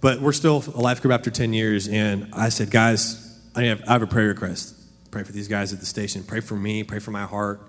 but 0.00 0.20
we're 0.20 0.32
still 0.32 0.64
a 0.74 0.80
life 0.80 1.02
group 1.02 1.12
after 1.12 1.30
ten 1.30 1.52
years. 1.52 1.86
And 1.86 2.28
I 2.32 2.48
said, 2.48 2.70
guys 2.70 3.27
I 3.58 3.64
have, 3.64 3.82
I 3.88 3.92
have 3.92 4.02
a 4.02 4.06
prayer 4.06 4.28
request. 4.28 4.74
Pray 5.10 5.24
for 5.24 5.32
these 5.32 5.48
guys 5.48 5.72
at 5.72 5.80
the 5.80 5.86
station. 5.86 6.22
Pray 6.22 6.40
for 6.40 6.54
me. 6.54 6.84
Pray 6.84 7.00
for 7.00 7.10
my 7.10 7.24
heart. 7.24 7.60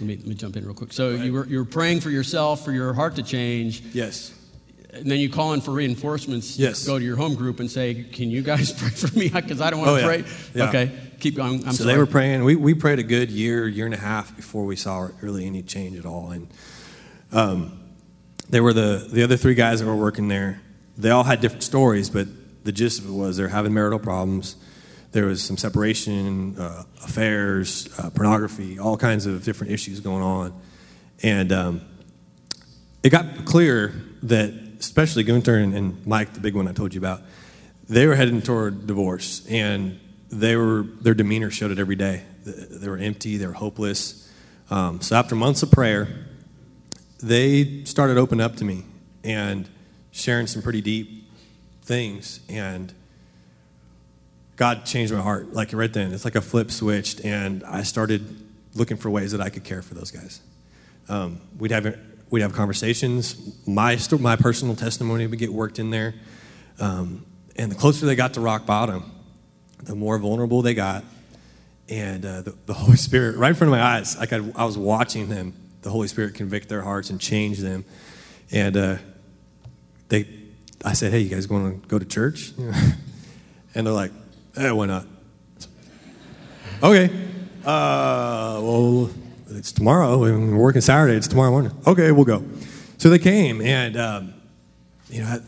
Let 0.00 0.06
me, 0.08 0.16
let 0.16 0.26
me 0.26 0.34
jump 0.34 0.56
in 0.56 0.64
real 0.64 0.74
quick. 0.74 0.92
So 0.92 1.10
you 1.10 1.32
were, 1.32 1.46
you 1.46 1.58
were 1.58 1.64
praying 1.64 2.00
for 2.00 2.10
yourself, 2.10 2.64
for 2.64 2.72
your 2.72 2.92
heart 2.92 3.14
to 3.16 3.22
change. 3.22 3.80
Yes. 3.92 4.34
And 4.92 5.08
then 5.10 5.20
you 5.20 5.30
call 5.30 5.52
in 5.52 5.60
for 5.60 5.70
reinforcements. 5.70 6.58
Yes. 6.58 6.84
Go 6.84 6.98
to 6.98 7.04
your 7.04 7.16
home 7.16 7.34
group 7.34 7.60
and 7.60 7.70
say, 7.70 7.94
"Can 7.94 8.30
you 8.30 8.42
guys 8.42 8.72
pray 8.80 8.88
for 8.88 9.16
me? 9.16 9.28
Because 9.28 9.60
I 9.60 9.70
don't 9.70 9.80
want 9.80 10.00
to 10.00 10.04
oh, 10.04 10.06
pray." 10.06 10.24
Yeah. 10.54 10.68
Okay, 10.68 10.90
keep 11.20 11.36
going. 11.36 11.66
I'm 11.66 11.72
so 11.72 11.84
sorry. 11.84 11.92
they 11.92 11.98
were 11.98 12.06
praying. 12.06 12.44
We 12.44 12.56
we 12.56 12.72
prayed 12.72 12.98
a 12.98 13.02
good 13.02 13.30
year, 13.30 13.68
year 13.68 13.84
and 13.84 13.92
a 13.92 13.98
half 13.98 14.34
before 14.34 14.64
we 14.64 14.74
saw 14.74 15.08
really 15.20 15.44
any 15.44 15.62
change 15.62 15.98
at 15.98 16.06
all. 16.06 16.30
And 16.30 16.48
um, 17.30 17.78
they 18.48 18.60
were 18.60 18.72
the 18.72 19.06
the 19.12 19.22
other 19.22 19.36
three 19.36 19.54
guys 19.54 19.80
that 19.80 19.86
were 19.86 19.94
working 19.94 20.28
there. 20.28 20.62
They 20.96 21.10
all 21.10 21.24
had 21.24 21.42
different 21.42 21.62
stories, 21.62 22.08
but 22.08 22.26
the 22.64 22.72
gist 22.72 23.00
of 23.00 23.08
it 23.08 23.12
was 23.12 23.36
they're 23.36 23.48
having 23.48 23.74
marital 23.74 23.98
problems 23.98 24.56
there 25.16 25.24
was 25.24 25.42
some 25.42 25.56
separation, 25.56 26.54
uh, 26.58 26.82
affairs, 27.02 27.88
uh, 27.98 28.10
pornography, 28.10 28.78
all 28.78 28.98
kinds 28.98 29.24
of 29.24 29.42
different 29.44 29.72
issues 29.72 29.98
going 30.00 30.22
on. 30.22 30.52
And 31.22 31.50
um, 31.52 31.80
it 33.02 33.08
got 33.08 33.46
clear 33.46 33.94
that, 34.24 34.52
especially 34.78 35.22
Gunther 35.22 35.56
and, 35.56 35.74
and, 35.74 36.06
Mike, 36.06 36.34
the 36.34 36.40
big 36.40 36.54
one 36.54 36.68
I 36.68 36.74
told 36.74 36.92
you 36.92 37.00
about, 37.00 37.22
they 37.88 38.06
were 38.06 38.14
heading 38.14 38.42
toward 38.42 38.86
divorce. 38.86 39.46
And 39.46 39.98
they 40.28 40.54
were, 40.54 40.82
their 41.00 41.14
demeanor 41.14 41.50
showed 41.50 41.70
it 41.70 41.78
every 41.78 41.96
day. 41.96 42.22
They 42.44 42.86
were 42.86 42.98
empty, 42.98 43.38
they 43.38 43.46
were 43.46 43.54
hopeless. 43.54 44.30
Um, 44.68 45.00
so 45.00 45.16
after 45.16 45.34
months 45.34 45.62
of 45.62 45.70
prayer, 45.70 46.26
they 47.22 47.84
started 47.84 48.18
opening 48.18 48.44
up 48.44 48.56
to 48.56 48.66
me 48.66 48.84
and 49.24 49.66
sharing 50.10 50.46
some 50.46 50.60
pretty 50.60 50.82
deep 50.82 51.32
things. 51.84 52.40
And 52.50 52.92
God 54.56 54.86
changed 54.86 55.12
my 55.12 55.20
heart, 55.20 55.52
like 55.52 55.72
right 55.72 55.92
then. 55.92 56.12
It's 56.12 56.24
like 56.24 56.34
a 56.34 56.40
flip 56.40 56.70
switched, 56.70 57.24
and 57.24 57.62
I 57.64 57.82
started 57.82 58.24
looking 58.74 58.96
for 58.96 59.10
ways 59.10 59.32
that 59.32 59.40
I 59.40 59.50
could 59.50 59.64
care 59.64 59.82
for 59.82 59.94
those 59.94 60.10
guys. 60.10 60.40
Um, 61.08 61.40
we'd 61.58 61.70
have 61.70 61.98
we'd 62.30 62.40
have 62.40 62.54
conversations. 62.54 63.54
My 63.66 63.98
my 64.18 64.36
personal 64.36 64.74
testimony 64.74 65.26
would 65.26 65.38
get 65.38 65.52
worked 65.52 65.78
in 65.78 65.90
there, 65.90 66.14
um, 66.80 67.26
and 67.56 67.70
the 67.70 67.76
closer 67.76 68.06
they 68.06 68.16
got 68.16 68.34
to 68.34 68.40
rock 68.40 68.64
bottom, 68.64 69.12
the 69.82 69.94
more 69.94 70.18
vulnerable 70.18 70.62
they 70.62 70.74
got, 70.74 71.04
and 71.88 72.24
uh, 72.24 72.40
the, 72.40 72.56
the, 72.64 72.74
Holy 72.74 72.96
Spirit 72.96 73.36
right 73.36 73.50
in 73.50 73.54
front 73.54 73.72
of 73.72 73.78
my 73.78 73.84
eyes, 73.84 74.18
like 74.18 74.32
I, 74.32 74.38
I, 74.56 74.64
was 74.64 74.76
watching 74.78 75.28
them, 75.28 75.54
the 75.82 75.90
Holy 75.90 76.08
Spirit 76.08 76.34
convict 76.34 76.68
their 76.68 76.82
hearts 76.82 77.10
and 77.10 77.20
change 77.20 77.58
them, 77.58 77.84
and 78.50 78.76
uh, 78.76 78.96
they. 80.08 80.26
I 80.84 80.94
said, 80.94 81.12
"Hey, 81.12 81.20
you 81.20 81.28
guys 81.28 81.46
going 81.46 81.80
to 81.80 81.86
go 81.88 81.98
to 81.98 82.04
church?" 82.04 82.52
and 83.74 83.86
they're 83.86 83.94
like, 83.94 84.12
Eh, 84.56 84.70
why 84.70 84.86
not? 84.86 85.06
Okay. 86.82 87.10
Uh, 87.62 88.58
well, 88.62 89.10
it's 89.50 89.70
tomorrow. 89.70 90.18
We're 90.18 90.56
working 90.56 90.80
Saturday. 90.80 91.14
It's 91.14 91.28
tomorrow 91.28 91.50
morning. 91.50 91.72
Okay, 91.86 92.10
we'll 92.10 92.24
go. 92.24 92.42
So 92.96 93.10
they 93.10 93.18
came, 93.18 93.60
and 93.60 93.98
um, 93.98 94.34
you 95.10 95.20
know, 95.20 95.42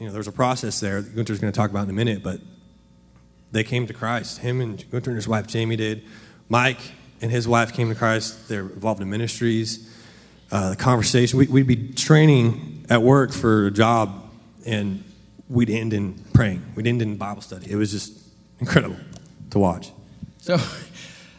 you 0.00 0.06
know, 0.06 0.12
there 0.12 0.18
was 0.18 0.26
a 0.26 0.32
process 0.32 0.80
there. 0.80 1.00
That 1.00 1.14
Gunter's 1.14 1.38
going 1.38 1.52
to 1.52 1.56
talk 1.56 1.70
about 1.70 1.84
in 1.84 1.90
a 1.90 1.92
minute, 1.92 2.24
but 2.24 2.40
they 3.52 3.62
came 3.62 3.86
to 3.86 3.92
Christ. 3.92 4.38
Him 4.38 4.60
and 4.60 4.90
Gunter 4.90 5.10
and 5.10 5.16
his 5.16 5.28
wife 5.28 5.46
Jamie 5.46 5.76
did. 5.76 6.02
Mike 6.48 6.80
and 7.20 7.30
his 7.30 7.46
wife 7.46 7.72
came 7.72 7.88
to 7.88 7.94
Christ. 7.94 8.48
They're 8.48 8.62
involved 8.62 9.00
in 9.00 9.08
ministries. 9.10 9.96
Uh, 10.50 10.70
the 10.70 10.76
conversation. 10.76 11.38
We, 11.38 11.46
would 11.46 11.68
be 11.68 11.92
training 11.92 12.86
at 12.90 13.02
work 13.02 13.32
for 13.32 13.68
a 13.68 13.70
job, 13.70 14.28
and 14.66 15.04
we'd 15.48 15.70
end 15.70 15.92
in 15.92 16.14
praying. 16.34 16.64
We'd 16.74 16.88
end 16.88 17.00
in 17.00 17.16
Bible 17.16 17.42
study. 17.42 17.70
It 17.70 17.76
was 17.76 17.92
just 17.92 18.19
incredible 18.60 18.96
to 19.50 19.58
watch. 19.58 19.90
So, 20.38 20.58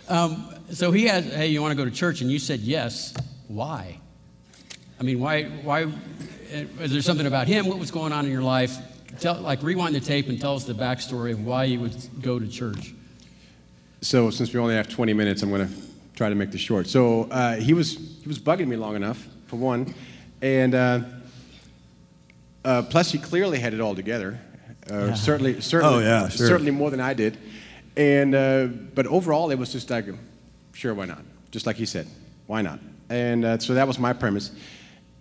um, 0.10 0.54
so 0.72 0.92
he 0.92 1.10
asked, 1.10 1.28
"Hey, 1.28 1.48
you 1.48 1.62
want 1.62 1.72
to 1.72 1.76
go 1.76 1.86
to 1.86 1.96
church?" 1.96 2.22
And 2.22 2.32
you 2.32 2.40
said 2.40 2.60
yes. 2.60 3.14
Why? 3.48 4.00
I 5.00 5.04
mean, 5.04 5.20
why? 5.20 5.44
Why? 5.44 5.88
Is 6.80 6.92
there 6.92 7.02
something 7.02 7.26
about 7.26 7.48
him? 7.48 7.68
What 7.68 7.80
was 7.80 7.92
going 7.92 8.12
on 8.12 8.26
in 8.26 8.32
your 8.32 8.42
life? 8.42 8.78
Tell, 9.20 9.36
like, 9.36 9.62
rewind 9.64 9.96
the 9.96 10.00
tape 10.00 10.30
and 10.30 10.40
tell 10.40 10.56
us 10.56 10.64
the 10.64 10.74
backstory 10.74 11.32
of 11.32 11.46
why 11.46 11.66
you 11.66 11.80
would 11.80 11.96
go 12.22 12.40
to 12.40 12.48
church. 12.48 12.94
So, 14.02 14.30
since 14.30 14.54
we 14.54 14.60
only 14.60 14.76
have 14.76 14.90
20 14.90 15.14
minutes, 15.14 15.44
I'm 15.44 15.50
going 15.50 15.68
to 15.68 15.74
try 16.16 16.30
to 16.30 16.36
make 16.36 16.52
this 16.52 16.62
short. 16.62 16.88
So, 16.88 17.24
uh, 17.32 17.56
he 17.56 17.74
was 17.74 17.94
he 17.94 18.28
was 18.28 18.40
bugging 18.40 18.68
me 18.68 18.76
long 18.76 18.96
enough 18.96 19.28
for 19.48 19.58
one, 19.58 19.94
and 20.42 20.76
uh, 20.76 21.02
uh, 22.64 22.84
plus 22.84 23.12
he 23.12 23.18
clearly 23.18 23.60
had 23.60 23.74
it 23.74 23.82
all 23.82 23.96
together. 23.96 24.40
Uh, 24.90 25.08
yeah. 25.08 25.14
Certainly, 25.14 25.62
certainly, 25.62 25.96
oh, 25.96 26.00
yeah, 26.00 26.30
sure. 26.30 26.48
certainly 26.48 26.72
more 26.72 26.90
than 26.90 27.00
I 27.00 27.14
did. 27.14 27.38
And 27.96 28.34
uh, 28.34 28.66
but 28.66 29.06
overall, 29.08 29.52
it 29.52 29.60
was 29.60 29.72
just 29.72 29.90
like, 29.90 30.06
sure, 30.74 30.94
why 30.94 31.06
not? 31.06 31.24
Just 31.52 31.66
like 31.66 31.76
he 31.76 31.86
said, 31.86 32.08
why 32.48 32.62
not? 32.62 32.80
And 33.10 33.44
uh, 33.44 33.58
so 33.60 33.74
that 33.74 33.88
was 33.88 34.00
my 34.00 34.14
premise. 34.14 34.52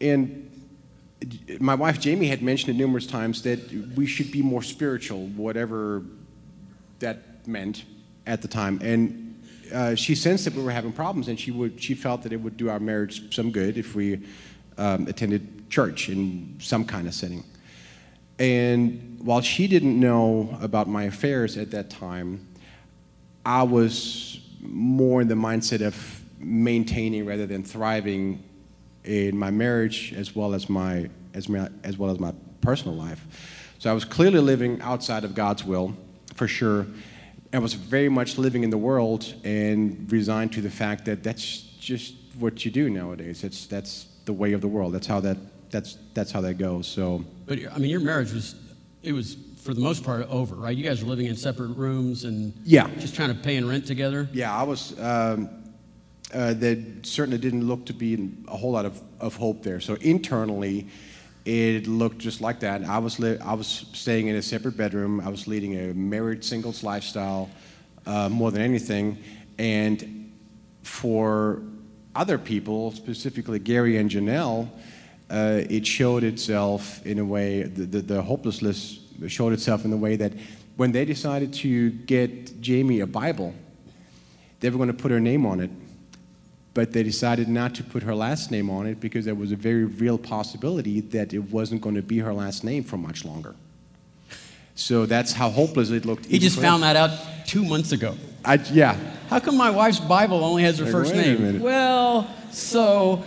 And 0.00 0.46
my 1.58 1.74
wife 1.74 2.00
Jamie 2.00 2.28
had 2.28 2.42
mentioned 2.42 2.74
it 2.74 2.78
numerous 2.78 3.06
times 3.06 3.42
that 3.42 3.70
we 3.96 4.06
should 4.06 4.30
be 4.30 4.42
more 4.42 4.62
spiritual, 4.62 5.26
whatever 5.26 6.02
that 7.00 7.46
meant 7.46 7.84
at 8.26 8.42
the 8.42 8.48
time. 8.48 8.78
And 8.82 9.42
uh, 9.72 9.94
she 9.94 10.14
sensed 10.14 10.44
that 10.44 10.54
we 10.54 10.62
were 10.62 10.70
having 10.70 10.92
problems, 10.92 11.28
and 11.28 11.38
she 11.38 11.50
would 11.50 11.82
she 11.82 11.94
felt 11.94 12.22
that 12.22 12.32
it 12.32 12.40
would 12.40 12.56
do 12.56 12.70
our 12.70 12.80
marriage 12.80 13.34
some 13.34 13.50
good 13.50 13.76
if 13.76 13.94
we 13.94 14.20
um, 14.78 15.06
attended 15.06 15.70
church 15.70 16.08
in 16.08 16.56
some 16.60 16.84
kind 16.84 17.06
of 17.06 17.14
setting. 17.14 17.44
And 18.38 19.09
while 19.22 19.40
she 19.40 19.66
didn't 19.66 19.98
know 19.98 20.56
about 20.60 20.88
my 20.88 21.04
affairs 21.04 21.56
at 21.56 21.70
that 21.72 21.90
time, 21.90 22.46
I 23.44 23.62
was 23.62 24.40
more 24.60 25.20
in 25.20 25.28
the 25.28 25.34
mindset 25.34 25.86
of 25.86 26.22
maintaining 26.38 27.26
rather 27.26 27.46
than 27.46 27.62
thriving 27.62 28.42
in 29.04 29.36
my 29.36 29.50
marriage 29.50 30.12
as 30.14 30.34
well 30.34 30.54
as 30.54 30.68
my 30.68 31.08
as, 31.34 31.48
my, 31.48 31.68
as 31.84 31.96
well 31.96 32.10
as 32.10 32.18
my 32.18 32.32
personal 32.60 32.96
life. 32.96 33.26
So 33.78 33.90
I 33.90 33.92
was 33.92 34.04
clearly 34.04 34.40
living 34.40 34.80
outside 34.82 35.24
of 35.24 35.34
God's 35.34 35.64
will, 35.64 35.94
for 36.34 36.48
sure. 36.48 36.86
I 37.52 37.58
was 37.58 37.74
very 37.74 38.08
much 38.08 38.36
living 38.36 38.62
in 38.64 38.70
the 38.70 38.78
world 38.78 39.34
and 39.44 40.10
resigned 40.10 40.52
to 40.52 40.60
the 40.60 40.70
fact 40.70 41.04
that 41.06 41.22
that's 41.22 41.62
just 41.80 42.14
what 42.38 42.64
you 42.64 42.70
do 42.70 42.90
nowadays. 42.90 43.42
That's 43.42 43.66
that's 43.66 44.06
the 44.24 44.32
way 44.32 44.52
of 44.52 44.60
the 44.60 44.68
world. 44.68 44.92
That's 44.92 45.06
how 45.06 45.20
that 45.20 45.38
that's 45.70 45.98
that's 46.14 46.30
how 46.30 46.40
that 46.42 46.54
goes. 46.54 46.86
So, 46.86 47.24
but 47.46 47.58
I 47.72 47.78
mean, 47.78 47.90
your 47.90 48.00
marriage 48.00 48.32
was 48.32 48.54
it 49.02 49.12
was 49.12 49.36
for 49.62 49.74
the 49.74 49.80
most 49.80 50.04
part 50.04 50.26
over, 50.28 50.54
right? 50.54 50.76
You 50.76 50.84
guys 50.84 51.02
were 51.02 51.10
living 51.10 51.26
in 51.26 51.36
separate 51.36 51.76
rooms 51.76 52.24
and 52.24 52.54
yeah, 52.64 52.88
just 52.98 53.14
trying 53.14 53.34
to 53.34 53.40
pay 53.40 53.56
and 53.56 53.68
rent 53.68 53.86
together. 53.86 54.28
Yeah, 54.32 54.54
I 54.54 54.62
was. 54.62 54.98
Um, 54.98 55.50
uh, 56.32 56.54
there 56.54 56.76
certainly 57.02 57.38
didn't 57.38 57.66
look 57.66 57.86
to 57.86 57.92
be 57.92 58.32
a 58.46 58.56
whole 58.56 58.70
lot 58.70 58.84
of, 58.84 59.02
of 59.18 59.34
hope 59.34 59.64
there. 59.64 59.80
So 59.80 59.94
internally, 59.94 60.86
it 61.44 61.88
looked 61.88 62.18
just 62.18 62.40
like 62.40 62.60
that. 62.60 62.84
I 62.84 62.98
was 62.98 63.18
li- 63.18 63.38
I 63.38 63.54
was 63.54 63.86
staying 63.92 64.28
in 64.28 64.36
a 64.36 64.42
separate 64.42 64.76
bedroom. 64.76 65.20
I 65.20 65.28
was 65.28 65.46
leading 65.46 65.76
a 65.76 65.94
married 65.94 66.44
singles 66.44 66.84
lifestyle 66.84 67.50
uh, 68.06 68.28
more 68.28 68.50
than 68.50 68.62
anything, 68.62 69.18
and 69.58 70.32
for 70.82 71.62
other 72.14 72.38
people, 72.38 72.92
specifically 72.92 73.58
Gary 73.58 73.96
and 73.96 74.10
Janelle, 74.10 74.68
uh, 75.30 75.62
it 75.70 75.86
showed 75.86 76.24
itself 76.24 77.04
in 77.06 77.18
a 77.18 77.24
way, 77.24 77.62
the, 77.62 77.84
the, 77.84 78.00
the 78.00 78.22
hopelessness 78.22 78.98
showed 79.28 79.52
itself 79.52 79.84
in 79.84 79.90
the 79.90 79.96
way 79.96 80.16
that 80.16 80.32
when 80.76 80.92
they 80.92 81.04
decided 81.04 81.52
to 81.52 81.90
get 81.90 82.60
Jamie 82.60 83.00
a 83.00 83.06
Bible, 83.06 83.54
they 84.60 84.70
were 84.70 84.76
going 84.76 84.88
to 84.88 84.94
put 84.94 85.10
her 85.10 85.20
name 85.20 85.46
on 85.46 85.60
it, 85.60 85.70
but 86.74 86.92
they 86.92 87.02
decided 87.02 87.48
not 87.48 87.74
to 87.76 87.84
put 87.84 88.02
her 88.02 88.14
last 88.14 88.50
name 88.50 88.70
on 88.70 88.86
it 88.86 89.00
because 89.00 89.24
there 89.24 89.34
was 89.34 89.52
a 89.52 89.56
very 89.56 89.84
real 89.84 90.18
possibility 90.18 91.00
that 91.00 91.32
it 91.32 91.50
wasn't 91.50 91.80
going 91.80 91.94
to 91.94 92.02
be 92.02 92.18
her 92.18 92.32
last 92.32 92.64
name 92.64 92.82
for 92.82 92.96
much 92.96 93.24
longer. 93.24 93.54
So 94.74 95.04
that's 95.04 95.32
how 95.32 95.50
hopeless 95.50 95.90
it 95.90 96.06
looked. 96.06 96.26
He 96.26 96.38
just 96.38 96.58
found 96.58 96.82
that 96.82 96.96
out 96.96 97.10
two 97.46 97.64
months 97.64 97.92
ago. 97.92 98.16
I, 98.44 98.54
yeah. 98.72 98.96
How 99.28 99.38
come 99.38 99.56
my 99.56 99.70
wife's 99.70 100.00
Bible 100.00 100.42
only 100.42 100.62
has 100.62 100.78
her 100.78 100.84
Like, 100.84 100.92
first 100.92 101.14
name? 101.14 101.60
Well, 101.60 102.28
so 102.50 103.24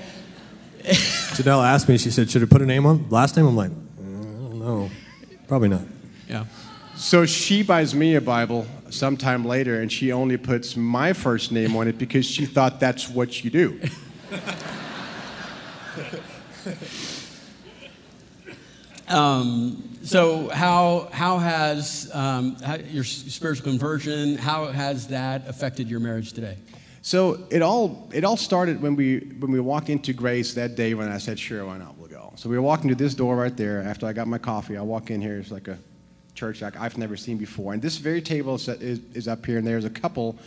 Janelle 1.36 1.66
asked 1.66 1.88
me, 1.88 1.98
she 1.98 2.12
said, 2.12 2.30
should 2.30 2.44
I 2.44 2.46
put 2.46 2.62
a 2.62 2.66
name 2.66 2.86
on? 2.86 3.10
Last 3.10 3.38
name? 3.38 3.48
I'm 3.48 3.56
like, 3.56 3.72
"Uh, 3.72 3.74
I 3.74 4.04
don't 4.04 4.60
know. 4.60 4.90
Probably 5.48 5.70
not. 5.70 5.82
yeah. 6.28 6.46
So 6.96 7.26
she 7.26 7.64
buys 7.64 7.96
me 7.96 8.16
a 8.16 8.22
Bible 8.22 8.68
sometime 8.90 9.46
later, 9.46 9.82
and 9.82 9.92
she 9.92 10.12
only 10.12 10.38
puts 10.38 10.78
my 10.78 11.14
first 11.14 11.52
name 11.52 11.76
on 11.76 11.88
it 11.88 11.98
because 11.98 12.26
she 12.26 12.46
thought 12.46 12.80
that's 12.80 13.10
what 13.10 13.44
you 13.44 13.50
do. 13.50 13.80
Um, 19.08 19.98
so 20.04 20.50
how 20.50 21.10
how 21.12 21.38
has 21.38 22.10
um, 22.14 22.56
how, 22.56 22.76
your 22.76 23.04
spiritual 23.04 23.66
conversion? 23.66 24.38
How 24.38 24.68
has 24.68 25.08
that 25.08 25.48
affected 25.48 25.90
your 25.90 26.00
marriage 26.00 26.34
today? 26.34 26.58
So 27.06 27.46
it 27.50 27.62
all 27.62 28.10
it 28.14 28.24
all 28.24 28.38
started 28.38 28.82
when 28.82 28.96
we 28.96 29.20
when 29.40 29.52
we 29.52 29.60
walked 29.60 29.90
into 29.90 30.14
Grace 30.14 30.54
that 30.54 30.76
day 30.76 30.94
when 30.94 31.10
I 31.10 31.18
said, 31.18 31.38
"Sure, 31.38 31.66
why 31.66 31.78
not? 31.78 31.98
We'll 31.98 32.08
go." 32.08 32.32
So 32.38 32.48
we 32.48 32.56
were 32.56 32.62
walking 32.62 32.88
to 32.90 32.96
this 32.96 33.14
door 33.14 33.36
right 33.36 33.56
there. 33.56 33.84
After 33.84 34.08
I 34.08 34.14
got 34.14 34.26
my 34.26 34.38
coffee, 34.38 34.78
I 34.78 34.82
walk 34.82 35.12
in 35.12 35.22
here. 35.22 35.38
It's 35.38 35.52
like 35.52 35.68
a 35.68 35.78
church 36.34 36.62
like 36.62 36.80
I've 36.80 36.98
never 36.98 37.18
seen 37.18 37.38
before. 37.38 37.74
And 37.74 37.82
this 37.82 37.98
very 37.98 38.22
table 38.22 38.56
is, 38.56 38.70
is, 38.70 39.02
is 39.14 39.28
up 39.28 39.46
here, 39.46 39.58
and 39.58 39.68
there's 39.68 39.84
a 39.84 39.90
couple 39.90 40.38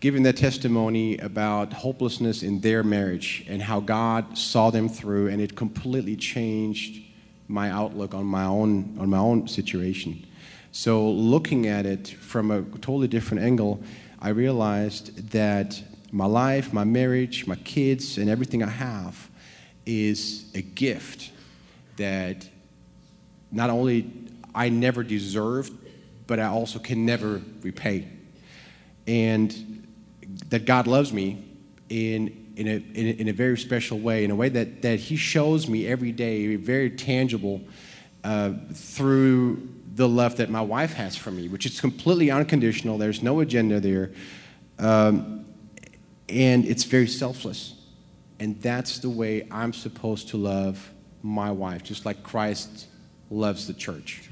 giving 0.00 0.22
their 0.22 0.32
testimony 0.32 1.18
about 1.18 1.74
hopelessness 1.74 2.42
in 2.42 2.60
their 2.60 2.82
marriage 2.82 3.44
and 3.46 3.60
how 3.60 3.80
God 3.80 4.38
saw 4.38 4.70
them 4.70 4.88
through, 4.88 5.28
and 5.28 5.38
it 5.38 5.54
completely 5.54 6.16
changed 6.16 7.02
my 7.46 7.70
outlook 7.70 8.14
on 8.14 8.24
my 8.24 8.44
own 8.44 8.96
on 8.98 9.10
my 9.10 9.18
own 9.18 9.48
situation. 9.48 10.24
So 10.72 11.06
looking 11.10 11.66
at 11.66 11.84
it 11.84 12.08
from 12.08 12.50
a 12.50 12.62
totally 12.62 13.06
different 13.06 13.44
angle, 13.44 13.82
I 14.24 14.30
realized 14.30 15.32
that 15.32 15.78
my 16.10 16.24
life, 16.24 16.72
my 16.72 16.84
marriage, 16.84 17.46
my 17.46 17.56
kids, 17.56 18.16
and 18.16 18.30
everything 18.30 18.62
I 18.62 18.70
have 18.70 19.28
is 19.84 20.50
a 20.54 20.62
gift 20.62 21.30
that 21.98 22.48
not 23.52 23.68
only 23.68 24.10
I 24.54 24.70
never 24.70 25.02
deserved, 25.02 25.74
but 26.26 26.40
I 26.40 26.46
also 26.46 26.78
can 26.78 27.04
never 27.04 27.42
repay. 27.60 28.08
And 29.06 29.86
that 30.48 30.64
God 30.64 30.86
loves 30.86 31.12
me 31.12 31.44
in, 31.90 32.54
in, 32.56 32.66
a, 32.66 32.82
in, 32.94 33.06
a, 33.06 33.10
in 33.20 33.28
a 33.28 33.32
very 33.34 33.58
special 33.58 33.98
way, 33.98 34.24
in 34.24 34.30
a 34.30 34.34
way 34.34 34.48
that, 34.48 34.80
that 34.80 35.00
He 35.00 35.16
shows 35.16 35.68
me 35.68 35.86
every 35.86 36.12
day, 36.12 36.56
very 36.56 36.88
tangible, 36.88 37.60
uh, 38.24 38.52
through 38.72 39.68
the 39.94 40.08
love 40.08 40.36
that 40.38 40.50
my 40.50 40.62
wife 40.62 40.94
has 40.94 41.16
for 41.16 41.30
me, 41.30 41.46
which 41.46 41.66
is 41.66 41.80
completely 41.80 42.30
unconditional. 42.30 42.98
There's 42.98 43.22
no 43.22 43.40
agenda 43.40 43.78
there. 43.78 44.10
Um, 44.78 45.44
and 46.28 46.64
it's 46.64 46.84
very 46.84 47.06
selfless. 47.06 47.74
And 48.40 48.60
that's 48.60 48.98
the 48.98 49.10
way 49.10 49.46
I'm 49.50 49.72
supposed 49.72 50.30
to 50.30 50.36
love 50.36 50.90
my 51.22 51.50
wife, 51.50 51.84
just 51.84 52.04
like 52.04 52.22
Christ 52.22 52.86
loves 53.30 53.66
the 53.66 53.74
church. 53.74 54.28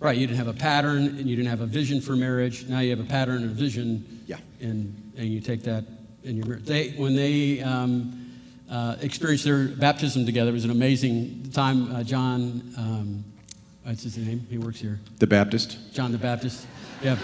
Right, 0.00 0.16
you 0.16 0.26
didn't 0.26 0.38
have 0.38 0.48
a 0.48 0.58
pattern 0.58 1.06
and 1.06 1.28
you 1.28 1.36
didn't 1.36 1.50
have 1.50 1.60
a 1.60 1.66
vision 1.66 2.00
for 2.00 2.16
marriage. 2.16 2.66
Now 2.66 2.80
you 2.80 2.90
have 2.90 3.00
a 3.00 3.04
pattern 3.04 3.42
and 3.42 3.50
a 3.50 3.54
vision. 3.54 4.22
Yeah. 4.26 4.38
And, 4.60 5.12
and 5.16 5.28
you 5.28 5.40
take 5.40 5.62
that 5.64 5.84
in 6.22 6.36
your 6.36 6.46
marriage. 6.46 6.64
They, 6.64 6.90
when 6.90 7.14
they 7.14 7.60
um, 7.60 8.23
uh, 8.70 8.96
experienced 9.00 9.44
their 9.44 9.68
baptism 9.68 10.26
together, 10.26 10.50
it 10.50 10.54
was 10.54 10.64
an 10.64 10.70
amazing 10.70 11.50
time. 11.52 11.94
Uh, 11.94 12.02
John, 12.02 12.62
um, 12.76 13.24
what's 13.82 14.02
his 14.02 14.16
name? 14.16 14.46
He 14.50 14.58
works 14.58 14.80
here. 14.80 15.00
The 15.18 15.26
Baptist. 15.26 15.78
John 15.92 16.12
the 16.12 16.18
Baptist. 16.18 16.66
Yeah. 17.02 17.18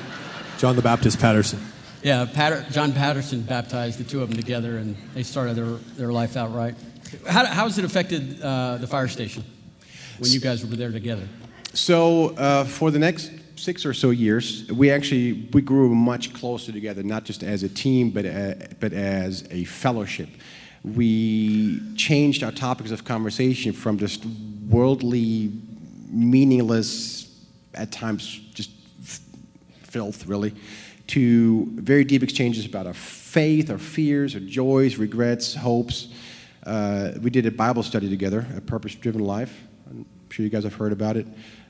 John 0.59 0.77
the 0.77 0.83
Baptist 0.83 1.19
Patterson. 1.19 1.61
Yeah, 2.03 2.27
Patter, 2.33 2.65
John 2.71 2.93
Patterson 2.93 3.43
baptized 3.43 3.99
the 3.99 4.05
two 4.05 4.23
of 4.23 4.31
them 4.31 4.39
together, 4.39 4.79
and 4.79 4.97
they 5.13 5.23
started 5.23 5.55
their, 5.55 5.77
their 5.97 6.13
life 6.13 6.37
out 6.37 6.55
right. 6.55 6.75
How, 7.27 7.45
how 7.45 7.65
has 7.65 7.79
it 7.79 7.85
affected 7.85 8.41
uh, 8.41 8.79
the 8.79 8.87
fire 8.87 9.09
station 9.09 9.45
when 10.19 10.31
you 10.31 10.41
guys 10.41 10.65
were 10.65 10.75
there 10.77 10.93
together? 10.93 11.29
So 11.75 12.31
uh, 12.37 12.65
for 12.65 12.91
the 12.91 12.99
next 12.99 13.31
six 13.57 13.85
or 13.85 13.93
so 13.93 14.11
years, 14.11 14.71
we 14.73 14.91
actually 14.91 15.49
we 15.53 15.61
grew 15.61 15.95
much 15.95 16.33
closer 16.33 16.73
together, 16.73 17.03
not 17.03 17.25
just 17.25 17.43
as 17.43 17.63
a 17.63 17.69
team, 17.69 18.11
but 18.11 18.25
uh, 18.25 18.55
but 18.81 18.93
as 18.93 19.47
a 19.51 19.65
fellowship. 19.65 20.29
We 20.83 21.95
changed 21.95 22.43
our 22.43 22.53
topics 22.53 22.91
of 22.91 23.05
conversation 23.05 23.73
from 23.73 23.99
just 23.99 24.25
worldly, 24.69 25.53
meaningless, 26.09 27.27
at 27.75 27.93
times 27.93 28.41
just 28.55 28.71
f- 29.03 29.21
filth, 29.83 30.27
really, 30.27 30.55
to 31.09 31.67
very 31.75 32.05
deep 32.05 32.23
exchanges 32.23 32.65
about 32.65 32.87
our 32.87 32.95
faith, 32.95 33.71
our 33.71 33.79
fears, 33.79 34.35
our 34.35 34.41
joys, 34.41 34.97
regrets, 34.97 35.55
hopes. 35.55 36.09
Uh, 36.65 37.13
we 37.21 37.31
did 37.31 37.47
a 37.47 37.51
Bible 37.51 37.83
study 37.83 38.09
together, 38.09 38.47
a 38.57 38.61
purpose-driven 38.61 39.23
life. 39.23 39.61
I'm 39.91 40.07
sure 40.31 40.45
you 40.45 40.51
guys 40.51 40.65
have 40.65 40.75
heard 40.75 40.93
about 40.93 41.17
it, 41.17 41.27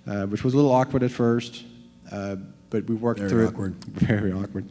uh, 0.06 0.26
which 0.26 0.44
was 0.44 0.54
a 0.54 0.56
little 0.56 0.72
awkward 0.72 1.02
at 1.02 1.10
first, 1.10 1.64
uh, 2.12 2.36
but 2.70 2.84
we 2.84 2.94
worked 2.94 3.20
through 3.20 3.26
it. 3.28 3.30
Very 3.30 3.46
through 3.46 3.48
awkward. 3.48 3.74
it. 3.82 3.86
Very 4.06 4.32
awkward. 4.32 4.68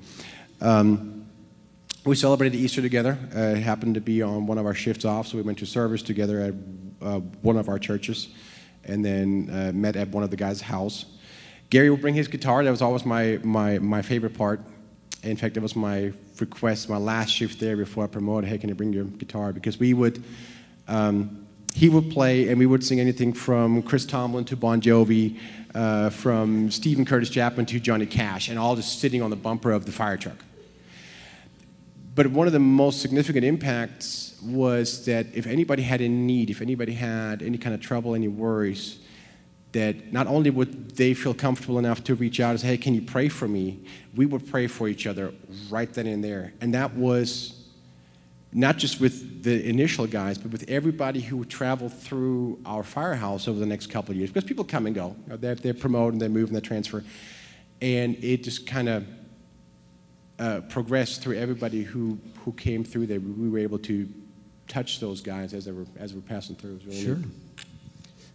Um, 0.62 1.26
we 2.06 2.16
celebrated 2.16 2.58
Easter 2.58 2.82
together. 2.82 3.18
Uh, 3.36 3.40
it 3.40 3.58
happened 3.58 3.96
to 3.96 4.02
be 4.02 4.22
on 4.22 4.48
one 4.48 4.58
of 4.58 4.66
our 4.66 4.74
shifts 4.74 5.06
off, 5.06 5.28
so 5.28 5.38
we 5.38 5.44
went 5.44 5.58
to 5.60 5.66
service 5.66 6.02
together 6.02 6.40
at 6.40 6.54
uh, 7.02 7.20
one 7.42 7.58
of 7.58 7.70
our 7.70 7.80
churches, 7.80 8.30
and 8.86 9.04
then 9.04 9.50
uh, 9.52 9.72
met 9.74 9.96
at 9.96 10.10
one 10.10 10.24
of 10.24 10.30
the 10.30 10.38
guys' 10.38 10.62
house. 10.62 11.06
Gary 11.70 11.90
would 11.90 12.02
bring 12.02 12.16
his 12.16 12.28
guitar. 12.28 12.64
That 12.64 12.72
was 12.72 12.82
always 12.82 13.06
my, 13.06 13.40
my, 13.44 13.80
my 13.80 14.02
favorite 14.02 14.34
part. 14.34 14.62
In 15.24 15.36
fact, 15.36 15.56
that 15.56 15.62
was 15.62 15.76
my 15.76 16.14
request, 16.40 16.90
my 16.90 16.98
last 16.98 17.30
shift 17.30 17.60
there 17.60 17.76
before 17.76 18.06
I 18.06 18.08
promoted. 18.08 18.50
Hey, 18.50 18.58
can 18.58 18.70
you 18.70 18.76
bring 18.76 18.94
your 18.94 19.04
guitar? 19.04 19.52
Because 19.52 19.78
we 19.78 19.94
would, 19.94 20.24
um, 20.88 21.46
he 21.74 21.90
would 21.90 22.10
play, 22.10 22.48
and 22.48 22.58
we 22.58 22.66
would 22.66 22.84
sing 22.84 23.00
anything 23.00 23.34
from 23.34 23.84
Chris 23.84 24.06
Tomlin 24.06 24.46
to 24.46 24.56
Bon 24.56 24.82
Jovi, 24.82 25.38
uh, 25.76 26.10
from 26.10 26.72
Steven 26.72 27.06
Curtis 27.06 27.30
Chapman 27.30 27.66
to 27.68 27.80
Johnny 27.80 28.06
Cash, 28.06 28.48
and 28.48 28.58
all 28.58 28.76
just 28.76 29.00
sitting 29.00 29.22
on 29.22 29.30
the 29.30 29.36
bumper 29.36 29.72
of 29.72 29.86
the 29.86 29.92
fire 29.92 30.18
truck. 30.18 30.38
But 32.16 32.28
one 32.28 32.48
of 32.48 32.54
the 32.54 32.60
most 32.60 33.02
significant 33.02 33.46
impacts 33.46 34.36
was 34.44 35.06
that 35.06 35.28
if 35.34 35.48
anybody 35.48 35.84
had 35.84 36.02
a 36.02 36.10
need, 36.10 36.50
if 36.50 36.62
anybody 36.62 36.94
had 36.94 37.42
any 37.42 37.58
kind 37.58 37.74
of 37.74 37.82
trouble, 37.82 38.16
any 38.16 38.28
worries, 38.28 39.00
that 39.72 40.12
not 40.12 40.28
only 40.28 40.50
would 40.50 40.96
they 40.96 41.14
feel 41.14 41.34
comfortable 41.34 41.78
enough 41.78 42.04
to 42.06 42.16
reach 42.16 42.40
out 42.40 42.52
and 42.52 42.60
say, 42.60 42.68
hey, 42.68 42.78
can 42.78 42.96
you 42.96 43.02
pray 43.02 43.30
for 43.30 43.48
me? 43.48 43.80
We 44.16 44.26
would 44.26 44.50
pray 44.50 44.68
for 44.68 44.88
each 44.88 45.06
other 45.06 45.34
right 45.70 45.92
then 45.94 46.08
and 46.08 46.24
there. 46.24 46.54
And 46.60 46.74
that 46.74 46.96
was 46.96 47.56
not 48.52 48.78
just 48.78 49.00
with 49.00 49.44
the 49.44 49.64
initial 49.70 50.08
guys, 50.08 50.40
but 50.40 50.52
with 50.52 50.68
everybody 50.68 51.22
who 51.22 51.38
would 51.38 51.50
travel 51.52 51.88
through 51.88 52.60
our 52.66 52.84
firehouse 52.84 53.48
over 53.48 53.60
the 53.60 53.66
next 53.66 53.88
couple 53.88 54.12
of 54.12 54.18
years. 54.18 54.32
Because 54.32 54.48
people 54.48 54.66
come 54.66 54.88
and 54.88 54.96
go. 54.96 55.16
You 55.26 55.30
know, 55.30 55.38
They're, 55.38 55.56
they're 55.56 55.74
promoted, 55.76 56.20
they 56.20 56.28
move, 56.28 56.50
and 56.50 56.58
they 56.58 56.62
transfer. 56.62 57.04
And 57.80 58.16
it 58.24 58.44
just 58.44 58.66
kind 58.66 58.90
of 58.90 59.06
uh, 60.40 60.62
progressed 60.70 61.22
through 61.22 61.38
everybody 61.38 61.84
who, 61.84 62.18
who 62.46 62.52
came 62.54 62.84
through 62.84 63.08
there. 63.08 63.20
We 63.20 63.50
were 63.50 63.60
able 63.60 63.80
to 63.80 64.08
touch 64.68 65.00
those 65.00 65.22
guys 65.22 65.54
as 65.54 65.66
they 65.66 65.72
were, 65.72 65.86
as 65.98 66.12
they 66.12 66.16
were 66.16 66.22
passing 66.26 66.56
through. 66.56 66.72
It 66.72 66.76
was 66.76 66.86
really 66.86 67.04
Sure. 67.04 67.16
neat. 67.18 67.28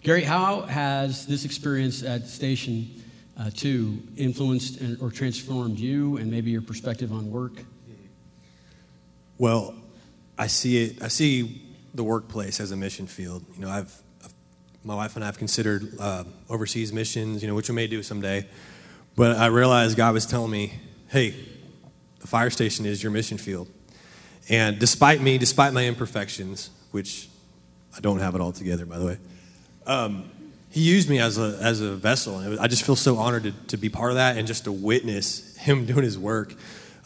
Gary, 0.02 0.22
how 0.22 0.62
has 0.62 1.26
this 1.26 1.44
experience 1.46 2.02
at 2.02 2.26
Station 2.26 2.90
uh, 3.38 3.50
2 3.54 3.98
influenced 4.18 4.80
and, 4.80 5.00
or 5.00 5.10
transformed 5.10 5.78
you 5.78 6.18
and 6.18 6.30
maybe 6.30 6.50
your 6.50 6.60
perspective 6.60 7.10
on 7.10 7.30
work? 7.30 7.64
Well, 9.38 9.74
I 10.38 10.46
see 10.46 10.84
it. 10.84 11.02
I 11.02 11.08
see 11.08 11.62
the 11.94 12.04
workplace 12.04 12.60
as 12.60 12.70
a 12.70 12.76
mission 12.76 13.06
field. 13.06 13.44
You 13.54 13.62
know, 13.62 13.70
I've, 13.70 13.92
I've 14.22 14.32
my 14.84 14.94
wife 14.94 15.16
and 15.16 15.24
I 15.24 15.26
have 15.26 15.38
considered 15.38 15.94
uh, 15.98 16.24
overseas 16.50 16.92
missions. 16.92 17.42
You 17.42 17.48
know, 17.48 17.54
which 17.54 17.68
we 17.68 17.74
may 17.74 17.86
do 17.86 18.02
someday. 18.02 18.46
But 19.16 19.36
I 19.36 19.46
realized 19.46 19.96
God 19.96 20.12
was 20.14 20.26
telling 20.26 20.50
me, 20.50 20.74
"Hey, 21.08 21.34
the 22.24 22.28
fire 22.28 22.48
station 22.48 22.86
is 22.86 23.02
your 23.02 23.12
mission 23.12 23.36
field." 23.36 23.68
And 24.48 24.78
despite 24.78 25.20
me, 25.20 25.36
despite 25.36 25.74
my 25.74 25.86
imperfections, 25.86 26.70
which 26.90 27.28
I 27.94 28.00
don't 28.00 28.18
have 28.18 28.34
it 28.34 28.40
all 28.40 28.52
together, 28.52 28.86
by 28.86 28.98
the 28.98 29.06
way, 29.06 29.18
um, 29.86 30.30
He 30.70 30.80
used 30.80 31.08
me 31.10 31.20
as 31.20 31.36
a 31.38 31.58
as 31.60 31.82
a 31.82 31.94
vessel, 31.94 32.38
and 32.38 32.58
I 32.58 32.66
just 32.66 32.82
feel 32.82 32.96
so 32.96 33.16
honored 33.18 33.44
to, 33.44 33.52
to 33.68 33.76
be 33.76 33.88
part 33.88 34.10
of 34.10 34.16
that 34.16 34.38
and 34.38 34.46
just 34.46 34.64
to 34.64 34.72
witness 34.72 35.54
Him 35.56 35.84
doing 35.90 36.02
His 36.02 36.18
work. 36.18 36.54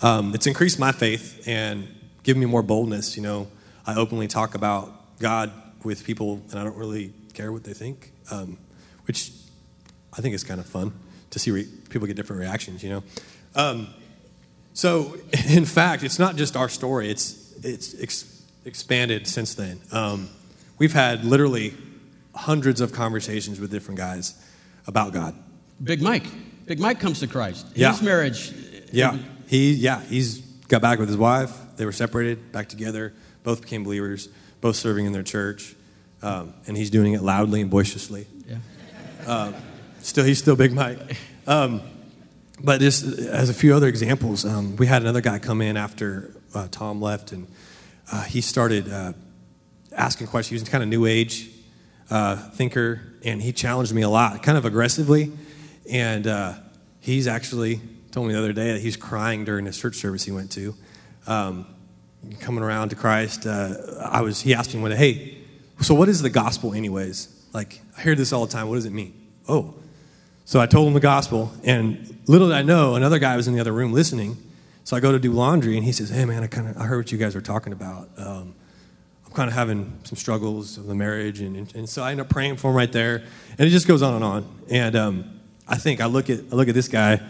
Um, 0.02 0.34
it's 0.34 0.46
increased 0.46 0.78
my 0.78 0.92
faith 0.92 1.42
and 1.46 1.88
given 2.22 2.38
me 2.38 2.46
more 2.46 2.62
boldness. 2.62 3.16
You 3.16 3.24
know, 3.24 3.48
I 3.86 3.96
openly 3.96 4.28
talk 4.28 4.54
about 4.54 5.18
God 5.18 5.50
with 5.82 6.04
people, 6.04 6.40
and 6.50 6.60
I 6.60 6.64
don't 6.64 6.76
really 6.76 7.12
care 7.34 7.52
what 7.52 7.64
they 7.64 7.74
think, 7.74 8.12
um, 8.30 8.58
which 9.06 9.32
I 10.16 10.20
think 10.20 10.34
is 10.34 10.44
kind 10.44 10.60
of 10.60 10.66
fun 10.66 10.92
to 11.30 11.38
see 11.38 11.50
re- 11.50 11.68
people 11.90 12.06
get 12.06 12.16
different 12.16 12.40
reactions, 12.40 12.82
you 12.82 12.90
know. 12.90 13.02
Um, 13.54 13.88
so, 14.72 15.16
in 15.48 15.64
fact, 15.64 16.02
it's 16.02 16.18
not 16.18 16.36
just 16.36 16.56
our 16.56 16.68
story; 16.68 17.10
it's 17.10 17.54
it's 17.62 18.00
ex- 18.00 18.42
expanded 18.64 19.26
since 19.26 19.54
then. 19.54 19.80
Um, 19.92 20.28
we've 20.78 20.92
had 20.92 21.24
literally 21.24 21.74
hundreds 22.34 22.80
of 22.80 22.92
conversations 22.92 23.58
with 23.60 23.70
different 23.70 23.98
guys 23.98 24.34
about 24.86 25.12
God. 25.12 25.34
Big 25.82 26.00
Mike. 26.00 26.24
Big 26.66 26.78
Mike 26.78 27.00
comes 27.00 27.20
to 27.20 27.26
Christ. 27.26 27.66
Yeah. 27.74 27.92
His 27.92 28.02
marriage. 28.02 28.52
Yeah, 28.92 29.18
he 29.46 29.72
yeah 29.74 30.02
he's 30.02 30.40
got 30.68 30.82
back 30.82 30.98
with 30.98 31.08
his 31.08 31.16
wife. 31.16 31.52
They 31.76 31.84
were 31.84 31.92
separated, 31.92 32.52
back 32.52 32.68
together. 32.68 33.14
Both 33.42 33.62
became 33.62 33.84
believers. 33.84 34.28
Both 34.60 34.76
serving 34.76 35.06
in 35.06 35.12
their 35.12 35.22
church, 35.22 35.74
um, 36.22 36.52
and 36.66 36.76
he's 36.76 36.90
doing 36.90 37.12
it 37.12 37.22
loudly 37.22 37.60
and 37.60 37.70
boisterously. 37.70 38.26
Yeah. 38.46 38.56
Uh, 39.26 39.52
still, 40.00 40.24
he's 40.24 40.38
still 40.38 40.56
Big 40.56 40.72
Mike. 40.72 40.98
Um, 41.46 41.80
but 42.60 42.80
just 42.80 43.04
as 43.04 43.50
a 43.50 43.54
few 43.54 43.74
other 43.74 43.86
examples, 43.86 44.44
um, 44.44 44.76
we 44.76 44.86
had 44.86 45.02
another 45.02 45.20
guy 45.20 45.38
come 45.38 45.60
in 45.60 45.76
after 45.76 46.34
uh, 46.54 46.68
Tom 46.70 47.00
left, 47.00 47.32
and 47.32 47.46
uh, 48.10 48.24
he 48.24 48.40
started 48.40 48.90
uh, 48.90 49.12
asking 49.92 50.26
questions. 50.26 50.60
He 50.60 50.62
was 50.62 50.68
kind 50.68 50.82
of 50.82 50.88
new 50.88 51.06
age 51.06 51.50
uh, 52.10 52.36
thinker, 52.36 53.00
and 53.24 53.40
he 53.40 53.52
challenged 53.52 53.94
me 53.94 54.02
a 54.02 54.08
lot, 54.08 54.42
kind 54.42 54.58
of 54.58 54.64
aggressively. 54.64 55.32
And 55.90 56.26
uh, 56.26 56.54
he's 57.00 57.26
actually 57.26 57.80
told 58.10 58.26
me 58.26 58.32
the 58.32 58.38
other 58.38 58.52
day 58.52 58.72
that 58.72 58.80
he's 58.80 58.96
crying 58.96 59.44
during 59.44 59.64
this 59.64 59.78
church 59.78 59.96
service 59.96 60.24
he 60.24 60.32
went 60.32 60.50
to. 60.52 60.74
Um, 61.26 61.66
coming 62.40 62.64
around 62.64 62.88
to 62.88 62.96
Christ, 62.96 63.46
uh, 63.46 63.74
I 64.02 64.22
was. 64.22 64.40
He 64.40 64.54
asked 64.54 64.74
me 64.74 64.80
one 64.80 64.90
day, 64.90 64.96
"Hey, 64.96 65.38
so 65.80 65.94
what 65.94 66.08
is 66.08 66.22
the 66.22 66.30
gospel, 66.30 66.74
anyways? 66.74 67.28
Like, 67.52 67.80
I 67.96 68.02
hear 68.02 68.14
this 68.14 68.32
all 68.32 68.46
the 68.46 68.52
time. 68.52 68.68
What 68.68 68.76
does 68.76 68.86
it 68.86 68.92
mean?" 68.92 69.14
Oh, 69.48 69.74
so 70.48 70.60
I 70.60 70.64
told 70.64 70.88
him 70.88 70.94
the 70.94 71.00
gospel, 71.00 71.52
and 71.62 72.18
little 72.26 72.48
did 72.48 72.56
I 72.56 72.62
know, 72.62 72.94
another 72.94 73.18
guy 73.18 73.36
was 73.36 73.48
in 73.48 73.54
the 73.54 73.60
other 73.60 73.70
room 73.70 73.92
listening. 73.92 74.38
So 74.82 74.96
I 74.96 75.00
go 75.00 75.12
to 75.12 75.18
do 75.18 75.30
laundry, 75.30 75.76
and 75.76 75.84
he 75.84 75.92
says, 75.92 76.08
"Hey, 76.08 76.24
man, 76.24 76.42
I 76.42 76.46
kind 76.46 76.68
of 76.68 76.78
I 76.78 76.84
heard 76.84 76.96
what 76.96 77.12
you 77.12 77.18
guys 77.18 77.34
were 77.34 77.42
talking 77.42 77.74
about. 77.74 78.08
Um, 78.16 78.54
I'm 79.26 79.32
kind 79.34 79.50
of 79.50 79.54
having 79.54 79.98
some 80.04 80.16
struggles 80.16 80.78
of 80.78 80.86
the 80.86 80.94
marriage, 80.94 81.42
and, 81.42 81.54
and, 81.54 81.74
and 81.74 81.86
so 81.86 82.02
I 82.02 82.12
end 82.12 82.22
up 82.22 82.30
praying 82.30 82.56
for 82.56 82.70
him 82.70 82.76
right 82.76 82.90
there, 82.90 83.24
and 83.58 83.68
it 83.68 83.68
just 83.68 83.86
goes 83.86 84.00
on 84.00 84.14
and 84.14 84.24
on. 84.24 84.58
And 84.70 84.96
um, 84.96 85.40
I 85.68 85.76
think 85.76 86.00
I 86.00 86.06
look 86.06 86.30
at 86.30 86.40
I 86.50 86.54
look 86.54 86.68
at 86.68 86.74
this 86.74 86.88
guy, 86.88 87.20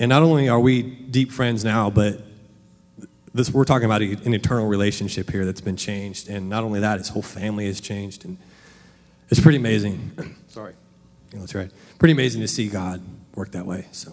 and 0.00 0.08
not 0.08 0.22
only 0.22 0.48
are 0.48 0.58
we 0.58 0.82
deep 0.82 1.30
friends 1.30 1.62
now, 1.62 1.90
but 1.90 2.22
this 3.32 3.52
we're 3.52 3.62
talking 3.62 3.86
about 3.86 4.02
an 4.02 4.34
eternal 4.34 4.66
relationship 4.66 5.30
here 5.30 5.44
that's 5.44 5.60
been 5.60 5.76
changed, 5.76 6.28
and 6.28 6.48
not 6.48 6.64
only 6.64 6.80
that, 6.80 6.98
his 6.98 7.10
whole 7.10 7.22
family 7.22 7.66
has 7.66 7.80
changed, 7.80 8.24
and 8.24 8.36
it's 9.30 9.38
pretty 9.38 9.58
amazing. 9.58 10.34
That's 11.34 11.54
right. 11.54 11.70
Pretty 11.98 12.12
amazing 12.12 12.40
to 12.40 12.48
see 12.48 12.68
God 12.68 13.02
work 13.34 13.52
that 13.52 13.66
way. 13.66 13.86
So. 13.92 14.12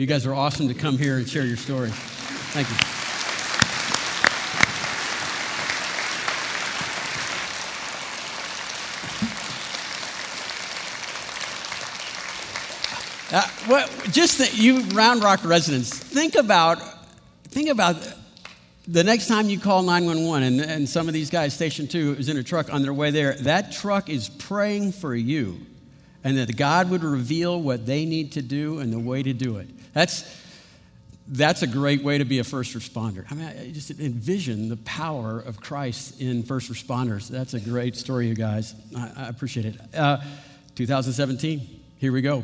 You 0.00 0.06
guys 0.06 0.24
are 0.24 0.34
awesome 0.34 0.66
to 0.68 0.72
come 0.72 0.96
here 0.96 1.18
and 1.18 1.28
share 1.28 1.44
your 1.44 1.58
story. 1.58 1.90
Thank 1.90 2.70
you. 2.70 2.74
Uh, 13.32 13.46
what, 13.66 14.10
just 14.10 14.56
you 14.56 14.80
Round 14.94 15.22
Rock 15.22 15.44
residents, 15.44 15.90
think 15.90 16.34
about, 16.34 16.78
think 17.48 17.68
about 17.68 17.96
the 18.88 19.04
next 19.04 19.26
time 19.26 19.50
you 19.50 19.60
call 19.60 19.82
911 19.82 20.42
and, 20.42 20.60
and 20.62 20.88
some 20.88 21.08
of 21.08 21.12
these 21.12 21.28
guys, 21.28 21.52
Station 21.52 21.86
2, 21.86 22.16
is 22.18 22.30
in 22.30 22.38
a 22.38 22.42
truck 22.42 22.72
on 22.72 22.80
their 22.80 22.94
way 22.94 23.10
there, 23.10 23.34
that 23.34 23.70
truck 23.70 24.08
is 24.08 24.30
praying 24.30 24.92
for 24.92 25.14
you 25.14 25.60
and 26.22 26.36
that 26.38 26.56
God 26.56 26.90
would 26.90 27.02
reveal 27.02 27.60
what 27.60 27.86
they 27.86 28.04
need 28.04 28.32
to 28.32 28.42
do 28.42 28.78
and 28.78 28.92
the 28.92 28.98
way 28.98 29.22
to 29.22 29.32
do 29.32 29.56
it. 29.56 29.68
That's, 29.94 30.24
that's 31.26 31.62
a 31.62 31.66
great 31.66 32.02
way 32.02 32.18
to 32.18 32.24
be 32.24 32.38
a 32.38 32.44
first 32.44 32.76
responder. 32.76 33.24
I 33.30 33.34
mean, 33.34 33.46
I 33.46 33.70
just 33.70 33.90
envision 33.90 34.68
the 34.68 34.76
power 34.78 35.40
of 35.40 35.60
Christ 35.60 36.20
in 36.20 36.42
first 36.42 36.70
responders. 36.70 37.28
That's 37.28 37.54
a 37.54 37.60
great 37.60 37.96
story, 37.96 38.28
you 38.28 38.34
guys. 38.34 38.74
I, 38.96 39.12
I 39.16 39.28
appreciate 39.28 39.66
it. 39.66 39.80
Uh, 39.94 40.18
2017, 40.74 41.80
here 41.98 42.12
we 42.12 42.22
go. 42.22 42.42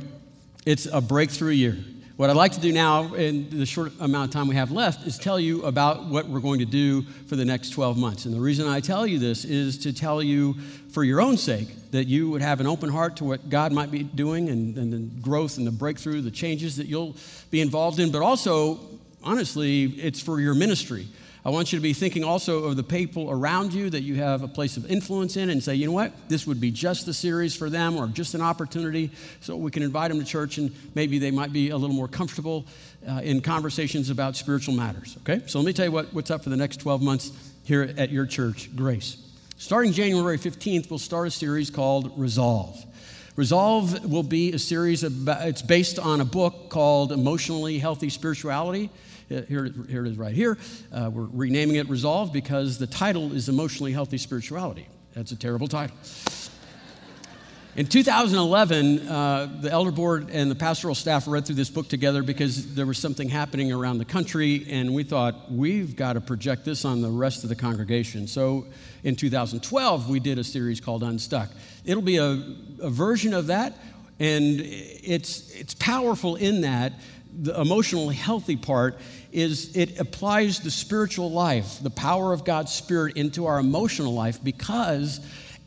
It's 0.65 0.87
a 0.87 1.01
breakthrough 1.01 1.53
year. 1.53 1.77
What 2.17 2.31
I'd 2.31 2.37
like 2.37 2.53
to 2.53 2.61
do 2.61 2.73
now, 2.73 3.13
in 3.13 3.59
the 3.59 3.67
short 3.67 3.93
amount 4.01 4.31
of 4.31 4.33
time 4.33 4.49
we 4.49 4.55
have 4.55 4.71
left, 4.71 5.07
is 5.07 5.19
tell 5.19 5.39
you 5.39 5.65
about 5.65 6.07
what 6.07 6.27
we're 6.27 6.41
going 6.41 6.61
to 6.61 6.65
do 6.65 7.03
for 7.03 7.37
the 7.37 7.45
next 7.45 7.71
12 7.71 7.99
months. 7.99 8.25
And 8.25 8.35
the 8.35 8.41
reason 8.41 8.67
I 8.67 8.81
tell 8.81 9.07
you 9.07 9.19
this 9.19 9.45
is 9.45 9.77
to 9.81 9.93
tell 9.93 10.23
you, 10.23 10.55
for 10.93 11.05
your 11.05 11.21
own 11.21 11.37
sake, 11.37 11.69
that 11.91 12.07
you 12.07 12.31
would 12.31 12.41
have 12.41 12.61
an 12.61 12.67
open 12.67 12.89
heart 12.89 13.17
to 13.17 13.25
what 13.25 13.51
God 13.51 13.71
might 13.71 13.91
be 13.91 14.03
doing 14.03 14.49
and, 14.49 14.79
and 14.79 14.93
the 14.95 15.21
growth 15.21 15.59
and 15.59 15.67
the 15.67 15.71
breakthrough, 15.71 16.23
the 16.23 16.31
changes 16.31 16.79
that 16.79 16.87
you'll 16.87 17.17
be 17.51 17.61
involved 17.61 17.99
in, 17.99 18.11
but 18.11 18.23
also, 18.23 18.81
honestly, 19.23 19.85
it's 19.85 20.23
for 20.23 20.41
your 20.41 20.55
ministry. 20.55 21.09
I 21.47 21.51
want 21.51 21.73
you 21.73 21.79
to 21.79 21.83
be 21.83 21.93
thinking 21.93 22.25
also 22.25 22.65
of 22.65 22.75
the 22.75 22.83
people 22.83 23.31
around 23.31 23.73
you 23.73 23.89
that 23.91 24.03
you 24.03 24.17
have 24.17 24.43
a 24.43 24.49
place 24.49 24.77
of 24.77 24.91
influence 24.91 25.37
in 25.37 25.51
and 25.51 25.63
say, 25.63 25.77
you 25.77 25.87
know 25.87 25.93
what, 25.93 26.13
this 26.29 26.45
would 26.45 26.61
be 26.61 26.73
just 26.73 27.07
the 27.07 27.15
series 27.15 27.55
for 27.55 27.71
them 27.71 27.97
or 27.97 28.09
just 28.09 28.35
an 28.35 28.41
opportunity 28.41 29.13
so 29.41 29.55
we 29.55 29.71
can 29.71 29.85
invite 29.85 30.11
them 30.11 30.19
to 30.19 30.27
church 30.27 30.59
and 30.59 30.75
maybe 30.97 31.21
they 31.21 31.31
might 31.31 31.53
be 31.53 31.71
a 31.71 31.77
little 31.77 31.95
more 31.95 32.09
comfortable 32.09 32.67
uh, 33.09 33.21
in 33.23 33.41
conversations 33.41 34.11
about 34.11 34.35
spiritual 34.35 34.75
matters. 34.75 35.17
Okay? 35.19 35.41
So 35.47 35.61
let 35.61 35.67
me 35.67 35.73
tell 35.73 35.85
you 35.85 35.93
what, 35.93 36.13
what's 36.13 36.33
up 36.33 36.43
for 36.43 36.51
the 36.51 36.57
next 36.57 36.81
12 36.81 37.01
months 37.01 37.31
here 37.63 37.95
at 37.97 38.11
your 38.11 38.27
church, 38.27 38.75
Grace. 38.75 39.17
Starting 39.57 39.93
January 39.93 40.39
15th, 40.39 40.91
we'll 40.91 40.99
start 40.99 41.29
a 41.29 41.31
series 41.31 41.71
called 41.71 42.13
Resolve. 42.19 42.85
Resolve 43.37 44.05
will 44.05 44.25
be 44.25 44.53
a 44.53 44.59
series 44.59 45.05
about, 45.05 45.47
it's 45.47 45.63
based 45.63 46.01
on 46.01 46.21
a 46.21 46.25
book 46.25 46.71
called 46.71 47.13
Emotionally 47.13 47.79
Healthy 47.79 48.09
Spirituality. 48.09 48.91
Uh, 49.29 49.43
Here, 49.49 49.69
here 49.89 50.07
it 50.07 50.13
is 50.13 50.17
right 50.17 50.35
here. 50.35 50.57
Uh, 50.93 51.11
we're 51.13 51.27
renaming 51.33 51.77
it 51.77 51.89
Resolve 51.89 52.33
because 52.33 52.79
the 52.79 52.87
title 52.87 53.33
is 53.33 53.49
Emotionally 53.49 53.93
Healthy 53.93 54.19
Spirituality. 54.19 54.87
That's 55.15 55.33
a 55.33 55.37
terrible 55.37 55.67
title. 55.67 55.97
In 57.75 57.87
2011, 57.87 59.09
uh, 59.09 59.59
the 59.61 59.71
elder 59.71 59.91
board 59.91 60.31
and 60.31 60.49
the 60.49 60.55
pastoral 60.55 60.95
staff 60.95 61.27
read 61.27 61.45
through 61.45 61.57
this 61.57 61.69
book 61.71 61.89
together 61.89 62.23
because 62.23 62.75
there 62.77 62.87
was 62.87 62.99
something 62.99 63.29
happening 63.29 63.73
around 63.73 63.99
the 63.99 64.05
country, 64.05 64.65
and 64.71 64.95
we 64.95 65.03
thought 65.03 65.51
we've 65.51 65.97
got 65.97 66.13
to 66.13 66.21
project 66.21 66.65
this 66.65 66.85
on 66.85 67.03
the 67.03 67.11
rest 67.11 67.43
of 67.43 67.49
the 67.49 67.57
congregation. 67.57 68.29
So 68.29 68.67
in 69.03 69.17
2012, 69.17 70.09
we 70.09 70.21
did 70.21 70.39
a 70.39 70.45
series 70.45 70.81
called 70.81 71.03
Unstuck. 71.03 71.51
It'll 71.85 72.01
be 72.01 72.19
a, 72.19 72.45
a 72.81 72.91
version 72.91 73.35
of 73.35 73.49
that, 73.49 73.77
and 74.21 74.61
it's, 74.61 75.53
it's 75.53 75.75
powerful 75.75 76.37
in 76.37 76.61
that 76.61 76.93
the 77.43 77.61
emotionally 77.61 78.15
healthy 78.15 78.57
part 78.57 78.99
is 79.33 79.77
it 79.77 80.01
applies 80.01 80.61
the 80.61 80.71
spiritual 80.71 81.31
life, 81.31 81.79
the 81.83 81.91
power 81.91 82.33
of 82.33 82.45
God's 82.45 82.73
Spirit 82.73 83.17
into 83.17 83.47
our 83.47 83.59
emotional 83.59 84.15
life 84.15 84.43
because 84.43 85.21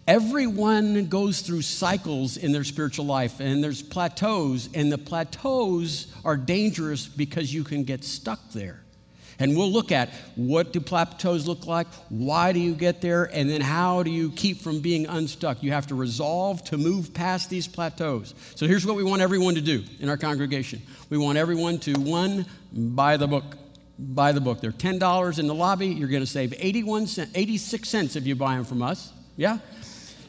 everyone 0.08 1.06
goes 1.08 1.42
through 1.42 1.62
cycles 1.62 2.38
in 2.38 2.52
their 2.52 2.64
spiritual 2.64 3.06
life 3.06 3.40
and 3.40 3.64
there's 3.64 3.84
plateaus, 3.84 4.70
and 4.74 4.92
the 4.92 4.98
plateaus 4.98 6.14
are 6.26 6.38
dangerous 6.38 7.08
because 7.08 7.54
you 7.54 7.64
can 7.64 7.84
get 7.84 8.04
stuck 8.04 8.40
there. 8.52 8.82
And 9.40 9.56
we'll 9.56 9.72
look 9.72 9.92
at 9.92 10.10
what 10.36 10.74
do 10.74 10.82
plateaus 10.82 11.48
look 11.48 11.66
like, 11.66 11.88
why 12.10 12.52
do 12.52 12.60
you 12.60 12.74
get 12.74 13.02
there, 13.02 13.26
and 13.34 13.50
then 13.50 13.62
how 13.62 14.04
do 14.04 14.12
you 14.12 14.32
keep 14.32 14.62
from 14.62 14.82
being 14.82 15.08
unstuck. 15.08 15.64
You 15.64 15.72
have 15.72 15.88
to 15.88 15.96
resolve 15.96 16.64
to 16.66 16.78
move 16.78 17.14
past 17.14 17.50
these 17.50 17.68
plateaus. 17.68 18.36
So 18.56 18.68
here's 18.68 18.86
what 18.86 18.98
we 18.98 19.04
want 19.04 19.22
everyone 19.22 19.56
to 19.56 19.62
do 19.62 19.84
in 20.00 20.10
our 20.10 20.18
congregation. 20.18 20.82
We 21.10 21.18
want 21.18 21.38
everyone 21.38 21.80
to 21.80 21.94
one, 21.94 22.46
buy 22.74 23.18
the 23.18 23.28
book. 23.28 23.58
Buy 23.98 24.32
the 24.32 24.40
book. 24.40 24.62
They're 24.62 24.72
$10 24.72 25.40
in 25.40 25.48
the 25.48 25.54
lobby. 25.54 25.88
You're 25.88 26.08
going 26.08 26.24
to 26.24 26.28
save 26.28 26.54
81 26.58 27.08
cent, 27.08 27.32
86 27.36 27.88
cents 27.88 28.16
if 28.16 28.26
you 28.26 28.34
buy 28.34 28.56
them 28.56 28.64
from 28.64 28.82
us. 28.82 29.12
Yeah? 29.36 29.58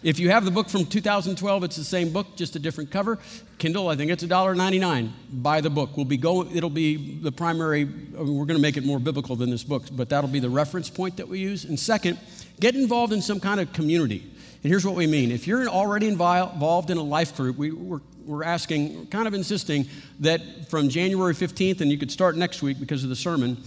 If 0.03 0.19
you 0.19 0.31
have 0.31 0.47
the 0.47 0.51
book 0.51 0.71
from 0.71 0.87
2012, 0.87 1.65
it's 1.65 1.77
the 1.77 1.85
same 1.85 2.11
book, 2.11 2.35
just 2.35 2.57
a 2.57 2.59
different 2.59 2.91
cover. 2.91 3.19
Kindle, 3.59 3.89
I 3.89 3.97
think 3.97 4.11
it's 4.11 4.25
$1.99. 4.25 5.11
Buy 5.31 5.61
the 5.61 5.69
book. 5.69 5.95
We'll 5.95 6.07
be 6.07 6.17
going, 6.17 6.57
it'll 6.57 6.71
be 6.71 7.19
the 7.19 7.31
primary, 7.31 7.85
we're 7.85 8.47
going 8.47 8.57
to 8.57 8.59
make 8.59 8.79
it 8.79 8.85
more 8.85 8.99
biblical 8.99 9.37
than 9.37 9.51
this 9.51 9.63
book, 9.63 9.85
but 9.93 10.09
that'll 10.09 10.31
be 10.31 10.41
the 10.41 10.49
reference 10.49 10.89
point 10.89 11.19
that 11.19 11.29
we 11.29 11.39
use. 11.39 11.67
And 11.67 11.79
second, 11.79 12.19
get 12.61 12.75
involved 12.75 13.13
in 13.13 13.21
some 13.21 13.41
kind 13.41 13.61
of 13.61 13.75
community. 13.75 14.23
And 14.63 14.71
here's 14.71 14.87
what 14.87 14.95
we 14.95 15.07
mean 15.07 15.31
if 15.31 15.47
you're 15.47 15.69
already 15.69 16.09
involved 16.09 16.91
in 16.91 16.97
a 16.97 17.03
life 17.03 17.37
group, 17.37 17.59
we, 17.59 17.71
we're, 17.71 18.01
we're 18.25 18.45
asking, 18.45 19.07
kind 19.09 19.29
of 19.29 19.35
insisting 19.35 19.87
that 20.21 20.71
from 20.71 20.89
January 20.89 21.35
15th, 21.35 21.83
and 21.83 21.91
you 21.91 21.99
could 21.99 22.11
start 22.11 22.37
next 22.37 22.63
week 22.63 22.81
because 22.81 23.03
of 23.03 23.11
the 23.11 23.17
sermon, 23.17 23.63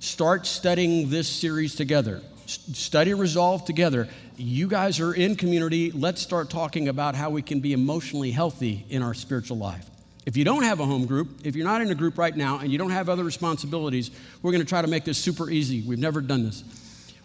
start 0.00 0.46
studying 0.46 1.08
this 1.08 1.28
series 1.28 1.74
together. 1.74 2.20
Study 2.48 3.12
Resolve 3.12 3.64
together. 3.64 4.08
You 4.36 4.68
guys 4.68 5.00
are 5.00 5.12
in 5.12 5.36
community. 5.36 5.90
Let's 5.90 6.22
start 6.22 6.48
talking 6.48 6.88
about 6.88 7.14
how 7.14 7.28
we 7.28 7.42
can 7.42 7.60
be 7.60 7.74
emotionally 7.74 8.30
healthy 8.30 8.86
in 8.88 9.02
our 9.02 9.12
spiritual 9.12 9.58
life. 9.58 9.88
If 10.24 10.36
you 10.36 10.44
don't 10.44 10.62
have 10.62 10.80
a 10.80 10.86
home 10.86 11.06
group, 11.06 11.28
if 11.44 11.56
you're 11.56 11.66
not 11.66 11.82
in 11.82 11.90
a 11.90 11.94
group 11.94 12.16
right 12.16 12.34
now 12.34 12.58
and 12.58 12.72
you 12.72 12.78
don't 12.78 12.90
have 12.90 13.08
other 13.08 13.24
responsibilities, 13.24 14.10
we're 14.42 14.52
going 14.52 14.62
to 14.62 14.68
try 14.68 14.80
to 14.80 14.88
make 14.88 15.04
this 15.04 15.18
super 15.18 15.50
easy. 15.50 15.82
We've 15.82 15.98
never 15.98 16.20
done 16.20 16.44
this. 16.44 16.64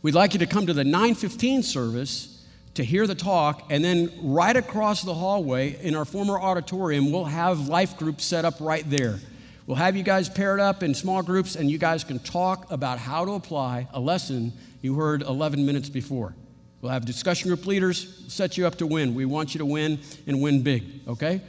We'd 0.01 0.15
like 0.15 0.34
you 0.34 0.39
to 0.39 0.45
come 0.45 0.67
to 0.67 0.74
the 0.74 0.84
915 0.84 1.63
service 1.63 2.45
to 2.74 2.84
hear 2.84 3.07
the 3.07 3.15
talk, 3.15 3.67
and 3.69 3.84
then 3.84 4.11
right 4.21 4.55
across 4.55 5.03
the 5.03 5.13
hallway 5.13 5.80
in 5.82 5.95
our 5.95 6.05
former 6.05 6.39
auditorium, 6.39 7.11
we'll 7.11 7.24
have 7.24 7.67
life 7.67 7.97
groups 7.97 8.26
set 8.26 8.45
up 8.45 8.55
right 8.59 8.89
there. 8.89 9.19
We'll 9.67 9.78
have 9.78 9.95
you 9.95 10.03
guys 10.03 10.28
paired 10.28 10.59
up 10.59 10.84
in 10.84 10.93
small 10.93 11.21
groups, 11.21 11.55
and 11.55 11.69
you 11.71 11.78
guys 11.78 12.03
can 12.03 12.19
talk 12.19 12.69
about 12.71 12.99
how 12.99 13.24
to 13.26 13.32
apply 13.34 13.88
a 13.93 13.99
lesson 13.99 14.51
you 14.84 14.95
heard 14.95 15.21
11 15.21 15.65
minutes 15.65 15.89
before. 15.89 16.36
We'll 16.81 16.91
have 16.91 17.05
discussion 17.05 17.47
group 17.47 17.65
leaders 17.65 18.25
set 18.27 18.57
you 18.57 18.67
up 18.67 18.75
to 18.75 18.86
win. 18.86 19.15
We 19.15 19.23
want 19.23 19.55
you 19.55 19.59
to 19.59 19.65
win 19.65 19.99
and 20.27 20.41
win 20.41 20.61
big, 20.61 20.84
okay? 21.07 21.39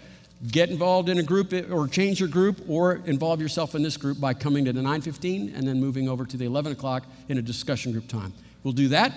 Get 0.46 0.70
involved 0.70 1.08
in 1.08 1.18
a 1.18 1.22
group 1.22 1.52
or 1.72 1.88
change 1.88 2.20
your 2.20 2.28
group 2.28 2.64
or 2.68 3.02
involve 3.06 3.40
yourself 3.40 3.74
in 3.74 3.82
this 3.82 3.96
group 3.96 4.20
by 4.20 4.34
coming 4.34 4.64
to 4.66 4.72
the 4.72 4.80
915 4.80 5.52
and 5.52 5.66
then 5.66 5.80
moving 5.80 6.08
over 6.08 6.24
to 6.24 6.36
the 6.36 6.44
11 6.44 6.72
o'clock 6.72 7.04
in 7.28 7.36
a 7.36 7.42
discussion 7.42 7.90
group 7.90 8.06
time. 8.06 8.32
We'll 8.62 8.72
do 8.72 8.88
that 8.88 9.12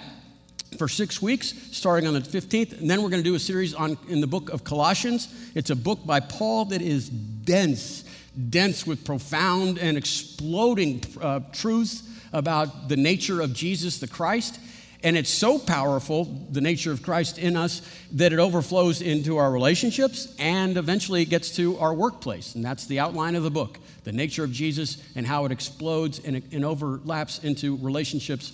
for 0.80 0.88
six 0.88 1.22
weeks, 1.22 1.54
starting 1.72 2.08
on 2.08 2.16
the 2.16 2.22
15th. 2.22 2.80
And 2.80 2.90
then 2.90 3.04
we're 3.04 3.10
going 3.10 3.24
to 3.24 3.30
do 3.30 3.36
a 3.36 3.40
series 3.40 3.76
on 3.76 4.00
in 4.10 4.20
the 4.20 4.28
book 4.28 4.50
of 4.50 4.64
Colossians. 4.64 5.52
It's 5.54 5.70
a 5.70 5.76
book 5.76 6.04
by 6.08 6.22
Paul 6.22 6.66
that 6.66 6.82
is 6.82 7.10
dense, 7.10 8.04
dense 8.50 8.88
with 8.88 9.06
profound 9.06 9.78
and 9.78 9.96
exploding 9.96 11.04
uh, 11.22 11.42
truths 11.54 12.02
about 12.34 12.90
the 12.90 12.98
nature 12.98 13.42
of 13.42 13.54
Jesus 13.54 14.00
the 14.00 14.08
Christ. 14.08 14.60
And 15.04 15.16
it's 15.16 15.30
so 15.30 15.60
powerful, 15.60 16.26
the 16.52 16.62
nature 16.62 16.92
of 16.92 17.04
Christ 17.04 17.38
in 17.38 17.56
us, 17.56 17.82
that 18.14 18.34
it 18.34 18.40
overflows 18.40 19.02
into 19.02 19.38
our 19.38 19.52
relationships 19.52 20.34
and 20.40 20.76
eventually 20.76 21.22
it 21.22 21.30
gets 21.30 21.56
to 21.58 21.78
our 21.78 21.94
workplace. 21.94 22.56
And 22.56 22.66
that's 22.66 22.88
the 22.88 23.00
outline 23.00 23.36
of 23.36 23.44
the 23.44 23.52
book 23.52 23.80
the 24.04 24.14
nature 24.14 24.46
of 24.46 24.54
Jesus 24.54 25.04
and 25.18 25.28
how 25.28 25.44
it 25.44 25.52
explodes 25.52 26.20
and, 26.20 26.42
and 26.54 26.64
overlaps 26.64 27.44
into 27.44 27.76
relationships 27.76 28.54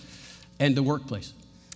and 0.60 0.76
the 0.76 0.82
workplace. 0.82 1.32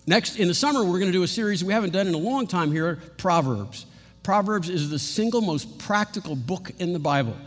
Next, 0.08 0.38
in 0.38 0.48
the 0.48 0.56
summer, 0.56 0.84
we're 0.84 0.98
going 0.98 1.12
to 1.12 1.18
do 1.18 1.22
a 1.22 1.28
series 1.28 1.64
we 1.64 1.74
haven't 1.74 1.94
done 1.94 2.08
in 2.08 2.16
a 2.16 2.18
long 2.18 2.48
time 2.48 2.72
here 2.72 2.98
Proverbs. 3.18 3.86
Proverbs 4.24 4.68
is 4.68 4.90
the 4.90 4.98
single 4.98 5.42
most 5.42 5.78
practical 5.78 6.36
book 6.36 6.72
in 6.80 6.92
the 6.92 6.98
Bible. 7.00 7.38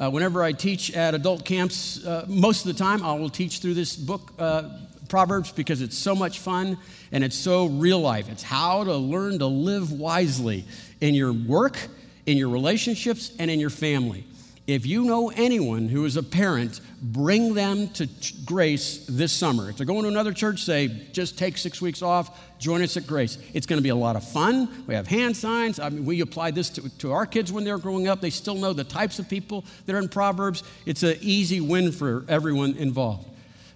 Uh, 0.00 0.08
whenever 0.08 0.42
I 0.42 0.52
teach 0.52 0.90
at 0.92 1.14
adult 1.14 1.44
camps, 1.44 2.02
uh, 2.06 2.24
most 2.26 2.64
of 2.64 2.74
the 2.74 2.78
time 2.78 3.04
I 3.04 3.12
will 3.12 3.28
teach 3.28 3.58
through 3.58 3.74
this 3.74 3.96
book, 3.96 4.32
uh, 4.38 4.62
Proverbs, 5.10 5.52
because 5.52 5.82
it's 5.82 5.98
so 5.98 6.14
much 6.14 6.38
fun 6.38 6.78
and 7.12 7.22
it's 7.22 7.36
so 7.36 7.66
real 7.66 8.00
life. 8.00 8.30
It's 8.30 8.42
how 8.42 8.82
to 8.82 8.96
learn 8.96 9.38
to 9.40 9.46
live 9.46 9.92
wisely 9.92 10.64
in 11.02 11.14
your 11.14 11.34
work, 11.34 11.76
in 12.24 12.38
your 12.38 12.48
relationships, 12.48 13.32
and 13.38 13.50
in 13.50 13.60
your 13.60 13.68
family. 13.68 14.24
If 14.70 14.86
you 14.86 15.02
know 15.02 15.30
anyone 15.30 15.88
who 15.88 16.04
is 16.04 16.16
a 16.16 16.22
parent, 16.22 16.80
bring 17.02 17.54
them 17.54 17.88
to 17.88 18.08
Grace 18.44 19.04
this 19.08 19.32
summer. 19.32 19.68
If 19.68 19.76
they're 19.76 19.84
going 19.84 20.04
to 20.04 20.08
another 20.08 20.32
church, 20.32 20.62
say, 20.62 21.08
just 21.10 21.36
take 21.36 21.58
six 21.58 21.82
weeks 21.82 22.02
off, 22.02 22.40
join 22.60 22.80
us 22.80 22.96
at 22.96 23.04
Grace. 23.04 23.36
It's 23.52 23.66
going 23.66 23.78
to 23.78 23.82
be 23.82 23.88
a 23.88 23.96
lot 23.96 24.14
of 24.14 24.22
fun. 24.22 24.84
We 24.86 24.94
have 24.94 25.08
hand 25.08 25.36
signs. 25.36 25.80
I 25.80 25.88
mean, 25.88 26.04
we 26.04 26.20
applied 26.20 26.54
this 26.54 26.70
to, 26.70 26.88
to 26.98 27.10
our 27.10 27.26
kids 27.26 27.52
when 27.52 27.64
they 27.64 27.72
were 27.72 27.78
growing 27.78 28.06
up. 28.06 28.20
They 28.20 28.30
still 28.30 28.54
know 28.54 28.72
the 28.72 28.84
types 28.84 29.18
of 29.18 29.28
people 29.28 29.64
that 29.86 29.96
are 29.96 29.98
in 29.98 30.08
Proverbs. 30.08 30.62
It's 30.86 31.02
an 31.02 31.16
easy 31.20 31.60
win 31.60 31.90
for 31.90 32.24
everyone 32.28 32.76
involved. 32.76 33.26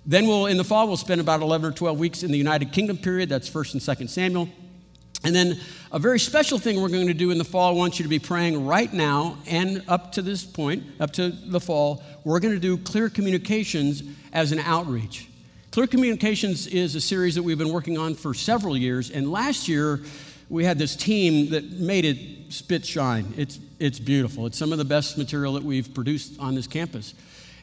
Then 0.06 0.28
we'll, 0.28 0.46
in 0.46 0.58
the 0.58 0.64
fall, 0.64 0.86
we'll 0.86 0.96
spend 0.96 1.20
about 1.20 1.40
11 1.40 1.70
or 1.70 1.72
12 1.72 1.98
weeks 1.98 2.22
in 2.22 2.30
the 2.30 2.38
United 2.38 2.70
Kingdom 2.70 2.98
period. 2.98 3.28
That's 3.28 3.50
1st 3.50 3.72
and 3.72 3.82
2nd 3.82 4.08
Samuel. 4.10 4.48
And 5.24 5.34
then 5.34 5.58
a 5.90 5.98
very 5.98 6.20
special 6.20 6.58
thing 6.58 6.80
we're 6.80 6.90
going 6.90 7.06
to 7.06 7.14
do 7.14 7.30
in 7.30 7.38
the 7.38 7.44
fall, 7.44 7.70
I 7.70 7.76
want 7.76 7.98
you 7.98 8.02
to 8.02 8.08
be 8.08 8.18
praying 8.18 8.66
right 8.66 8.92
now 8.92 9.38
and 9.46 9.82
up 9.88 10.12
to 10.12 10.22
this 10.22 10.44
point, 10.44 10.84
up 11.00 11.12
to 11.12 11.30
the 11.30 11.60
fall, 11.60 12.02
we're 12.24 12.40
going 12.40 12.54
to 12.54 12.60
do 12.60 12.76
Clear 12.76 13.08
Communications 13.08 14.02
as 14.34 14.52
an 14.52 14.58
outreach. 14.60 15.28
Clear 15.70 15.86
Communications 15.86 16.66
is 16.66 16.94
a 16.94 17.00
series 17.00 17.34
that 17.36 17.42
we've 17.42 17.58
been 17.58 17.72
working 17.72 17.96
on 17.96 18.14
for 18.14 18.34
several 18.34 18.76
years. 18.76 19.10
And 19.10 19.32
last 19.32 19.66
year, 19.66 20.00
we 20.50 20.64
had 20.64 20.78
this 20.78 20.94
team 20.94 21.50
that 21.50 21.70
made 21.72 22.04
it 22.04 22.52
spit 22.52 22.84
shine. 22.84 23.32
It's, 23.36 23.58
it's 23.78 23.98
beautiful. 23.98 24.46
It's 24.46 24.58
some 24.58 24.72
of 24.72 24.78
the 24.78 24.84
best 24.84 25.16
material 25.16 25.54
that 25.54 25.64
we've 25.64 25.92
produced 25.94 26.38
on 26.38 26.54
this 26.54 26.66
campus. 26.66 27.14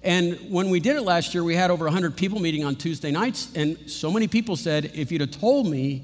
And 0.03 0.34
when 0.49 0.72
we 0.72 0.80
did 0.80 0.95
it 0.95 1.03
last 1.03 1.36
year, 1.36 1.43
we 1.43 1.55
had 1.55 1.70
over 1.70 1.86
100 1.86 2.18
people 2.18 2.39
meeting 2.39 2.66
on 2.66 2.76
Tuesday 2.76 3.12
nights. 3.12 3.49
And 3.55 3.78
so 3.89 4.09
many 4.09 4.28
people 4.28 4.55
said, 4.55 4.91
if 4.95 5.12
you'd 5.12 5.22
have 5.22 5.32
told 5.32 5.68
me 5.68 6.03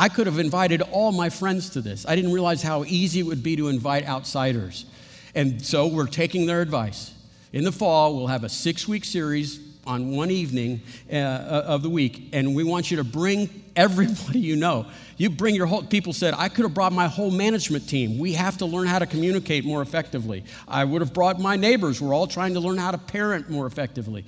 I 0.00 0.08
could 0.08 0.26
have 0.26 0.38
invited 0.38 0.80
all 0.80 1.12
my 1.12 1.28
friends 1.28 1.68
to 1.70 1.82
this. 1.82 2.06
I 2.08 2.16
didn't 2.16 2.32
realize 2.32 2.62
how 2.62 2.84
easy 2.84 3.20
it 3.20 3.24
would 3.24 3.42
be 3.42 3.56
to 3.56 3.68
invite 3.68 4.08
outsiders. 4.08 4.86
And 5.34 5.60
so 5.60 5.88
we're 5.88 6.06
taking 6.06 6.46
their 6.46 6.62
advice. 6.62 7.12
In 7.52 7.64
the 7.64 7.70
fall, 7.70 8.16
we'll 8.16 8.28
have 8.28 8.42
a 8.42 8.48
six 8.48 8.88
week 8.88 9.04
series 9.04 9.60
on 9.86 10.12
one 10.12 10.30
evening 10.30 10.80
uh, 11.12 11.16
uh, 11.16 11.64
of 11.66 11.82
the 11.82 11.90
week, 11.90 12.30
and 12.32 12.54
we 12.54 12.64
want 12.64 12.90
you 12.90 12.96
to 12.96 13.04
bring 13.04 13.50
everybody 13.76 14.38
you 14.38 14.56
know. 14.56 14.86
You 15.18 15.28
bring 15.28 15.54
your 15.54 15.66
whole, 15.66 15.82
people 15.82 16.14
said, 16.14 16.32
I 16.34 16.48
could 16.48 16.64
have 16.64 16.72
brought 16.72 16.94
my 16.94 17.06
whole 17.06 17.30
management 17.30 17.86
team. 17.86 18.18
We 18.18 18.32
have 18.32 18.56
to 18.58 18.64
learn 18.64 18.86
how 18.86 19.00
to 19.00 19.06
communicate 19.06 19.66
more 19.66 19.82
effectively. 19.82 20.44
I 20.66 20.82
would 20.82 21.02
have 21.02 21.12
brought 21.12 21.38
my 21.38 21.56
neighbors. 21.56 22.00
We're 22.00 22.14
all 22.14 22.26
trying 22.26 22.54
to 22.54 22.60
learn 22.60 22.78
how 22.78 22.90
to 22.90 22.98
parent 22.98 23.50
more 23.50 23.66
effectively 23.66 24.24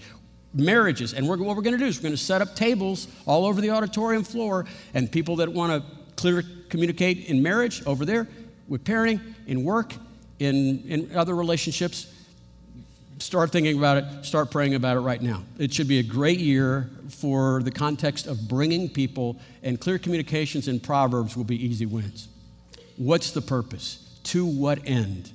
marriages. 0.54 1.14
And 1.14 1.28
we're, 1.28 1.38
what 1.38 1.56
we're 1.56 1.62
going 1.62 1.78
to 1.78 1.78
do 1.78 1.86
is 1.86 1.98
we're 1.98 2.04
going 2.04 2.14
to 2.14 2.22
set 2.22 2.42
up 2.42 2.54
tables 2.54 3.08
all 3.26 3.46
over 3.46 3.60
the 3.60 3.70
auditorium 3.70 4.24
floor, 4.24 4.66
and 4.94 5.10
people 5.10 5.36
that 5.36 5.52
want 5.52 5.72
to 5.72 5.90
clear 6.16 6.42
communicate 6.68 7.26
in 7.26 7.42
marriage 7.42 7.84
over 7.86 8.04
there, 8.04 8.26
with 8.68 8.84
parenting, 8.84 9.20
in 9.46 9.64
work, 9.64 9.94
in, 10.38 10.82
in 10.86 11.16
other 11.16 11.34
relationships. 11.34 12.12
Start 13.18 13.52
thinking 13.52 13.78
about 13.78 13.98
it, 13.98 14.24
start 14.24 14.50
praying 14.50 14.74
about 14.74 14.96
it 14.96 15.00
right 15.00 15.22
now. 15.22 15.42
It 15.58 15.72
should 15.72 15.86
be 15.88 15.98
a 15.98 16.02
great 16.02 16.38
year 16.38 16.90
for 17.08 17.62
the 17.62 17.70
context 17.70 18.26
of 18.26 18.48
bringing 18.48 18.88
people, 18.88 19.38
and 19.62 19.80
clear 19.80 19.98
communications 19.98 20.66
in 20.66 20.80
Proverbs 20.80 21.36
will 21.36 21.44
be 21.44 21.64
easy 21.64 21.86
wins. 21.86 22.28
What's 22.96 23.30
the 23.30 23.42
purpose? 23.42 24.18
To 24.24 24.44
what 24.44 24.80
end? 24.86 25.30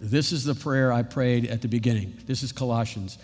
This 0.00 0.32
is 0.32 0.44
the 0.44 0.54
prayer 0.54 0.92
I 0.92 1.02
prayed 1.02 1.46
at 1.46 1.62
the 1.62 1.68
beginning. 1.68 2.18
This 2.26 2.42
is 2.42 2.52
Colossians. 2.52 3.18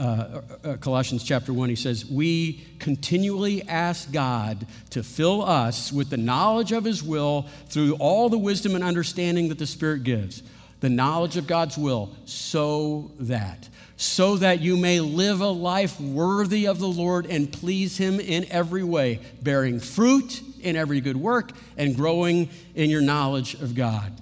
Uh, 0.00 0.40
uh, 0.64 0.76
Colossians 0.78 1.22
chapter 1.22 1.52
1, 1.52 1.68
he 1.68 1.76
says, 1.76 2.06
We 2.06 2.66
continually 2.78 3.68
ask 3.68 4.10
God 4.10 4.66
to 4.90 5.02
fill 5.02 5.42
us 5.42 5.92
with 5.92 6.08
the 6.08 6.16
knowledge 6.16 6.72
of 6.72 6.84
his 6.84 7.02
will 7.02 7.42
through 7.66 7.96
all 7.96 8.30
the 8.30 8.38
wisdom 8.38 8.74
and 8.74 8.82
understanding 8.82 9.50
that 9.50 9.58
the 9.58 9.66
Spirit 9.66 10.04
gives. 10.04 10.42
The 10.80 10.88
knowledge 10.88 11.36
of 11.36 11.46
God's 11.46 11.76
will, 11.76 12.14
so 12.24 13.10
that, 13.20 13.68
so 13.98 14.36
that 14.38 14.60
you 14.60 14.78
may 14.78 15.00
live 15.00 15.42
a 15.42 15.48
life 15.48 16.00
worthy 16.00 16.66
of 16.66 16.78
the 16.78 16.88
Lord 16.88 17.26
and 17.26 17.52
please 17.52 17.98
him 17.98 18.20
in 18.20 18.50
every 18.50 18.82
way, 18.82 19.20
bearing 19.42 19.80
fruit 19.80 20.40
in 20.62 20.76
every 20.76 21.02
good 21.02 21.18
work 21.18 21.52
and 21.76 21.94
growing 21.94 22.48
in 22.74 22.88
your 22.88 23.02
knowledge 23.02 23.52
of 23.52 23.74
God. 23.74 24.18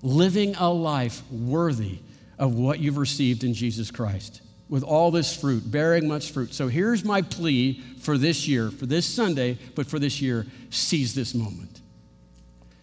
Living 0.00 0.54
a 0.54 0.72
life 0.72 1.20
worthy 1.30 1.98
of 2.38 2.54
what 2.54 2.78
you've 2.78 2.96
received 2.96 3.44
in 3.44 3.52
Jesus 3.52 3.90
Christ 3.90 4.40
with 4.68 4.82
all 4.82 5.10
this 5.10 5.34
fruit, 5.34 5.70
bearing 5.70 6.06
much 6.08 6.30
fruit. 6.30 6.52
So 6.52 6.68
here's 6.68 7.04
my 7.04 7.22
plea 7.22 7.82
for 8.00 8.18
this 8.18 8.46
year, 8.46 8.70
for 8.70 8.86
this 8.86 9.06
Sunday, 9.06 9.58
but 9.74 9.86
for 9.86 9.98
this 9.98 10.20
year 10.20 10.46
seize 10.70 11.14
this 11.14 11.34
moment. 11.34 11.80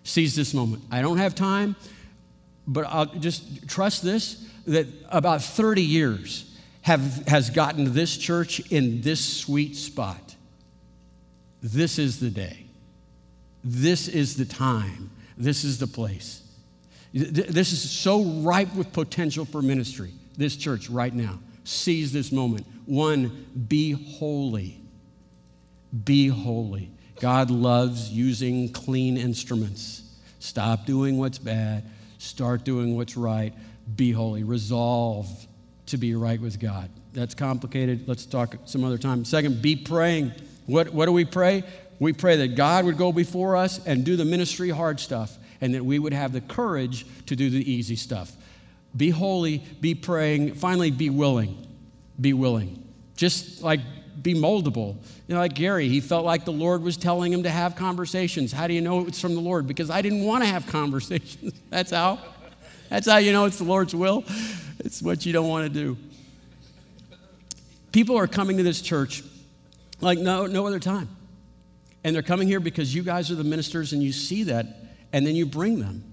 Seize 0.03 0.35
this 0.35 0.53
moment. 0.53 0.83
I 0.91 1.01
don't 1.01 1.17
have 1.17 1.35
time, 1.35 1.75
but 2.67 2.85
I'll 2.87 3.05
just 3.05 3.67
trust 3.67 4.03
this 4.03 4.47
that 4.67 4.87
about 5.09 5.43
30 5.43 5.81
years 5.81 6.57
have, 6.81 7.27
has 7.27 7.49
gotten 7.51 7.93
this 7.93 8.17
church 8.17 8.59
in 8.71 9.01
this 9.01 9.23
sweet 9.23 9.75
spot. 9.75 10.35
This 11.61 11.99
is 11.99 12.19
the 12.19 12.29
day. 12.29 12.65
This 13.63 14.07
is 14.07 14.37
the 14.37 14.45
time. 14.45 15.11
This 15.37 15.63
is 15.63 15.79
the 15.79 15.87
place. 15.87 16.41
This 17.13 17.71
is 17.71 17.89
so 17.89 18.23
ripe 18.23 18.73
with 18.75 18.91
potential 18.91 19.45
for 19.45 19.61
ministry, 19.61 20.11
this 20.35 20.55
church 20.55 20.89
right 20.89 21.13
now 21.13 21.39
seize 21.65 22.13
this 22.13 22.31
moment. 22.31 22.65
One, 22.85 23.45
be 23.67 23.91
holy. 23.91 24.79
Be 26.05 26.29
holy. 26.29 26.91
God 27.19 27.49
loves 27.51 28.09
using 28.09 28.71
clean 28.71 29.17
instruments. 29.17 30.03
Stop 30.39 30.85
doing 30.85 31.17
what's 31.17 31.37
bad, 31.37 31.83
start 32.17 32.63
doing 32.63 32.95
what's 32.95 33.17
right. 33.17 33.53
Be 33.95 34.11
holy. 34.11 34.43
Resolve 34.43 35.27
to 35.87 35.97
be 35.97 36.15
right 36.15 36.39
with 36.41 36.59
God. 36.59 36.89
That's 37.13 37.35
complicated. 37.35 38.07
Let's 38.07 38.25
talk 38.25 38.55
some 38.65 38.83
other 38.83 38.97
time. 38.97 39.25
Second, 39.25 39.61
be 39.61 39.75
praying. 39.75 40.31
What, 40.65 40.89
what 40.89 41.05
do 41.05 41.11
we 41.11 41.25
pray? 41.25 41.63
We 41.99 42.11
pray 42.11 42.37
that 42.37 42.55
God 42.55 42.85
would 42.85 42.97
go 42.97 43.11
before 43.11 43.55
us 43.55 43.85
and 43.85 44.03
do 44.03 44.15
the 44.15 44.25
ministry 44.25 44.69
hard 44.69 44.99
stuff, 44.99 45.37
and 45.61 45.73
that 45.75 45.85
we 45.85 45.99
would 45.99 46.13
have 46.13 46.33
the 46.33 46.41
courage 46.41 47.05
to 47.27 47.35
do 47.35 47.49
the 47.49 47.71
easy 47.71 47.95
stuff. 47.95 48.31
Be 48.95 49.09
holy, 49.09 49.59
be 49.81 49.95
praying. 49.95 50.55
Finally, 50.55 50.91
be 50.91 51.09
willing. 51.09 51.67
Be 52.19 52.33
willing. 52.33 52.83
Just 53.15 53.61
like 53.61 53.81
be 54.21 54.33
moldable. 54.33 54.95
You 55.27 55.35
know, 55.35 55.39
like 55.39 55.53
Gary, 55.53 55.87
he 55.89 56.01
felt 56.01 56.25
like 56.25 56.45
the 56.45 56.53
Lord 56.53 56.81
was 56.81 56.97
telling 56.97 57.33
him 57.33 57.43
to 57.43 57.49
have 57.49 57.75
conversations. 57.75 58.51
How 58.51 58.67
do 58.67 58.73
you 58.73 58.81
know 58.81 59.05
it's 59.07 59.19
from 59.19 59.35
the 59.35 59.41
Lord? 59.41 59.67
Because 59.67 59.89
I 59.89 60.01
didn't 60.01 60.23
want 60.23 60.43
to 60.43 60.49
have 60.49 60.65
conversations. 60.67 61.53
That's 61.69 61.91
how. 61.91 62.19
That's 62.89 63.09
how 63.09 63.17
you 63.17 63.31
know 63.31 63.45
it's 63.45 63.57
the 63.57 63.63
Lord's 63.63 63.95
will. 63.95 64.23
It's 64.79 65.01
what 65.01 65.25
you 65.25 65.33
don't 65.33 65.49
want 65.49 65.65
to 65.65 65.73
do. 65.73 65.97
People 67.91 68.17
are 68.17 68.27
coming 68.27 68.57
to 68.57 68.63
this 68.63 68.81
church 68.81 69.23
like 70.01 70.19
no, 70.19 70.45
no 70.45 70.67
other 70.67 70.79
time. 70.79 71.09
And 72.03 72.15
they're 72.15 72.23
coming 72.23 72.47
here 72.47 72.59
because 72.59 72.93
you 72.93 73.01
guys 73.01 73.31
are 73.31 73.35
the 73.35 73.43
ministers 73.43 73.93
and 73.93 74.03
you 74.03 74.11
see 74.11 74.43
that, 74.43 74.67
and 75.11 75.25
then 75.25 75.35
you 75.35 75.45
bring 75.45 75.79
them. 75.79 76.03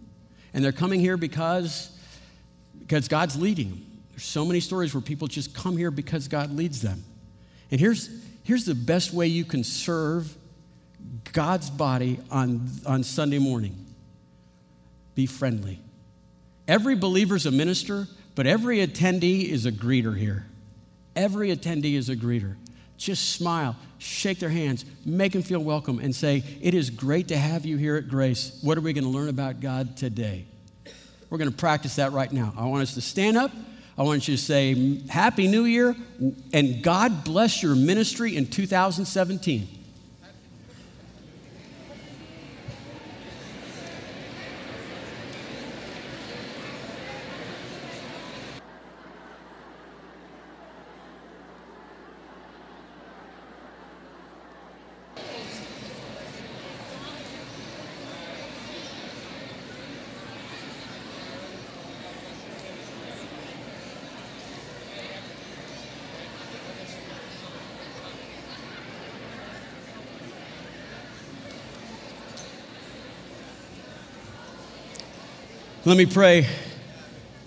And 0.55 0.65
they're 0.65 0.73
coming 0.73 1.01
here 1.01 1.17
because, 1.17 1.91
because 2.93 3.09
God's 3.09 3.41
leading 3.41 3.71
them. 3.71 3.87
There's 4.11 4.23
so 4.23 4.45
many 4.45 4.61
stories 4.61 4.93
where 4.93 5.01
people 5.01 5.27
just 5.27 5.55
come 5.55 5.79
here 5.79 5.91
because 5.91 6.29
God 6.29 6.55
leads 6.55 6.83
them. 6.83 7.03
And 7.71 7.81
here's, 7.81 8.11
here's 8.43 8.67
the 8.67 8.75
best 8.75 9.15
way 9.15 9.29
you 9.29 9.47
can 9.47 9.65
serve 9.65 10.37
God's 11.33 11.71
body 11.71 12.21
on, 12.31 12.69
on 12.85 13.03
Sunday 13.03 13.39
morning 13.39 13.87
be 15.15 15.25
friendly. 15.25 15.81
Every 16.69 16.95
believer's 16.95 17.47
a 17.47 17.51
minister, 17.51 18.09
but 18.35 18.47
every 18.47 18.87
attendee 18.87 19.49
is 19.49 19.65
a 19.65 19.73
greeter 19.73 20.15
here. 20.15 20.45
Every 21.17 21.49
attendee 21.49 21.95
is 21.95 22.11
a 22.11 22.17
greeter. 22.17 22.57
Just 22.99 23.31
smile, 23.31 23.75
shake 23.97 24.39
their 24.39 24.51
hands, 24.51 24.85
make 25.07 25.33
them 25.33 25.41
feel 25.41 25.61
welcome, 25.61 25.99
and 25.99 26.15
say, 26.15 26.45
It 26.61 26.75
is 26.75 26.91
great 26.91 27.29
to 27.29 27.39
have 27.39 27.65
you 27.65 27.79
here 27.79 27.97
at 27.97 28.09
Grace. 28.09 28.59
What 28.61 28.77
are 28.77 28.83
we 28.83 28.93
going 28.93 29.05
to 29.05 29.11
learn 29.11 29.31
about 29.31 29.61
God 29.61 29.97
today? 29.97 30.45
We're 31.33 31.39
going 31.39 31.51
to 31.51 31.57
practice 31.57 31.97
that 31.97 32.13
right 32.13 32.31
now. 32.31 32.53
I 32.59 32.67
want 32.67 32.83
us 32.83 32.93
to 32.93 33.01
stand 33.01 33.39
up. 33.39 33.51
I 33.97 34.03
want 34.03 34.29
you 34.29 34.37
to 34.37 34.43
say, 34.43 35.01
Happy 35.09 35.49
New 35.49 35.65
Year, 35.65 35.97
and 36.53 36.83
God 36.83 37.25
bless 37.25 37.63
your 37.63 37.75
ministry 37.75 38.37
in 38.37 38.49
2017. 38.49 39.67
Let 75.85 75.97
me 75.97 76.07
pray 76.07 76.47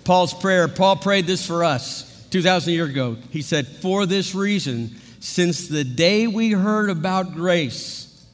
Paul's 0.04 0.34
prayer. 0.34 0.68
Paul 0.68 0.96
prayed 0.96 1.26
this 1.26 1.46
for 1.46 1.64
us 1.64 2.26
2,000 2.28 2.70
years 2.70 2.90
ago. 2.90 3.16
He 3.30 3.40
said, 3.40 3.66
For 3.66 4.04
this 4.04 4.34
reason, 4.34 4.90
since 5.20 5.68
the 5.68 5.84
day 5.84 6.26
we 6.26 6.50
heard 6.50 6.90
about 6.90 7.32
grace, 7.32 8.26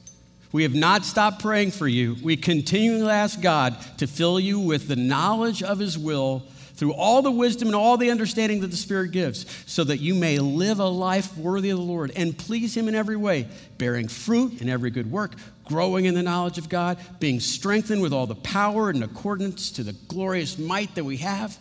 we 0.51 0.63
have 0.63 0.75
not 0.75 1.05
stopped 1.05 1.41
praying 1.41 1.71
for 1.71 1.87
you. 1.87 2.17
We 2.21 2.35
continually 2.35 3.09
ask 3.13 3.39
God 3.39 3.77
to 3.99 4.05
fill 4.05 4.41
you 4.41 4.59
with 4.59 4.89
the 4.89 4.97
knowledge 4.97 5.63
of 5.63 5.79
His 5.79 5.97
will 5.97 6.43
through 6.75 6.95
all 6.95 7.21
the 7.21 7.31
wisdom 7.31 7.69
and 7.69 7.75
all 7.75 7.95
the 7.95 8.11
understanding 8.11 8.59
that 8.59 8.71
the 8.71 8.75
Spirit 8.75 9.11
gives, 9.11 9.45
so 9.71 9.85
that 9.85 10.01
you 10.01 10.15
may 10.15 10.37
live 10.37 10.81
a 10.81 10.85
life 10.85 11.37
worthy 11.37 11.69
of 11.69 11.77
the 11.77 11.83
Lord 11.83 12.11
and 12.17 12.37
please 12.37 12.75
Him 12.75 12.89
in 12.89 12.95
every 12.95 13.15
way, 13.15 13.47
bearing 13.77 14.09
fruit 14.09 14.61
in 14.61 14.67
every 14.67 14.89
good 14.89 15.09
work, 15.09 15.35
growing 15.65 16.05
in 16.05 16.13
the 16.13 16.23
knowledge 16.23 16.57
of 16.57 16.69
God, 16.69 16.97
being 17.19 17.39
strengthened 17.39 18.01
with 18.01 18.13
all 18.13 18.27
the 18.27 18.35
power 18.35 18.89
in 18.89 19.01
accordance 19.03 19.71
to 19.71 19.83
the 19.83 19.93
glorious 20.07 20.57
might 20.57 20.93
that 20.95 21.03
we 21.03 21.17
have, 21.17 21.57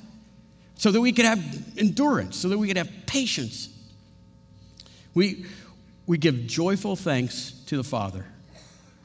so 0.76 0.90
that 0.90 1.00
we 1.00 1.12
could 1.12 1.24
have 1.24 1.78
endurance, 1.78 2.36
so 2.36 2.48
that 2.48 2.59
we 2.59 2.66
could 2.66 2.76
have 2.76 2.90
patience. 3.07 3.68
We, 5.14 5.46
we 6.07 6.18
give 6.18 6.46
joyful 6.46 6.96
thanks 6.96 7.53
to 7.66 7.76
the 7.76 7.84
Father 7.84 8.26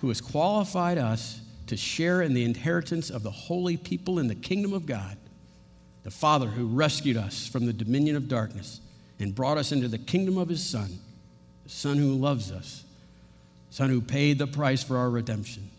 who 0.02 0.08
has 0.08 0.22
qualified 0.22 0.98
us 0.98 1.42
to 1.68 1.76
share 1.76 2.22
in 2.22 2.34
the 2.34 2.44
inheritance 2.44 3.10
of 3.10 3.24
the 3.24 3.32
holy 3.32 3.78
people 3.78 4.20
in 4.20 4.28
the 4.28 4.36
kingdom 4.36 4.74
of 4.74 4.86
God 4.86 5.18
the 6.08 6.12
Father 6.12 6.48
who 6.48 6.68
rescued 6.68 7.18
us 7.18 7.48
from 7.48 7.66
the 7.66 7.74
dominion 7.74 8.16
of 8.16 8.30
darkness 8.30 8.80
and 9.20 9.36
brought 9.36 9.58
us 9.58 9.74
into 9.74 9.90
the 9.90 9.98
kingdom 9.98 10.38
of 10.38 10.48
His 10.48 10.66
Son, 10.66 11.00
the 11.66 11.70
Son 11.70 11.98
who 11.98 12.14
loves 12.14 12.50
us, 12.50 12.86
Son 13.70 13.90
who 13.90 14.02
paid 14.02 14.40
the 14.40 14.48
price 14.48 14.84
for 14.84 14.98
our 14.98 15.10
redemption, 15.10 15.70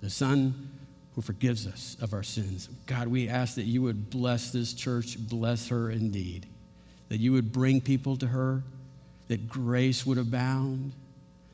the 0.00 0.10
Son 0.10 0.70
who 1.14 1.22
forgives 1.22 1.66
us 1.66 1.96
of 2.00 2.12
our 2.12 2.22
sins. 2.22 2.68
God, 2.86 3.08
we 3.08 3.28
ask 3.28 3.54
that 3.54 3.64
you 3.64 3.82
would 3.82 4.10
bless 4.10 4.50
this 4.50 4.74
church, 4.74 5.16
bless 5.18 5.68
her 5.68 5.90
indeed, 5.90 6.46
that 7.08 7.18
you 7.18 7.32
would 7.32 7.52
bring 7.52 7.80
people 7.80 8.16
to 8.18 8.26
her, 8.26 8.62
that 9.28 9.48
grace 9.48 10.04
would 10.04 10.18
abound, 10.18 10.92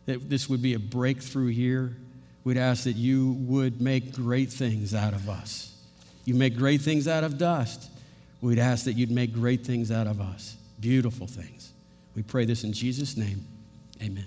that 0.07 0.29
this 0.29 0.49
would 0.49 0.63
be 0.63 0.75
a 0.75 0.79
breakthrough 0.79 1.49
here. 1.49 1.97
We'd 2.45 2.59
ask 2.59 2.85
that 2.85 2.97
you 2.97 3.37
would 3.41 3.81
make 3.81 4.13
great 4.13 4.51
things 4.51 4.95
out 4.95 5.15
of 5.15 5.29
us. 5.29 5.73
You 6.25 6.35
make 6.35 6.57
great 6.57 6.81
things 6.81 7.07
out 7.07 7.23
of 7.23 7.39
dust. 7.39 7.89
We'd 8.41 8.59
ask 8.59 8.85
that 8.87 8.95
you'd 8.95 9.13
make 9.13 9.33
great 9.33 9.65
things 9.65 9.93
out 9.93 10.09
of 10.09 10.21
us, 10.21 10.57
beautiful 10.81 11.29
things. 11.29 11.73
We 12.17 12.23
pray 12.23 12.45
this 12.45 12.65
in 12.65 12.73
Jesus' 12.73 13.17
name. 13.17 13.47
Amen. 14.03 14.27